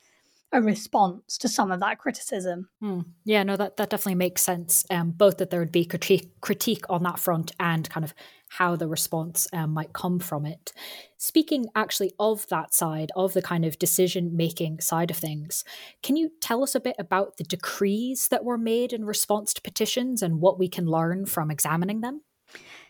a 0.53 0.63
response 0.63 1.39
to 1.39 1.49
some 1.49 1.71
of 1.71 1.81
that 1.81 1.99
criticism. 1.99 2.69
Hmm. 2.81 3.01
Yeah, 3.25 3.43
no, 3.43 3.57
that, 3.57 3.77
that 3.77 3.91
definitely 3.91 4.15
makes 4.15 4.43
sense. 4.43 4.85
Um, 4.91 5.11
both 5.11 5.39
that 5.39 5.51
there 5.51 5.61
would 5.61 5.73
be 5.73 5.85
critique, 5.85 6.41
critique 6.41 6.85
on 6.89 7.03
that 7.03 7.19
front 7.19 7.53
and 7.59 7.89
kind 7.91 8.05
of 8.05 8.15
how 8.49 8.77
the 8.77 8.87
response 8.87 9.49
um, 9.53 9.71
might 9.71 9.93
come 9.93 10.19
from 10.21 10.47
it. 10.47 10.73
Speaking 11.19 11.67
actually 11.75 12.13
of 12.19 12.47
that 12.49 12.75
side, 12.75 13.11
of 13.17 13.33
the 13.33 13.43
kind 13.43 13.65
of 13.65 13.79
decision 13.79 14.37
making 14.37 14.81
side 14.81 15.11
of 15.11 15.17
things, 15.17 15.65
can 16.03 16.17
you 16.17 16.31
tell 16.41 16.63
us 16.63 16.75
a 16.75 16.81
bit 16.81 16.97
about 16.99 17.37
the 17.37 17.45
decrees 17.45 18.29
that 18.29 18.45
were 18.45 18.59
made 18.59 18.93
in 18.93 19.05
response 19.05 19.53
to 19.55 19.63
petitions 19.63 20.23
and 20.23 20.41
what 20.41 20.59
we 20.59 20.69
can 20.69 20.87
learn 20.87 21.27
from 21.27 21.51
examining 21.51 22.03
them? 22.03 22.23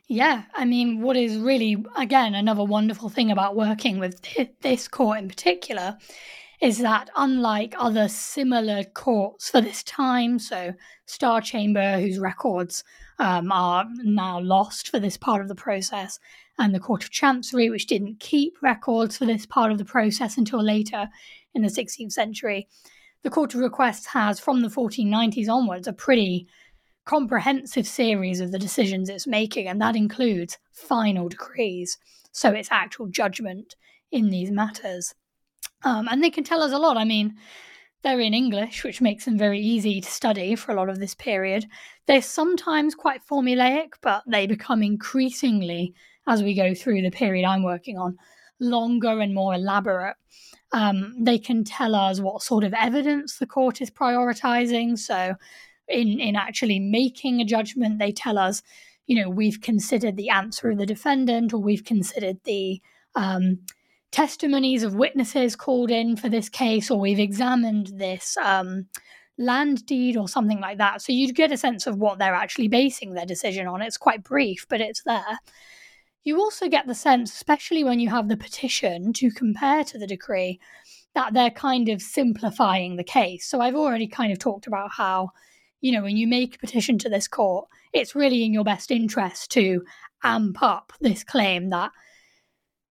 Yeah, 0.09 0.45
I 0.55 0.67
mean, 0.67 1.01
what 1.01 1.17
is 1.17 1.37
really, 1.37 1.85
again, 1.97 2.35
another 2.35 2.63
wonderful 2.63 3.09
thing 3.09 3.33
about 3.33 3.57
working 3.57 3.99
with 3.99 4.21
this 4.61 4.87
court 4.87 5.19
in 5.19 5.29
particular 5.29 5.99
is 6.61 6.79
that 6.79 7.11
unlike 7.17 7.75
other 7.79 8.09
similar 8.09 8.85
courts 8.85 9.51
for 9.51 9.61
this 9.61 9.83
time, 9.83 10.39
so 10.39 10.73
Star 11.07 11.41
Chamber, 11.41 12.01
whose 12.01 12.19
records 12.19 12.83
um, 13.19 13.53
are 13.53 13.87
now 14.03 14.41
lost 14.41 14.89
for 14.89 14.99
this 14.99 15.17
part 15.17 15.43
of 15.43 15.49
the 15.49 15.55
process, 15.55 16.19
and 16.59 16.75
the 16.75 16.81
Court 16.81 17.05
of 17.05 17.11
Chancery, 17.11 17.69
which 17.69 17.87
didn't 17.87 18.21
keep 18.21 18.55
records 18.63 19.19
for 19.19 19.27
this 19.27 19.45
part 19.45 19.71
of 19.71 19.79
the 19.79 19.85
process 19.85 20.39
until 20.39 20.63
later 20.63 21.09
in 21.55 21.63
the 21.63 21.69
16th 21.69 22.13
century, 22.13 22.67
the 23.23 23.31
Court 23.31 23.55
of 23.55 23.61
Requests 23.61 24.07
has, 24.07 24.41
from 24.41 24.63
the 24.63 24.69
1490s 24.69 25.49
onwards, 25.49 25.87
a 25.87 25.93
pretty 25.93 26.47
comprehensive 27.05 27.87
series 27.87 28.41
of 28.41 28.53
the 28.53 28.59
decisions 28.59 29.09
it's 29.09 29.27
making, 29.27 29.69
and 29.69 29.81
that 29.81 29.97
includes 29.97 30.59
final 30.73 31.29
decrees, 31.29 31.99
so 32.33 32.51
its 32.51 32.69
actual 32.71 33.07
judgment 33.07 33.77
in 34.11 34.31
these 34.31 34.51
matters. 34.51 35.15
Um, 35.83 36.09
and 36.11 36.23
they 36.23 36.31
can 36.31 36.45
tell 36.45 36.63
us 36.63 36.73
a 36.73 36.79
lot. 36.79 36.97
I 36.97 37.05
mean, 37.05 37.37
they're 38.03 38.21
in 38.21 38.35
English, 38.35 38.85
which 38.85 39.01
makes 39.01 39.25
them 39.25 39.37
very 39.37 39.61
easy 39.61 40.01
to 40.01 40.11
study 40.11 40.55
for 40.55 40.73
a 40.73 40.75
lot 40.75 40.89
of 40.89 40.99
this 40.99 41.15
period. 41.15 41.67
They're 42.07 42.23
sometimes 42.23 42.95
quite 42.95 43.27
formulaic, 43.27 43.95
but 44.01 44.23
they 44.27 44.47
become 44.47 44.83
increasingly, 44.83 45.95
as 46.27 46.43
we 46.43 46.55
go 46.55 46.75
through 46.75 47.03
the 47.03 47.11
period 47.11 47.45
I'm 47.45 47.63
working 47.63 47.99
on, 47.99 48.17
longer 48.61 49.21
and 49.21 49.35
more 49.35 49.55
elaborate. 49.55 50.17
Um, 50.73 51.17
they 51.19 51.39
can 51.39 51.65
tell 51.65 51.95
us 51.95 52.21
what 52.21 52.43
sort 52.43 52.65
of 52.65 52.75
evidence 52.75 53.39
the 53.39 53.47
court 53.47 53.81
is 53.81 53.91
prioritizing. 53.91 54.99
So, 54.99 55.35
in, 55.89 56.21
in 56.21 56.37
actually 56.37 56.81
making 56.81 57.41
a 57.41 57.45
judgment, 57.45 57.99
they 57.99 58.13
tell 58.13 58.39
us, 58.39 58.63
you 59.07 59.21
know, 59.21 59.31
we've 59.31 59.61
considered 59.61 60.17
the 60.17 60.31
answer 60.31 60.71
of 60.71 60.79
the 60.79 60.87
defendant 60.87 61.53
or 61.53 61.59
we've 61.59 61.85
considered 61.85 62.39
the 62.45 62.81
um, 63.15 63.61
testimonies 64.17 64.83
of 64.83 64.95
witnesses 64.95 65.55
called 65.55 65.91
in 65.91 66.17
for 66.17 66.31
this 66.31 66.49
case, 66.49 66.91
or 66.91 66.99
we've 66.99 67.19
examined 67.19 67.89
this 67.99 68.35
um, 68.43 68.87
land 69.37 69.85
deed 69.85 70.17
or 70.17 70.27
something 70.27 70.59
like 70.59 70.79
that. 70.79 71.03
So 71.03 71.13
you'd 71.13 71.37
get 71.37 71.53
a 71.53 71.59
sense 71.59 71.87
of 71.87 71.99
what 71.99 72.19
they're 72.19 72.33
actually 72.33 72.69
basing 72.69 73.13
their 73.13 73.27
decision 73.27 73.67
on. 73.67 73.83
It's 73.83 73.99
quite 73.99 74.25
brief, 74.25 74.65
but 74.71 74.81
it's 74.81 75.03
there. 75.03 75.39
You 76.25 76.39
also 76.39 76.67
get 76.67 76.87
the 76.87 76.95
sense, 76.95 77.31
especially 77.31 77.85
when 77.85 78.01
you 78.01 78.09
have 78.09 78.31
the 78.31 78.39
petition 78.39 79.13
to 79.13 79.31
compare 79.31 79.85
to 79.85 79.99
the 79.99 80.07
decree, 80.07 80.61
that 81.15 81.35
they're 81.35 81.51
kind 81.51 81.91
of 81.91 82.01
simplifying 82.01 82.97
the 82.97 83.05
case. 83.05 83.45
So 83.47 83.61
I've 83.61 83.77
already 83.77 84.07
kind 84.07 84.33
of 84.33 84.39
talked 84.39 84.67
about 84.67 84.93
how, 84.93 85.29
you 85.83 85.93
know, 85.93 86.03
when 86.03 86.17
you 86.17 86.27
make 86.27 86.55
a 86.55 86.59
petition 86.59 86.97
to 87.01 87.11
this 87.11 87.29
court, 87.29 87.69
it's 87.93 88.15
really 88.15 88.47
in 88.47 88.55
your 88.55 88.65
best 88.65 88.91
interest 88.91 89.51
to 89.51 89.85
amp 90.23 90.63
up 90.63 90.95
this 91.03 91.23
claim 91.23 91.69
that 91.69 91.93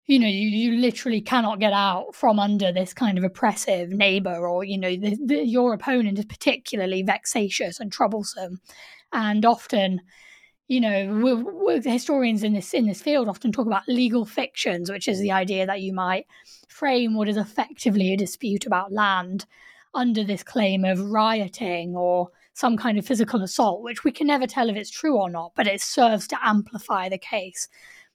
you 0.06 0.20
know 0.20 0.28
you, 0.28 0.48
you 0.48 0.80
literally 0.80 1.22
cannot 1.22 1.60
get 1.60 1.74
out 1.74 2.14
from 2.14 2.40
under 2.40 2.72
this 2.72 2.94
kind 2.94 3.18
of 3.18 3.24
oppressive 3.24 3.90
neighbor 3.90 4.48
or 4.48 4.64
you 4.64 4.78
know 4.78 4.96
the, 4.96 5.18
the, 5.26 5.44
your 5.46 5.74
opponent 5.74 6.20
is 6.20 6.26
particularly 6.26 7.04
vexatious 7.04 7.80
and 7.80 7.92
troublesome 7.92 8.60
and 9.12 9.46
often 9.46 10.02
you 10.68 10.82
know 10.82 11.20
we're, 11.24 11.44
we're 11.66 11.82
historians 11.82 12.44
in 12.44 12.54
this 12.54 12.74
in 12.74 12.86
this 12.86 13.02
field 13.02 13.28
often 13.28 13.52
talk 13.52 13.68
about 13.68 13.88
legal 13.88 14.26
fictions 14.26 14.92
which 14.92 15.08
is 15.08 15.20
the 15.20 15.32
idea 15.32 15.66
that 15.66 15.82
you 15.82 15.94
might 15.94 16.26
frame 16.68 17.16
what 17.16 17.30
is 17.30 17.38
effectively 17.38 18.14
a 18.14 18.18
dispute 18.18 18.66
about 18.66 18.92
land 18.92 19.46
under 19.94 20.24
this 20.24 20.44
claim 20.44 20.84
of 20.84 21.00
rioting 21.12 21.96
or 21.96 22.30
some 22.54 22.78
kind 22.78 22.98
of 22.98 23.06
physical 23.06 23.42
assault, 23.42 23.82
which 23.82 24.04
we 24.04 24.12
can 24.12 24.28
never 24.28 24.48
tell 24.48 24.70
if 24.70 24.76
it's 24.76 24.90
true 24.90 25.18
or 25.18 25.30
not, 25.30 25.52
but 25.56 25.68
it 25.68 25.82
serves 25.82 26.28
to 26.28 26.38
amplify 26.46 27.10
the 27.10 27.18
case. 27.18 27.68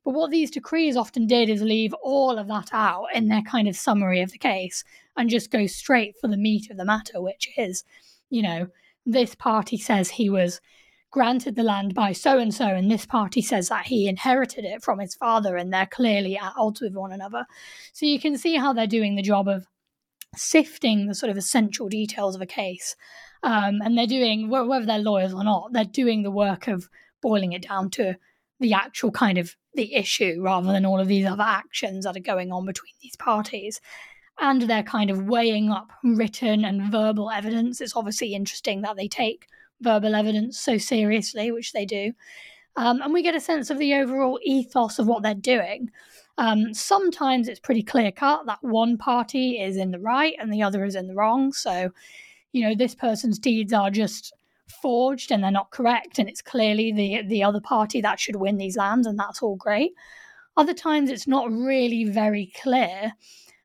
But 0.08 0.14
what 0.14 0.30
these 0.30 0.50
decrees 0.50 0.96
often 0.96 1.26
did 1.26 1.50
is 1.50 1.60
leave 1.60 1.92
all 2.02 2.38
of 2.38 2.48
that 2.48 2.70
out 2.72 3.08
in 3.12 3.28
their 3.28 3.42
kind 3.42 3.68
of 3.68 3.76
summary 3.76 4.22
of 4.22 4.32
the 4.32 4.38
case 4.38 4.82
and 5.18 5.28
just 5.28 5.50
go 5.50 5.66
straight 5.66 6.14
for 6.18 6.28
the 6.28 6.36
meat 6.38 6.70
of 6.70 6.78
the 6.78 6.84
matter, 6.86 7.20
which 7.20 7.50
is, 7.58 7.84
you 8.30 8.40
know, 8.40 8.68
this 9.04 9.34
party 9.34 9.76
says 9.76 10.08
he 10.08 10.30
was 10.30 10.62
granted 11.10 11.56
the 11.56 11.62
land 11.62 11.94
by 11.94 12.12
so 12.12 12.38
and 12.38 12.54
so, 12.54 12.68
and 12.68 12.90
this 12.90 13.04
party 13.04 13.42
says 13.42 13.68
that 13.68 13.84
he 13.84 14.08
inherited 14.08 14.64
it 14.64 14.82
from 14.82 14.98
his 14.98 15.14
father, 15.14 15.58
and 15.58 15.70
they're 15.70 15.84
clearly 15.84 16.38
at 16.38 16.54
odds 16.56 16.80
with 16.80 16.94
one 16.94 17.12
another. 17.12 17.44
So 17.92 18.06
you 18.06 18.18
can 18.18 18.38
see 18.38 18.56
how 18.56 18.72
they're 18.72 18.86
doing 18.86 19.14
the 19.14 19.20
job 19.20 19.46
of 19.46 19.66
sifting 20.34 21.06
the 21.06 21.14
sort 21.14 21.28
of 21.28 21.36
essential 21.36 21.90
details 21.90 22.34
of 22.34 22.40
a 22.40 22.46
case. 22.46 22.96
Um, 23.42 23.82
and 23.82 23.98
they're 23.98 24.06
doing, 24.06 24.48
whether 24.48 24.86
they're 24.86 25.00
lawyers 25.00 25.34
or 25.34 25.44
not, 25.44 25.74
they're 25.74 25.84
doing 25.84 26.22
the 26.22 26.30
work 26.30 26.66
of 26.66 26.88
boiling 27.20 27.52
it 27.52 27.68
down 27.68 27.90
to 27.90 28.16
the 28.60 28.72
actual 28.72 29.10
kind 29.10 29.38
of 29.38 29.56
the 29.74 29.94
issue 29.94 30.40
rather 30.40 30.72
than 30.72 30.84
all 30.84 31.00
of 31.00 31.08
these 31.08 31.26
other 31.26 31.44
actions 31.44 32.04
that 32.04 32.16
are 32.16 32.20
going 32.20 32.52
on 32.52 32.66
between 32.66 32.94
these 33.02 33.16
parties. 33.16 33.80
And 34.40 34.62
they're 34.62 34.82
kind 34.82 35.10
of 35.10 35.24
weighing 35.24 35.70
up 35.70 35.90
written 36.04 36.64
and 36.64 36.92
verbal 36.92 37.30
evidence. 37.30 37.80
It's 37.80 37.96
obviously 37.96 38.34
interesting 38.34 38.82
that 38.82 38.96
they 38.96 39.08
take 39.08 39.46
verbal 39.80 40.14
evidence 40.14 40.58
so 40.58 40.78
seriously, 40.78 41.50
which 41.50 41.72
they 41.72 41.84
do. 41.84 42.12
Um, 42.76 43.02
and 43.02 43.12
we 43.12 43.22
get 43.22 43.34
a 43.34 43.40
sense 43.40 43.70
of 43.70 43.78
the 43.78 43.94
overall 43.94 44.38
ethos 44.44 44.98
of 44.98 45.06
what 45.08 45.22
they're 45.22 45.34
doing. 45.34 45.90
Um, 46.38 46.72
sometimes 46.72 47.48
it's 47.48 47.58
pretty 47.58 47.82
clear 47.82 48.12
cut 48.12 48.46
that 48.46 48.62
one 48.62 48.96
party 48.96 49.60
is 49.60 49.76
in 49.76 49.90
the 49.90 49.98
right 49.98 50.34
and 50.38 50.52
the 50.52 50.62
other 50.62 50.84
is 50.84 50.94
in 50.94 51.08
the 51.08 51.14
wrong. 51.14 51.52
So, 51.52 51.90
you 52.52 52.62
know, 52.62 52.76
this 52.76 52.94
person's 52.94 53.40
deeds 53.40 53.72
are 53.72 53.90
just 53.90 54.32
forged 54.70 55.30
and 55.30 55.42
they're 55.42 55.50
not 55.50 55.70
correct, 55.70 56.18
and 56.18 56.28
it's 56.28 56.42
clearly 56.42 56.92
the 56.92 57.22
the 57.22 57.42
other 57.42 57.60
party 57.60 58.00
that 58.00 58.20
should 58.20 58.36
win 58.36 58.58
these 58.58 58.76
lands, 58.76 59.06
and 59.06 59.18
that's 59.18 59.42
all 59.42 59.56
great. 59.56 59.92
Other 60.56 60.74
times 60.74 61.10
it's 61.10 61.26
not 61.26 61.50
really 61.50 62.04
very 62.04 62.52
clear. 62.60 63.12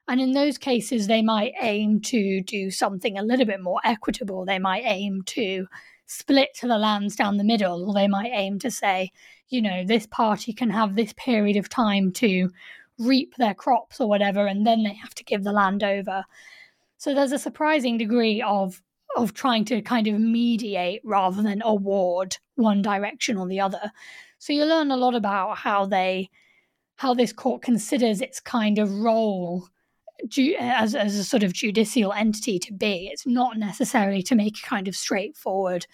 And 0.07 0.19
in 0.19 0.33
those 0.33 0.57
cases, 0.57 1.07
they 1.07 1.21
might 1.21 1.53
aim 1.61 2.01
to 2.01 2.41
do 2.41 2.69
something 2.69 3.17
a 3.17 3.23
little 3.23 3.45
bit 3.45 3.61
more 3.61 3.79
equitable. 3.85 4.45
They 4.45 4.59
might 4.59 4.83
aim 4.85 5.21
to 5.27 5.65
split 6.07 6.57
the 6.61 6.77
lands 6.77 7.15
down 7.15 7.37
the 7.37 7.43
middle, 7.43 7.87
or 7.87 7.93
they 7.93 8.07
might 8.07 8.31
aim 8.33 8.59
to 8.59 8.69
say, 8.69 9.11
you 9.47 9.61
know, 9.61 9.83
this 9.85 10.05
party 10.05 10.51
can 10.53 10.69
have 10.69 10.95
this 10.95 11.13
period 11.13 11.55
of 11.57 11.69
time 11.69 12.11
to 12.13 12.49
reap 12.99 13.33
their 13.37 13.53
crops 13.53 13.99
or 13.99 14.07
whatever, 14.09 14.45
and 14.45 14.67
then 14.67 14.83
they 14.83 14.93
have 14.93 15.15
to 15.15 15.23
give 15.23 15.43
the 15.43 15.51
land 15.51 15.83
over. 15.83 16.25
So 16.97 17.13
there's 17.13 17.31
a 17.31 17.39
surprising 17.39 17.97
degree 17.97 18.41
of 18.41 18.81
of 19.15 19.33
trying 19.33 19.65
to 19.65 19.81
kind 19.81 20.07
of 20.07 20.19
mediate 20.19 21.01
rather 21.03 21.41
than 21.41 21.61
award 21.63 22.37
one 22.55 22.81
direction 22.81 23.37
or 23.37 23.47
the 23.47 23.59
other. 23.59 23.91
So 24.39 24.53
you 24.53 24.65
learn 24.65 24.91
a 24.91 24.97
lot 24.97 25.15
about 25.15 25.57
how 25.57 25.85
they 25.85 26.29
how 26.97 27.13
this 27.13 27.33
court 27.33 27.61
considers 27.61 28.21
its 28.21 28.39
kind 28.39 28.77
of 28.77 28.91
role 28.99 29.67
as, 30.59 30.95
as 30.95 31.15
a 31.15 31.23
sort 31.23 31.43
of 31.43 31.53
judicial 31.53 32.13
entity 32.13 32.59
to 32.59 32.73
be. 32.73 33.09
It's 33.11 33.25
not 33.25 33.57
necessarily 33.57 34.21
to 34.23 34.35
make 34.35 34.57
a 34.57 34.67
kind 34.67 34.87
of 34.87 34.95
straightforward, 34.95 35.85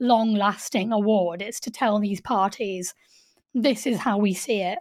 long 0.00 0.34
lasting 0.34 0.92
award. 0.92 1.42
It's 1.42 1.60
to 1.60 1.70
tell 1.70 1.98
these 1.98 2.20
parties, 2.20 2.94
this 3.54 3.86
is 3.86 3.98
how 3.98 4.18
we 4.18 4.34
see 4.34 4.60
it. 4.60 4.78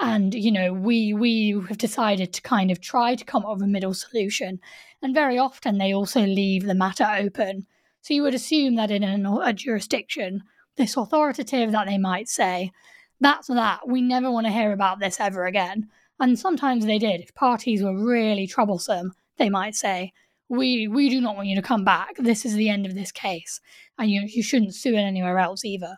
And, 0.00 0.34
you 0.34 0.50
know, 0.50 0.72
we 0.72 1.14
we 1.14 1.50
have 1.68 1.78
decided 1.78 2.32
to 2.32 2.42
kind 2.42 2.70
of 2.70 2.80
try 2.80 3.14
to 3.14 3.24
come 3.24 3.44
up 3.44 3.54
with 3.54 3.62
a 3.62 3.68
middle 3.68 3.94
solution. 3.94 4.60
And 5.02 5.14
very 5.14 5.38
often 5.38 5.78
they 5.78 5.94
also 5.94 6.20
leave 6.22 6.64
the 6.64 6.74
matter 6.74 7.06
open. 7.18 7.66
So 8.02 8.14
you 8.14 8.22
would 8.22 8.34
assume 8.34 8.74
that 8.76 8.90
in 8.90 9.04
a, 9.04 9.38
a 9.40 9.52
jurisdiction, 9.52 10.42
this 10.76 10.96
authoritative 10.96 11.72
that 11.72 11.86
they 11.86 11.98
might 11.98 12.28
say, 12.28 12.72
that's 13.20 13.46
that. 13.46 13.88
We 13.88 14.02
never 14.02 14.30
want 14.30 14.46
to 14.46 14.52
hear 14.52 14.72
about 14.72 14.98
this 14.98 15.20
ever 15.20 15.46
again. 15.46 15.88
And 16.20 16.38
sometimes 16.38 16.84
they 16.84 16.98
did. 16.98 17.20
If 17.20 17.34
parties 17.34 17.82
were 17.82 17.96
really 17.96 18.46
troublesome, 18.46 19.12
they 19.38 19.48
might 19.48 19.74
say, 19.74 20.12
we 20.48 20.88
we 20.88 21.08
do 21.08 21.20
not 21.20 21.36
want 21.36 21.48
you 21.48 21.56
to 21.56 21.62
come 21.62 21.84
back. 21.84 22.16
This 22.18 22.44
is 22.44 22.54
the 22.54 22.68
end 22.68 22.86
of 22.86 22.94
this 22.94 23.10
case, 23.10 23.60
and 23.98 24.10
you 24.10 24.22
you 24.26 24.42
shouldn't 24.42 24.74
sue 24.74 24.94
it 24.94 24.98
anywhere 24.98 25.38
else 25.38 25.64
either. 25.64 25.96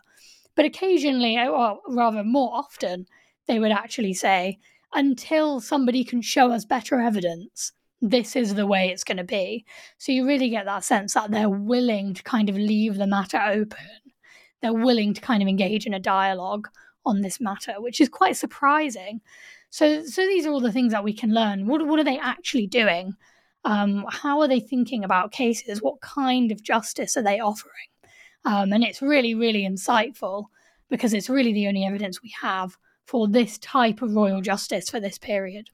But 0.55 0.65
occasionally, 0.65 1.37
or 1.37 1.79
rather 1.87 2.23
more 2.23 2.53
often, 2.53 3.07
they 3.47 3.59
would 3.59 3.71
actually 3.71 4.13
say, 4.13 4.59
until 4.93 5.59
somebody 5.59 6.03
can 6.03 6.21
show 6.21 6.51
us 6.51 6.65
better 6.65 6.99
evidence, 6.99 7.73
this 8.01 8.35
is 8.35 8.55
the 8.55 8.67
way 8.67 8.89
it's 8.89 9.03
going 9.03 9.17
to 9.17 9.23
be. 9.23 9.65
So 9.97 10.11
you 10.11 10.25
really 10.25 10.49
get 10.49 10.65
that 10.65 10.83
sense 10.83 11.13
that 11.13 11.31
they're 11.31 11.49
willing 11.49 12.13
to 12.13 12.23
kind 12.23 12.49
of 12.49 12.55
leave 12.55 12.95
the 12.95 13.07
matter 13.07 13.39
open. 13.39 13.87
They're 14.61 14.73
willing 14.73 15.13
to 15.13 15.21
kind 15.21 15.41
of 15.41 15.49
engage 15.49 15.85
in 15.85 15.93
a 15.93 15.99
dialogue 15.99 16.67
on 17.05 17.21
this 17.21 17.39
matter, 17.39 17.75
which 17.79 18.01
is 18.01 18.09
quite 18.09 18.37
surprising 18.37 19.21
so, 19.69 20.05
so 20.05 20.21
these 20.21 20.45
are 20.45 20.51
all 20.51 20.59
the 20.59 20.71
things 20.71 20.93
that 20.93 21.03
we 21.03 21.13
can 21.13 21.33
learn. 21.33 21.67
What, 21.67 21.85
what 21.85 21.99
are 21.99 22.03
they 22.03 22.19
actually 22.19 22.67
doing? 22.67 23.15
Um, 23.65 24.05
how 24.09 24.39
are 24.39 24.47
they 24.47 24.59
thinking 24.59 25.03
about 25.03 25.31
cases? 25.31 25.81
What 25.81 25.99
kind 26.01 26.51
of 26.51 26.63
justice 26.63 27.17
are 27.17 27.23
they 27.23 27.39
offering? 27.39 27.73
Um, 28.45 28.71
and 28.71 28.83
it's 28.83 29.01
really, 29.01 29.35
really 29.35 29.63
insightful 29.63 30.45
because 30.89 31.13
it's 31.13 31.29
really 31.29 31.51
the 31.51 31.67
only 31.67 31.83
evidence 31.83 32.23
we 32.23 32.33
have 32.41 32.77
for 33.07 33.27
this 33.27 33.57
type 33.57 34.01
of 34.01 34.13
royal 34.13 34.41
justice 34.41 34.89
for 34.89 34.99
this 34.99 35.17
period. 35.17 35.69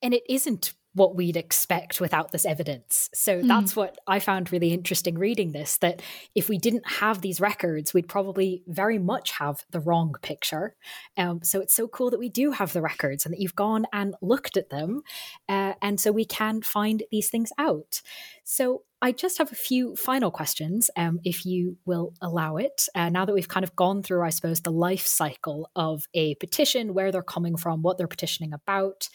And 0.00 0.14
it 0.14 0.22
isn't 0.28 0.72
what 0.94 1.14
we'd 1.14 1.36
expect 1.36 2.00
without 2.00 2.32
this 2.32 2.46
evidence. 2.46 3.10
So 3.12 3.42
mm. 3.42 3.46
that's 3.46 3.76
what 3.76 3.98
I 4.06 4.18
found 4.18 4.50
really 4.50 4.72
interesting 4.72 5.18
reading 5.18 5.52
this 5.52 5.76
that 5.78 6.00
if 6.34 6.48
we 6.48 6.56
didn't 6.56 6.88
have 6.90 7.20
these 7.20 7.38
records, 7.38 7.92
we'd 7.92 8.08
probably 8.08 8.62
very 8.66 8.98
much 8.98 9.32
have 9.32 9.66
the 9.70 9.80
wrong 9.80 10.14
picture. 10.22 10.74
Um, 11.18 11.42
so 11.42 11.60
it's 11.60 11.74
so 11.74 11.86
cool 11.86 12.08
that 12.10 12.18
we 12.18 12.30
do 12.30 12.52
have 12.52 12.72
the 12.72 12.80
records 12.80 13.26
and 13.26 13.34
that 13.34 13.40
you've 13.40 13.54
gone 13.54 13.84
and 13.92 14.14
looked 14.22 14.56
at 14.56 14.70
them. 14.70 15.02
Uh, 15.46 15.74
and 15.82 16.00
so 16.00 16.12
we 16.12 16.24
can 16.24 16.62
find 16.62 17.02
these 17.10 17.28
things 17.28 17.52
out. 17.58 18.00
So 18.42 18.84
I 19.02 19.12
just 19.12 19.38
have 19.38 19.52
a 19.52 19.56
few 19.56 19.94
final 19.94 20.30
questions, 20.30 20.90
um, 20.96 21.20
if 21.22 21.44
you 21.44 21.76
will 21.84 22.14
allow 22.22 22.56
it. 22.56 22.88
Uh, 22.94 23.10
now 23.10 23.24
that 23.24 23.34
we've 23.34 23.48
kind 23.48 23.64
of 23.64 23.76
gone 23.76 24.02
through, 24.02 24.24
I 24.24 24.30
suppose, 24.30 24.62
the 24.62 24.72
life 24.72 25.06
cycle 25.06 25.70
of 25.76 26.04
a 26.14 26.34
petition, 26.36 26.94
where 26.94 27.12
they're 27.12 27.22
coming 27.22 27.56
from, 27.56 27.82
what 27.82 27.98
they're 27.98 28.08
petitioning 28.08 28.52
about. 28.52 29.08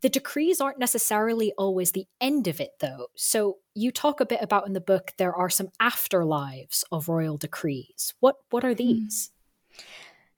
The 0.00 0.10
decrees 0.10 0.60
aren't 0.60 0.78
necessarily 0.78 1.52
always 1.58 1.92
the 1.92 2.06
end 2.20 2.46
of 2.46 2.60
it, 2.60 2.72
though. 2.80 3.08
So 3.16 3.56
you 3.74 3.90
talk 3.90 4.20
a 4.20 4.26
bit 4.26 4.40
about 4.42 4.66
in 4.66 4.72
the 4.74 4.80
book 4.80 5.12
there 5.16 5.34
are 5.34 5.50
some 5.50 5.68
afterlives 5.80 6.84
of 6.92 7.08
royal 7.08 7.36
decrees. 7.36 8.14
What 8.20 8.36
what 8.50 8.64
are 8.64 8.74
hmm. 8.74 8.76
these? 8.76 9.30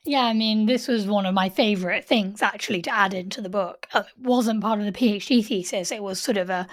Yeah, 0.07 0.23
I 0.23 0.33
mean, 0.33 0.65
this 0.65 0.89
was 0.89 1.07
one 1.07 1.27
of 1.27 1.35
my 1.35 1.51
favorite 1.51 2.07
things 2.07 2.41
actually 2.41 2.81
to 2.83 2.95
add 2.95 3.13
into 3.13 3.43
the 3.43 3.51
book. 3.51 3.87
Uh, 3.93 4.05
it 4.09 4.27
wasn't 4.27 4.63
part 4.63 4.81
of 4.81 4.87
the 4.87 4.93
PhD 4.93 5.45
thesis, 5.45 5.93
it 5.93 6.03
was 6.03 6.19
sort 6.19 6.39
of 6.39 6.49
a, 6.49 6.67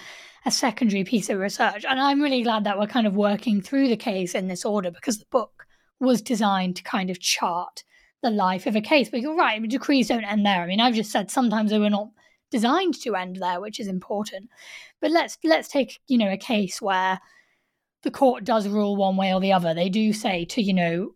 a 0.47 0.51
secondary 0.51 1.03
piece 1.03 1.29
of 1.29 1.39
research. 1.39 1.83
And 1.87 1.99
I'm 1.99 2.21
really 2.21 2.41
glad 2.41 2.63
that 2.63 2.79
we're 2.79 2.87
kind 2.87 3.05
of 3.05 3.17
working 3.17 3.61
through 3.61 3.89
the 3.89 3.97
case 3.97 4.33
in 4.33 4.47
this 4.47 4.63
order 4.63 4.89
because 4.89 5.19
the 5.19 5.25
book 5.29 5.65
was 5.99 6.21
designed 6.21 6.77
to 6.77 6.83
kind 6.83 7.09
of 7.09 7.19
chart 7.19 7.83
the 8.23 8.29
life 8.29 8.65
of 8.65 8.73
a 8.73 8.81
case. 8.81 9.09
But 9.09 9.19
you're 9.19 9.35
right, 9.35 9.61
decrees 9.67 10.07
don't 10.07 10.23
end 10.23 10.45
there. 10.45 10.61
I 10.61 10.65
mean, 10.65 10.79
I've 10.79 10.95
just 10.95 11.11
said 11.11 11.29
sometimes 11.29 11.69
they 11.69 11.79
were 11.79 11.89
not 11.89 12.11
designed 12.49 12.93
to 13.01 13.17
end 13.17 13.35
there, 13.41 13.59
which 13.59 13.77
is 13.77 13.89
important. 13.89 14.49
But 15.01 15.11
let's 15.11 15.37
let's 15.43 15.67
take 15.67 15.99
you 16.07 16.17
know 16.17 16.31
a 16.31 16.37
case 16.37 16.81
where 16.81 17.19
the 18.03 18.11
court 18.11 18.45
does 18.45 18.69
rule 18.69 18.95
one 18.95 19.17
way 19.17 19.33
or 19.33 19.41
the 19.41 19.51
other. 19.51 19.73
They 19.73 19.89
do 19.89 20.13
say 20.13 20.45
to 20.45 20.61
you 20.61 20.73
know 20.73 21.15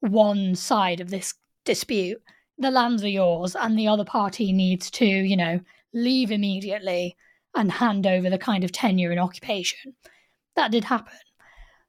one 0.00 0.54
side 0.54 1.00
of 1.00 1.08
this 1.08 1.32
dispute, 1.64 2.20
the 2.58 2.70
lands 2.70 3.02
are 3.02 3.08
yours, 3.08 3.56
and 3.56 3.78
the 3.78 3.88
other 3.88 4.04
party 4.04 4.52
needs 4.52 4.90
to 4.90 5.06
you 5.06 5.36
know 5.38 5.60
leave 5.94 6.30
immediately 6.30 7.16
and 7.56 7.72
hand 7.72 8.06
over 8.06 8.30
the 8.30 8.38
kind 8.38 8.62
of 8.62 8.70
tenure 8.70 9.10
and 9.10 9.18
occupation. 9.18 9.94
That 10.54 10.70
did 10.70 10.84
happen. 10.84 11.14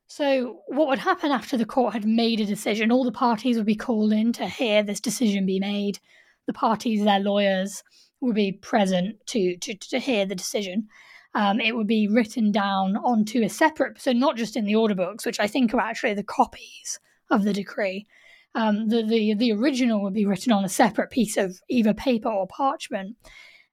So, 0.07 0.61
what 0.67 0.87
would 0.87 0.99
happen 0.99 1.31
after 1.31 1.57
the 1.57 1.65
court 1.65 1.93
had 1.93 2.05
made 2.05 2.39
a 2.39 2.45
decision? 2.45 2.91
All 2.91 3.03
the 3.03 3.11
parties 3.11 3.57
would 3.57 3.65
be 3.65 3.75
called 3.75 4.13
in 4.13 4.31
to 4.33 4.47
hear 4.47 4.81
this 4.81 5.01
decision 5.01 5.45
be 5.45 5.59
made. 5.59 5.99
The 6.47 6.53
parties, 6.53 7.03
their 7.03 7.19
lawyers, 7.19 7.83
would 8.21 8.35
be 8.35 8.53
present 8.53 9.17
to 9.27 9.57
to, 9.57 9.75
to 9.75 9.99
hear 9.99 10.25
the 10.25 10.35
decision. 10.35 10.87
Um, 11.33 11.59
it 11.59 11.75
would 11.75 11.87
be 11.87 12.07
written 12.07 12.51
down 12.53 12.95
onto 12.97 13.43
a 13.43 13.49
separate, 13.49 14.01
so 14.01 14.13
not 14.13 14.37
just 14.37 14.55
in 14.55 14.65
the 14.65 14.75
order 14.75 14.95
books, 14.95 15.25
which 15.25 15.41
I 15.41 15.47
think 15.47 15.73
are 15.73 15.81
actually 15.81 16.13
the 16.13 16.23
copies 16.23 16.99
of 17.29 17.43
the 17.43 17.53
decree. 17.53 18.07
Um, 18.55 18.87
the, 18.87 19.03
the 19.03 19.33
the 19.33 19.51
original 19.51 20.01
would 20.03 20.13
be 20.13 20.25
written 20.25 20.53
on 20.53 20.63
a 20.63 20.69
separate 20.69 21.11
piece 21.11 21.35
of 21.35 21.59
either 21.69 21.93
paper 21.93 22.29
or 22.29 22.47
parchment, 22.47 23.17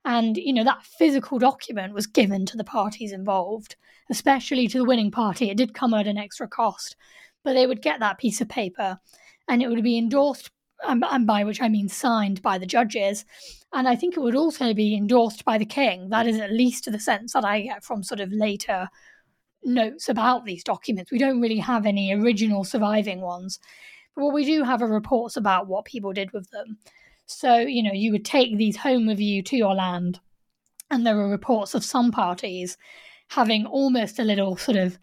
and 0.05 0.37
you 0.37 0.53
know 0.53 0.65
that 0.65 0.85
physical 0.85 1.39
document 1.39 1.95
was 1.95 2.07
given 2.07 2.47
to 2.47 2.57
the 2.57 2.65
parties 2.65 3.13
involved, 3.13 3.77
especially 4.11 4.69
to 4.69 4.79
the 4.79 4.85
winning 4.85 5.11
party. 5.11 5.51
It 5.51 5.57
did 5.57 5.75
come 5.75 5.95
at 5.95 6.07
an 6.07 6.19
extra 6.19 6.49
cost, 6.49 6.97
but 7.43 7.55
they 7.55 7.67
would 7.67 7.83
get 7.83 8.01
that 8.01 8.19
piece 8.19 8.41
of 8.41 8.49
paper, 8.49 8.99
and 9.49 9.63
it 9.63 9.69
would 9.69 9.83
be 9.83 9.99
endorsed 9.99 10.51
and, 10.87 11.05
and 11.11 11.27
by 11.27 11.45
which 11.45 11.61
I 11.61 11.69
mean 11.69 11.89
signed 11.89 12.43
by 12.43 12.59
the 12.59 12.67
judges. 12.67 13.25
And 13.73 13.89
I 13.89 13.97
think 13.97 14.17
it 14.17 14.21
would 14.21 14.37
also 14.37 14.75
be 14.75 14.95
endorsed 14.95 15.45
by 15.45 15.59
the 15.59 15.65
king. 15.65 16.11
That 16.11 16.27
is 16.27 16.39
at 16.39 16.53
least 16.53 16.91
the 16.91 17.01
sense 17.01 17.33
that 17.33 17.45
I 17.45 17.63
get 17.63 17.85
from 17.85 18.03
sort 18.03 18.21
of 18.21 18.33
later 18.33 18.89
notes 19.65 20.09
about 20.09 20.45
these 20.45 20.63
documents. 20.63 21.11
We 21.11 21.19
don't 21.19 21.41
really 21.41 21.59
have 21.59 21.87
any 21.87 22.13
original 22.13 22.65
surviving 22.65 23.21
ones. 23.21 23.59
But 24.15 24.25
what 24.25 24.35
we 24.35 24.45
do 24.45 24.63
have 24.63 24.83
are 24.83 24.87
reports 24.87 25.37
about 25.37 25.67
what 25.67 25.87
people 25.87 26.13
did 26.13 26.33
with 26.33 26.51
them. 26.51 26.79
So, 27.27 27.57
you 27.57 27.83
know, 27.83 27.93
you 27.93 28.13
would 28.13 28.25
take 28.25 28.57
these 28.57 28.77
home 28.77 29.07
with 29.07 29.19
you 29.19 29.43
to 29.43 29.57
your 29.57 29.75
land, 29.75 30.21
and 30.91 31.07
there 31.07 31.17
were 31.17 31.29
reports 31.29 31.75
of 31.75 31.85
some 31.85 32.11
parties 32.11 32.77
having 33.29 33.67
almost 33.67 34.19
a 34.19 34.25
little 34.25 34.57
sort 34.57 34.77
of 34.77 34.99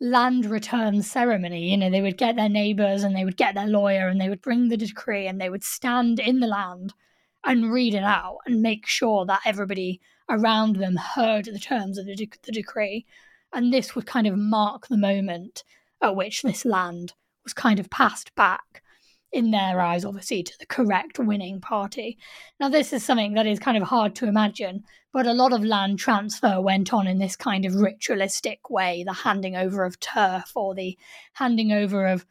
land 0.00 0.46
return 0.46 1.02
ceremony. 1.02 1.70
You 1.70 1.76
know, 1.76 1.90
they 1.90 2.02
would 2.02 2.18
get 2.18 2.36
their 2.36 2.48
neighbors 2.48 3.02
and 3.02 3.16
they 3.16 3.24
would 3.24 3.36
get 3.36 3.54
their 3.54 3.66
lawyer 3.66 4.08
and 4.08 4.20
they 4.20 4.28
would 4.28 4.42
bring 4.42 4.68
the 4.68 4.76
decree 4.76 5.26
and 5.26 5.40
they 5.40 5.50
would 5.50 5.64
stand 5.64 6.20
in 6.20 6.40
the 6.40 6.46
land 6.46 6.94
and 7.44 7.72
read 7.72 7.94
it 7.94 8.02
out 8.02 8.38
and 8.46 8.62
make 8.62 8.86
sure 8.86 9.24
that 9.26 9.40
everybody 9.44 10.00
around 10.28 10.76
them 10.76 10.96
heard 10.96 11.46
the 11.46 11.58
terms 11.58 11.98
of 11.98 12.06
the, 12.06 12.14
de- 12.14 12.30
the 12.42 12.52
decree. 12.52 13.06
And 13.52 13.72
this 13.72 13.94
would 13.94 14.06
kind 14.06 14.26
of 14.26 14.36
mark 14.36 14.88
the 14.88 14.96
moment 14.96 15.64
at 16.02 16.16
which 16.16 16.42
this 16.42 16.64
land 16.64 17.14
was 17.44 17.54
kind 17.54 17.78
of 17.78 17.90
passed 17.90 18.34
back 18.34 18.82
in 19.32 19.50
their 19.50 19.80
eyes, 19.80 20.04
obviously, 20.04 20.42
to 20.42 20.58
the 20.58 20.66
correct 20.66 21.18
winning 21.18 21.60
party. 21.60 22.18
Now, 22.60 22.68
this 22.68 22.92
is 22.92 23.04
something 23.04 23.34
that 23.34 23.46
is 23.46 23.58
kind 23.58 23.76
of 23.76 23.82
hard 23.82 24.14
to 24.16 24.28
imagine, 24.28 24.84
but 25.12 25.26
a 25.26 25.32
lot 25.32 25.52
of 25.52 25.64
land 25.64 25.98
transfer 25.98 26.60
went 26.60 26.92
on 26.92 27.06
in 27.06 27.18
this 27.18 27.36
kind 27.36 27.64
of 27.64 27.74
ritualistic 27.74 28.70
way 28.70 29.02
the 29.04 29.12
handing 29.12 29.56
over 29.56 29.84
of 29.84 29.98
turf 30.00 30.52
or 30.54 30.74
the 30.74 30.96
handing 31.34 31.72
over 31.72 32.06
of, 32.06 32.24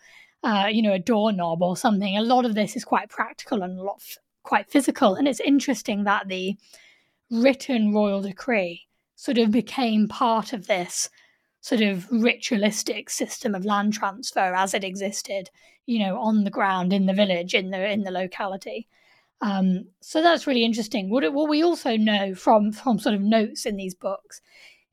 uh, 0.43 0.67
you 0.71 0.81
know, 0.81 0.93
a 0.93 0.99
doorknob 0.99 1.61
or 1.61 1.75
something. 1.75 2.17
A 2.17 2.21
lot 2.21 2.45
of 2.45 2.55
this 2.55 2.75
is 2.75 2.85
quite 2.85 3.09
practical 3.09 3.61
and 3.61 3.77
a 3.77 3.83
lot 3.83 3.97
f- 3.99 4.17
quite 4.43 4.69
physical. 4.69 5.15
And 5.15 5.27
it's 5.27 5.39
interesting 5.39 6.03
that 6.05 6.27
the 6.27 6.55
written 7.31 7.93
royal 7.93 8.21
decree 8.21 8.87
sort 9.15 9.37
of 9.37 9.51
became 9.51 10.07
part 10.07 10.53
of 10.53 10.67
this 10.67 11.09
sort 11.65 11.81
of 11.81 12.07
ritualistic 12.11 13.09
system 13.09 13.55
of 13.55 13.65
land 13.65 13.91
transfer 13.91 14.53
as 14.53 14.75
it 14.75 14.83
existed, 14.83 15.49
you 15.87 15.97
know, 15.97 16.19
on 16.19 16.43
the 16.43 16.51
ground 16.51 16.93
in 16.93 17.07
the 17.07 17.13
village, 17.13 17.55
in 17.55 17.71
the 17.71 17.91
in 17.91 18.03
the 18.03 18.11
locality. 18.11 18.87
Um, 19.41 19.87
so 19.99 20.21
that's 20.21 20.45
really 20.45 20.63
interesting. 20.63 21.09
What, 21.09 21.33
what 21.33 21.49
we 21.49 21.63
also 21.63 21.97
know 21.97 22.35
from 22.35 22.71
from 22.71 22.99
sort 22.99 23.15
of 23.15 23.21
notes 23.21 23.65
in 23.65 23.77
these 23.77 23.95
books 23.95 24.41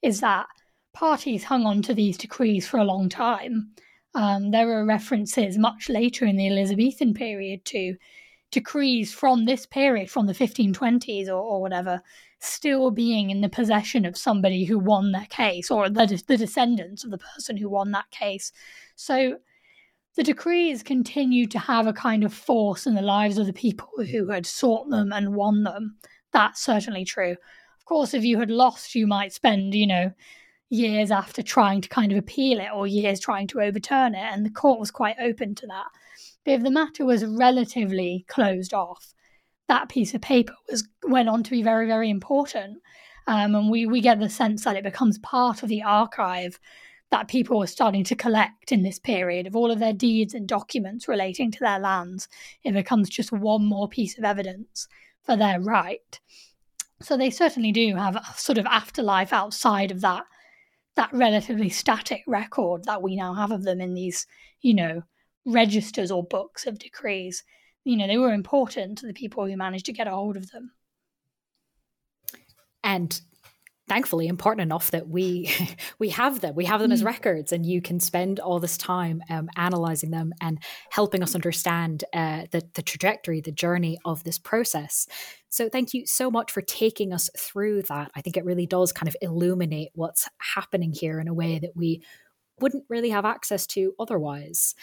is 0.00 0.20
that 0.20 0.46
parties 0.94 1.44
hung 1.44 1.66
on 1.66 1.82
to 1.82 1.92
these 1.92 2.16
decrees 2.16 2.66
for 2.66 2.78
a 2.78 2.84
long 2.84 3.10
time. 3.10 3.72
Um, 4.14 4.50
there 4.50 4.70
are 4.70 4.86
references 4.86 5.58
much 5.58 5.90
later 5.90 6.24
in 6.24 6.36
the 6.36 6.48
Elizabethan 6.48 7.12
period 7.12 7.66
to 7.66 7.96
decrees 8.50 9.12
from 9.12 9.44
this 9.44 9.66
period, 9.66 10.10
from 10.10 10.26
the 10.26 10.32
1520s 10.32 11.28
or, 11.28 11.34
or 11.34 11.60
whatever, 11.60 12.00
still 12.42 12.90
being 12.90 13.30
in 13.30 13.40
the 13.40 13.48
possession 13.48 14.04
of 14.04 14.16
somebody 14.16 14.64
who 14.64 14.78
won 14.78 15.12
their 15.12 15.26
case 15.30 15.70
or 15.70 15.88
the, 15.88 16.22
the 16.26 16.36
descendants 16.36 17.04
of 17.04 17.10
the 17.10 17.18
person 17.18 17.56
who 17.56 17.68
won 17.68 17.92
that 17.92 18.10
case. 18.10 18.52
So 18.96 19.38
the 20.16 20.24
decrees 20.24 20.82
continued 20.82 21.50
to 21.52 21.58
have 21.58 21.86
a 21.86 21.92
kind 21.92 22.24
of 22.24 22.34
force 22.34 22.86
in 22.86 22.94
the 22.94 23.02
lives 23.02 23.38
of 23.38 23.46
the 23.46 23.52
people 23.52 23.88
who 24.10 24.28
had 24.28 24.44
sought 24.44 24.90
them 24.90 25.12
and 25.12 25.34
won 25.34 25.62
them. 25.62 25.96
That's 26.32 26.60
certainly 26.60 27.04
true. 27.04 27.32
Of 27.32 27.84
course, 27.84 28.12
if 28.12 28.24
you 28.24 28.38
had 28.40 28.50
lost, 28.50 28.94
you 28.94 29.06
might 29.06 29.32
spend, 29.32 29.74
you 29.74 29.86
know, 29.86 30.12
years 30.68 31.10
after 31.10 31.42
trying 31.42 31.80
to 31.82 31.88
kind 31.88 32.10
of 32.10 32.18
appeal 32.18 32.58
it 32.58 32.70
or 32.74 32.86
years 32.86 33.20
trying 33.20 33.46
to 33.48 33.60
overturn 33.60 34.14
it, 34.14 34.32
and 34.32 34.44
the 34.44 34.50
court 34.50 34.80
was 34.80 34.90
quite 34.90 35.16
open 35.20 35.54
to 35.54 35.66
that. 35.66 35.86
But 36.44 36.52
if 36.52 36.62
the 36.62 36.70
matter 36.70 37.04
was 37.04 37.24
relatively 37.24 38.24
closed 38.28 38.74
off, 38.74 39.14
that 39.68 39.88
piece 39.88 40.14
of 40.14 40.20
paper 40.20 40.54
was 40.70 40.86
went 41.04 41.28
on 41.28 41.42
to 41.42 41.50
be 41.50 41.62
very, 41.62 41.86
very 41.86 42.10
important. 42.10 42.78
Um, 43.26 43.54
and 43.54 43.70
we, 43.70 43.86
we 43.86 44.00
get 44.00 44.18
the 44.18 44.28
sense 44.28 44.64
that 44.64 44.76
it 44.76 44.84
becomes 44.84 45.18
part 45.18 45.62
of 45.62 45.68
the 45.68 45.82
archive 45.82 46.58
that 47.10 47.28
people 47.28 47.58
were 47.58 47.66
starting 47.66 48.02
to 48.04 48.16
collect 48.16 48.72
in 48.72 48.82
this 48.82 48.98
period 48.98 49.46
of 49.46 49.54
all 49.54 49.70
of 49.70 49.78
their 49.78 49.92
deeds 49.92 50.34
and 50.34 50.48
documents 50.48 51.06
relating 51.06 51.50
to 51.52 51.60
their 51.60 51.78
lands. 51.78 52.26
It 52.64 52.72
becomes 52.72 53.10
just 53.10 53.30
one 53.30 53.64
more 53.64 53.88
piece 53.88 54.18
of 54.18 54.24
evidence 54.24 54.88
for 55.22 55.36
their 55.36 55.60
right. 55.60 56.18
So 57.00 57.16
they 57.16 57.30
certainly 57.30 57.70
do 57.70 57.94
have 57.96 58.16
a 58.16 58.24
sort 58.36 58.58
of 58.58 58.66
afterlife 58.66 59.32
outside 59.32 59.90
of 59.90 60.00
that 60.00 60.24
that 60.94 61.10
relatively 61.12 61.70
static 61.70 62.22
record 62.26 62.84
that 62.84 63.00
we 63.00 63.16
now 63.16 63.32
have 63.32 63.50
of 63.50 63.62
them 63.64 63.80
in 63.80 63.94
these, 63.94 64.26
you 64.60 64.74
know, 64.74 65.02
registers 65.46 66.10
or 66.10 66.22
books 66.22 66.66
of 66.66 66.78
decrees 66.78 67.44
you 67.84 67.96
know, 67.96 68.06
they 68.06 68.18
were 68.18 68.32
important 68.32 68.98
to 68.98 69.06
the 69.06 69.12
people 69.12 69.46
who 69.46 69.56
managed 69.56 69.86
to 69.86 69.92
get 69.92 70.06
a 70.06 70.10
hold 70.10 70.36
of 70.36 70.50
them. 70.50 70.72
And 72.84 73.20
thankfully 73.88 74.26
important 74.26 74.62
enough 74.62 74.90
that 74.90 75.08
we 75.08 75.50
we 75.98 76.08
have 76.08 76.40
them 76.40 76.54
we 76.54 76.64
have 76.64 76.80
them 76.80 76.90
mm. 76.90 76.94
as 76.94 77.02
records 77.02 77.52
and 77.52 77.66
you 77.66 77.82
can 77.82 77.98
spend 77.98 78.38
all 78.40 78.60
this 78.60 78.78
time 78.78 79.20
um, 79.28 79.48
analyzing 79.56 80.10
them 80.10 80.32
and 80.40 80.58
helping 80.90 81.22
us 81.22 81.34
understand 81.34 82.04
uh, 82.14 82.44
the, 82.52 82.62
the 82.74 82.82
trajectory 82.82 83.40
the 83.40 83.52
journey 83.52 83.98
of 84.04 84.22
this 84.24 84.38
process 84.38 85.06
so 85.48 85.68
thank 85.68 85.92
you 85.92 86.06
so 86.06 86.30
much 86.30 86.50
for 86.50 86.62
taking 86.62 87.12
us 87.12 87.28
through 87.36 87.82
that 87.82 88.10
i 88.14 88.20
think 88.20 88.36
it 88.36 88.44
really 88.44 88.66
does 88.66 88.92
kind 88.92 89.08
of 89.08 89.16
illuminate 89.20 89.90
what's 89.94 90.28
happening 90.54 90.92
here 90.92 91.18
in 91.20 91.28
a 91.28 91.34
way 91.34 91.58
that 91.58 91.72
we 91.74 92.02
wouldn't 92.60 92.84
really 92.88 93.10
have 93.10 93.24
access 93.24 93.66
to 93.68 93.94
otherwise. 93.98 94.74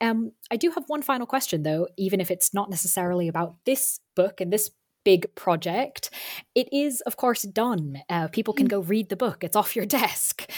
Um, 0.00 0.32
I 0.50 0.56
do 0.56 0.70
have 0.70 0.84
one 0.86 1.02
final 1.02 1.26
question, 1.26 1.62
though, 1.62 1.88
even 1.96 2.20
if 2.20 2.30
it's 2.30 2.54
not 2.54 2.70
necessarily 2.70 3.28
about 3.28 3.56
this 3.64 4.00
book 4.14 4.40
and 4.40 4.52
this 4.52 4.70
big 5.04 5.34
project. 5.34 6.10
It 6.54 6.68
is, 6.70 7.00
of 7.02 7.16
course, 7.16 7.40
done. 7.42 8.02
Uh, 8.10 8.28
people 8.28 8.52
can 8.52 8.66
mm. 8.66 8.70
go 8.70 8.80
read 8.80 9.08
the 9.08 9.16
book, 9.16 9.42
it's 9.42 9.56
off 9.56 9.74
your 9.74 9.86
desk. 10.00 10.50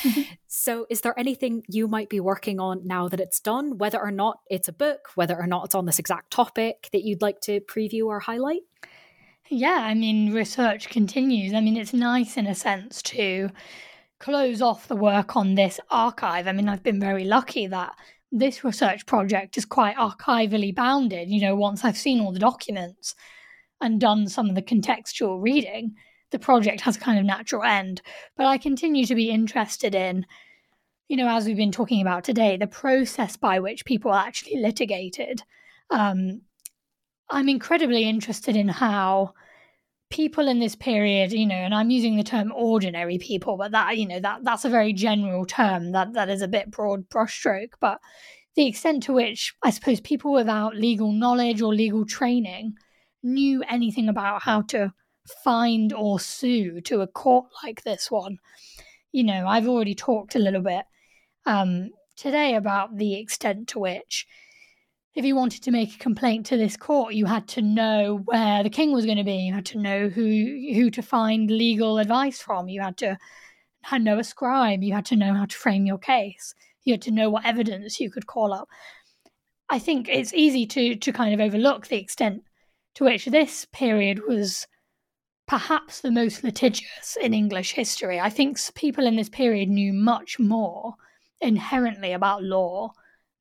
so, 0.48 0.86
is 0.90 1.02
there 1.02 1.16
anything 1.16 1.62
you 1.68 1.86
might 1.86 2.08
be 2.08 2.18
working 2.18 2.58
on 2.58 2.84
now 2.84 3.06
that 3.06 3.20
it's 3.20 3.38
done, 3.38 3.78
whether 3.78 4.00
or 4.00 4.10
not 4.10 4.40
it's 4.50 4.66
a 4.66 4.72
book, 4.72 5.08
whether 5.14 5.38
or 5.38 5.46
not 5.46 5.66
it's 5.66 5.74
on 5.76 5.86
this 5.86 6.00
exact 6.00 6.32
topic 6.32 6.88
that 6.92 7.04
you'd 7.04 7.22
like 7.22 7.40
to 7.42 7.60
preview 7.60 8.06
or 8.06 8.18
highlight? 8.18 8.62
Yeah, 9.48 9.80
I 9.82 9.94
mean, 9.94 10.32
research 10.32 10.88
continues. 10.88 11.54
I 11.54 11.60
mean, 11.60 11.76
it's 11.76 11.92
nice 11.92 12.36
in 12.36 12.46
a 12.48 12.54
sense 12.54 13.02
to 13.02 13.50
close 14.20 14.62
off 14.62 14.86
the 14.86 14.96
work 14.96 15.34
on 15.34 15.54
this 15.54 15.80
archive. 15.90 16.46
I 16.46 16.52
mean, 16.52 16.68
I've 16.68 16.82
been 16.82 17.00
very 17.00 17.24
lucky 17.24 17.66
that 17.66 17.96
this 18.30 18.62
research 18.62 19.06
project 19.06 19.58
is 19.58 19.64
quite 19.64 19.96
archivally 19.96 20.72
bounded. 20.74 21.28
You 21.28 21.40
know, 21.40 21.56
once 21.56 21.84
I've 21.84 21.96
seen 21.98 22.20
all 22.20 22.32
the 22.32 22.38
documents 22.38 23.16
and 23.80 24.00
done 24.00 24.28
some 24.28 24.48
of 24.48 24.54
the 24.54 24.62
contextual 24.62 25.42
reading, 25.42 25.96
the 26.30 26.38
project 26.38 26.82
has 26.82 26.96
a 26.96 27.00
kind 27.00 27.18
of 27.18 27.24
natural 27.24 27.64
end. 27.64 28.02
But 28.36 28.46
I 28.46 28.58
continue 28.58 29.04
to 29.06 29.14
be 29.14 29.30
interested 29.30 29.94
in, 29.94 30.26
you 31.08 31.16
know, 31.16 31.28
as 31.28 31.46
we've 31.46 31.56
been 31.56 31.72
talking 31.72 32.02
about 32.02 32.22
today, 32.22 32.56
the 32.56 32.66
process 32.66 33.36
by 33.36 33.58
which 33.58 33.84
people 33.84 34.12
are 34.12 34.26
actually 34.26 34.60
litigated. 34.60 35.42
Um, 35.90 36.42
I'm 37.30 37.48
incredibly 37.48 38.04
interested 38.04 38.54
in 38.54 38.68
how 38.68 39.34
people 40.10 40.48
in 40.48 40.58
this 40.58 40.74
period, 40.74 41.32
you 41.32 41.46
know, 41.46 41.54
and 41.54 41.74
I'm 41.74 41.90
using 41.90 42.16
the 42.16 42.24
term 42.24 42.52
ordinary 42.54 43.18
people, 43.18 43.56
but 43.56 43.72
that, 43.72 43.96
you 43.96 44.06
know, 44.06 44.20
that 44.20 44.40
that's 44.42 44.64
a 44.64 44.70
very 44.70 44.92
general 44.92 45.46
term 45.46 45.92
that 45.92 46.12
that 46.14 46.28
is 46.28 46.42
a 46.42 46.48
bit 46.48 46.70
broad 46.70 47.08
brushstroke, 47.08 47.72
but 47.80 48.00
the 48.56 48.66
extent 48.66 49.04
to 49.04 49.12
which 49.12 49.54
I 49.62 49.70
suppose 49.70 50.00
people 50.00 50.32
without 50.32 50.74
legal 50.74 51.12
knowledge 51.12 51.62
or 51.62 51.74
legal 51.74 52.04
training 52.04 52.74
knew 53.22 53.62
anything 53.68 54.08
about 54.08 54.42
how 54.42 54.62
to 54.62 54.92
find 55.44 55.92
or 55.92 56.18
sue 56.18 56.80
to 56.82 57.00
a 57.02 57.06
court 57.06 57.46
like 57.62 57.82
this 57.82 58.10
one. 58.10 58.38
You 59.12 59.24
know, 59.24 59.46
I've 59.46 59.68
already 59.68 59.94
talked 59.94 60.34
a 60.34 60.40
little 60.40 60.62
bit 60.62 60.84
um, 61.46 61.90
today 62.16 62.54
about 62.54 62.96
the 62.96 63.14
extent 63.14 63.68
to 63.68 63.78
which 63.78 64.26
if 65.14 65.24
you 65.24 65.34
wanted 65.34 65.62
to 65.64 65.70
make 65.70 65.94
a 65.94 65.98
complaint 65.98 66.46
to 66.46 66.56
this 66.56 66.76
court, 66.76 67.14
you 67.14 67.26
had 67.26 67.48
to 67.48 67.62
know 67.62 68.20
where 68.24 68.62
the 68.62 68.70
king 68.70 68.92
was 68.92 69.04
going 69.04 69.16
to 69.16 69.24
be. 69.24 69.34
You 69.34 69.54
had 69.54 69.66
to 69.66 69.78
know 69.78 70.08
who 70.08 70.22
who 70.74 70.90
to 70.90 71.02
find 71.02 71.50
legal 71.50 71.98
advice 71.98 72.40
from. 72.40 72.68
You 72.68 72.80
had 72.80 72.96
to 72.98 73.18
know 73.98 74.18
a 74.18 74.24
scribe. 74.24 74.82
You 74.82 74.94
had 74.94 75.06
to 75.06 75.16
know 75.16 75.34
how 75.34 75.46
to 75.46 75.56
frame 75.56 75.86
your 75.86 75.98
case. 75.98 76.54
You 76.84 76.94
had 76.94 77.02
to 77.02 77.10
know 77.10 77.28
what 77.28 77.44
evidence 77.44 77.98
you 77.98 78.10
could 78.10 78.26
call 78.26 78.52
up. 78.52 78.68
I 79.68 79.78
think 79.78 80.08
it's 80.08 80.32
easy 80.32 80.66
to 80.66 80.96
to 80.96 81.12
kind 81.12 81.34
of 81.34 81.40
overlook 81.40 81.88
the 81.88 81.98
extent 81.98 82.44
to 82.94 83.04
which 83.04 83.26
this 83.26 83.66
period 83.72 84.20
was 84.28 84.66
perhaps 85.46 86.00
the 86.00 86.12
most 86.12 86.44
litigious 86.44 87.16
in 87.20 87.34
English 87.34 87.72
history. 87.72 88.20
I 88.20 88.30
think 88.30 88.58
people 88.76 89.06
in 89.06 89.16
this 89.16 89.28
period 89.28 89.68
knew 89.68 89.92
much 89.92 90.38
more 90.38 90.94
inherently 91.40 92.12
about 92.12 92.44
law 92.44 92.92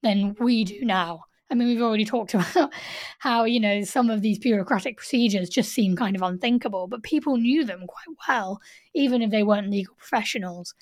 than 0.01 0.35
we 0.39 0.63
do 0.63 0.83
now. 0.83 1.25
I 1.49 1.55
mean, 1.55 1.67
we've 1.67 1.81
already 1.81 2.05
talked 2.13 2.33
about 2.33 2.71
how, 3.19 3.45
you 3.45 3.59
know, 3.59 3.83
some 3.83 4.09
of 4.09 4.21
these 4.21 4.39
bureaucratic 4.39 4.97
procedures 4.97 5.49
just 5.49 5.71
seem 5.71 5.95
kind 5.95 6.15
of 6.15 6.21
unthinkable, 6.21 6.87
but 6.87 7.03
people 7.03 7.37
knew 7.37 7.65
them 7.65 7.85
quite 7.87 8.15
well, 8.27 8.61
even 8.93 9.21
if 9.21 9.31
they 9.31 9.43
weren't 9.43 9.69
legal 9.71 9.95
professionals. 9.95 10.73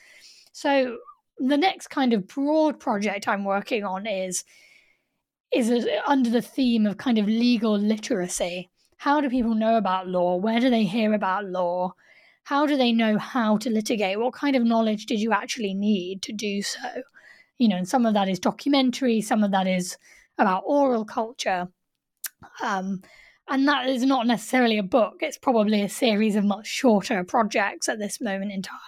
So 0.52 0.98
the 1.38 1.58
next 1.58 1.88
kind 1.88 2.14
of 2.14 2.28
broad 2.28 2.80
project 2.80 3.28
I'm 3.28 3.46
working 3.46 3.84
on 3.84 4.08
is 4.08 4.44
is 5.54 5.88
under 6.06 6.30
the 6.30 6.42
theme 6.42 6.86
of 6.86 6.98
kind 6.98 7.18
of 7.18 7.26
legal 7.26 7.78
literacy. 7.78 8.70
How 8.98 9.22
do 9.22 9.30
people 9.30 9.56
know 9.56 9.78
about 9.78 10.10
law? 10.10 10.36
Where 10.36 10.60
do 10.60 10.70
they 10.70 10.84
hear 10.84 11.14
about 11.14 11.46
law? 11.46 11.94
how 12.48 12.66
do 12.66 12.78
they 12.78 12.94
know 12.94 13.18
how 13.18 13.58
to 13.58 13.70
litigate? 13.70 14.18
What 14.18 14.34
kind 14.34 14.56
of 14.56 14.64
knowledge 14.64 15.06
did 15.06 15.20
you 15.20 15.34
actually 15.34 15.74
need 15.74 16.22
to 16.22 16.32
do 16.32 16.62
so? 16.62 16.80
You 17.58 17.68
know, 17.68 17.76
and 17.76 17.90
some 17.90 18.06
of 18.06 18.14
that 18.14 18.30
is 18.30 18.40
documentary, 18.40 19.20
some 19.20 19.44
of 19.44 19.52
that 19.52 19.68
is 19.68 19.98
about 20.38 20.64
oral 20.66 21.06
culture. 21.06 21.68
Um, 22.64 23.02
and 23.50 23.68
that 23.68 23.88
is 23.88 24.04
not 24.04 24.28
necessarily 24.28 24.78
a 24.78 24.84
book, 24.84 25.18
it's 25.22 25.38
probably 25.38 25.82
a 25.82 25.90
series 25.90 26.36
of 26.36 26.44
much 26.44 26.68
shorter 26.68 27.24
projects 27.24 27.88
at 27.88 28.00
this 28.00 28.20
moment 28.20 28.52
in 28.52 28.62
time. 28.62 28.80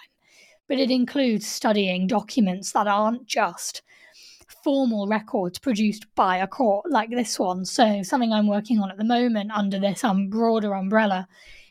But 0.68 0.78
it 0.78 0.90
includes 0.90 1.46
studying 1.46 2.06
documents 2.06 2.72
that 2.72 2.86
aren't 2.86 3.26
just 3.26 3.82
formal 4.62 5.06
records 5.06 5.58
produced 5.58 6.06
by 6.14 6.36
a 6.36 6.46
court 6.46 6.90
like 6.90 7.10
this 7.10 7.38
one. 7.38 7.64
So, 7.64 8.02
something 8.02 8.32
I'm 8.32 8.46
working 8.46 8.80
on 8.80 8.90
at 8.90 8.98
the 8.98 9.04
moment 9.04 9.50
under 9.52 9.78
this 9.78 10.04
um, 10.04 10.28
broader 10.28 10.74
umbrella 10.74 11.26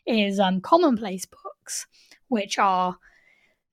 is 0.05 0.39
um, 0.39 0.59
commonplace 0.59 1.25
books, 1.25 1.85
which 2.27 2.57
are 2.57 2.97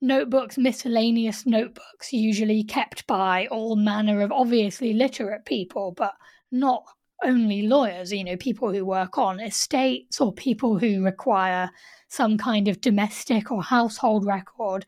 notebooks, 0.00 0.58
miscellaneous 0.58 1.46
notebooks, 1.46 2.12
usually 2.12 2.62
kept 2.62 3.06
by 3.06 3.46
all 3.48 3.76
manner 3.76 4.20
of 4.20 4.32
obviously 4.32 4.92
literate 4.92 5.44
people, 5.44 5.92
but 5.92 6.14
not 6.50 6.84
only 7.24 7.62
lawyers, 7.62 8.12
you 8.12 8.24
know, 8.24 8.36
people 8.36 8.72
who 8.72 8.84
work 8.84 9.18
on 9.18 9.40
estates 9.40 10.20
or 10.20 10.32
people 10.32 10.78
who 10.78 11.02
require 11.02 11.70
some 12.08 12.36
kind 12.36 12.68
of 12.68 12.80
domestic 12.80 13.50
or 13.50 13.62
household 13.62 14.26
record. 14.26 14.86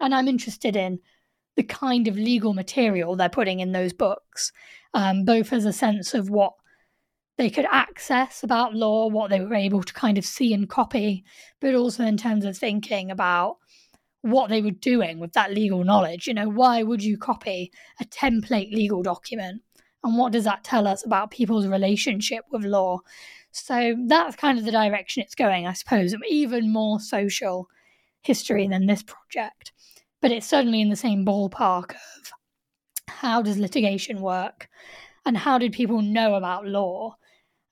And 0.00 0.14
I'm 0.14 0.28
interested 0.28 0.76
in 0.76 0.98
the 1.56 1.62
kind 1.62 2.08
of 2.08 2.16
legal 2.16 2.54
material 2.54 3.16
they're 3.16 3.28
putting 3.28 3.60
in 3.60 3.72
those 3.72 3.92
books, 3.92 4.52
um, 4.94 5.24
both 5.24 5.52
as 5.52 5.64
a 5.64 5.72
sense 5.72 6.14
of 6.14 6.30
what 6.30 6.54
they 7.38 7.50
could 7.50 7.66
access 7.70 8.42
about 8.42 8.74
law, 8.74 9.08
what 9.08 9.30
they 9.30 9.40
were 9.40 9.54
able 9.54 9.82
to 9.82 9.92
kind 9.92 10.16
of 10.16 10.24
see 10.24 10.54
and 10.54 10.68
copy, 10.70 11.24
but 11.60 11.74
also 11.74 12.04
in 12.04 12.16
terms 12.16 12.44
of 12.44 12.56
thinking 12.56 13.10
about 13.10 13.58
what 14.26 14.48
they 14.48 14.62
were 14.62 14.70
doing 14.70 15.18
with 15.18 15.32
that 15.32 15.52
legal 15.52 15.84
knowledge. 15.84 16.26
You 16.26 16.34
know, 16.34 16.48
why 16.48 16.82
would 16.82 17.02
you 17.02 17.16
copy 17.16 17.72
a 18.00 18.04
template 18.04 18.72
legal 18.72 19.02
document? 19.02 19.62
And 20.04 20.16
what 20.16 20.32
does 20.32 20.44
that 20.44 20.64
tell 20.64 20.86
us 20.86 21.04
about 21.04 21.30
people's 21.30 21.66
relationship 21.66 22.44
with 22.50 22.64
law? 22.64 23.00
So 23.52 23.96
that's 24.06 24.36
kind 24.36 24.58
of 24.58 24.64
the 24.64 24.70
direction 24.70 25.22
it's 25.22 25.34
going, 25.34 25.66
I 25.66 25.72
suppose, 25.72 26.14
even 26.28 26.72
more 26.72 27.00
social 27.00 27.68
history 28.22 28.68
than 28.68 28.86
this 28.86 29.02
project. 29.02 29.72
But 30.20 30.32
it's 30.32 30.46
certainly 30.46 30.80
in 30.80 30.90
the 30.90 30.96
same 30.96 31.24
ballpark 31.24 31.92
of 31.92 32.32
how 33.08 33.42
does 33.42 33.58
litigation 33.58 34.20
work 34.20 34.68
and 35.24 35.36
how 35.36 35.58
did 35.58 35.72
people 35.72 36.02
know 36.02 36.34
about 36.34 36.66
law 36.66 37.16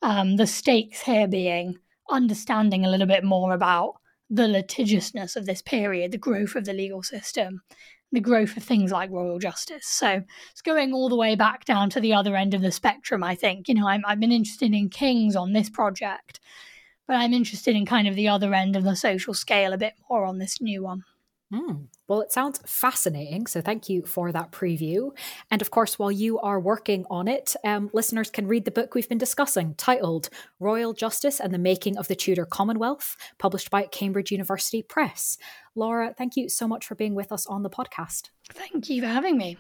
um, 0.03 0.37
the 0.37 0.47
stakes 0.47 1.01
here 1.01 1.27
being 1.27 1.79
understanding 2.11 2.85
a 2.85 2.91
little 2.91 3.07
bit 3.07 3.25
more 3.25 3.55
about 3.55 3.95
the 4.31 4.49
litigiousness 4.49 5.37
of 5.37 5.47
this 5.47 5.63
period, 5.63 6.13
the 6.13 6.19
growth 6.19 6.55
of 6.55 6.65
the 6.65 6.73
legal 6.73 7.03
system, 7.03 7.63
the 8.13 8.21
growth 8.21 8.57
of 8.57 8.63
things 8.63 8.91
like 8.91 9.11
royal 9.11 9.39
justice. 9.39 9.87
So 9.87 10.23
it's 10.51 10.63
going 10.63 10.93
all 10.93 11.09
the 11.09 11.17
way 11.17 11.35
back 11.35 11.65
down 11.65 11.91
to 11.91 12.01
the 12.01 12.15
other 12.15 12.37
end 12.37 12.55
of 12.55 12.63
the 12.63 12.73
spectrum, 12.73 13.23
I 13.23 13.35
think. 13.35 13.69
You 13.69 13.75
know, 13.75 13.89
I'm, 13.89 14.03
I've 14.07 14.21
been 14.21 14.33
interested 14.33 14.73
in 14.73 14.89
kings 14.89 15.37
on 15.37 15.53
this 15.53 15.69
project, 15.69 16.41
but 17.07 17.17
I'm 17.17 17.33
interested 17.33 17.77
in 17.77 17.85
kind 17.85 18.09
of 18.09 18.15
the 18.15 18.29
other 18.29 18.55
end 18.55 18.77
of 18.77 18.85
the 18.85 18.97
social 18.97 19.35
scale 19.35 19.73
a 19.73 19.79
bit 19.79 19.95
more 20.09 20.25
on 20.25 20.39
this 20.39 20.61
new 20.61 20.83
one. 20.83 21.03
Mm. 21.55 21.87
Well, 22.09 22.21
it 22.21 22.33
sounds 22.33 22.61
fascinating. 22.67 23.47
So, 23.47 23.61
thank 23.61 23.89
you 23.89 24.03
for 24.03 24.33
that 24.33 24.51
preview. 24.51 25.17
And 25.51 25.63
of 25.63 25.71
course, 25.71 25.99
while 25.99 26.11
you 26.11 26.41
are 26.41 26.59
working 26.59 27.05
on 27.09 27.29
it, 27.29 27.55
um, 27.65 27.91
listeners 27.93 28.31
can 28.31 28.49
read 28.49 28.65
the 28.65 28.73
book 28.73 28.95
we've 28.95 29.09
been 29.09 29.19
discussing 29.19 29.75
titled 29.77 30.31
Royal 30.59 30.93
Justice 30.93 31.39
and 31.39 31.55
the 31.55 31.59
Making 31.59 31.97
of 31.97 32.09
the 32.09 32.17
Tudor 32.17 32.45
Commonwealth, 32.45 33.17
published 33.39 33.71
by 33.71 33.85
Cambridge 33.85 34.33
University 34.33 34.83
Press. 34.83 35.39
Laura, 35.77 36.13
thank 36.17 36.37
you 36.37 36.49
so 36.49 36.67
much 36.67 36.85
for 36.87 36.97
being 36.97 37.15
with 37.15 37.31
us 37.31 37.47
on 37.47 37.63
the 37.63 37.71
podcast. 37.71 38.31
Thank 38.51 38.91
you 38.91 39.03
for 39.03 39.09
having 39.09 39.37
me. 39.39 39.57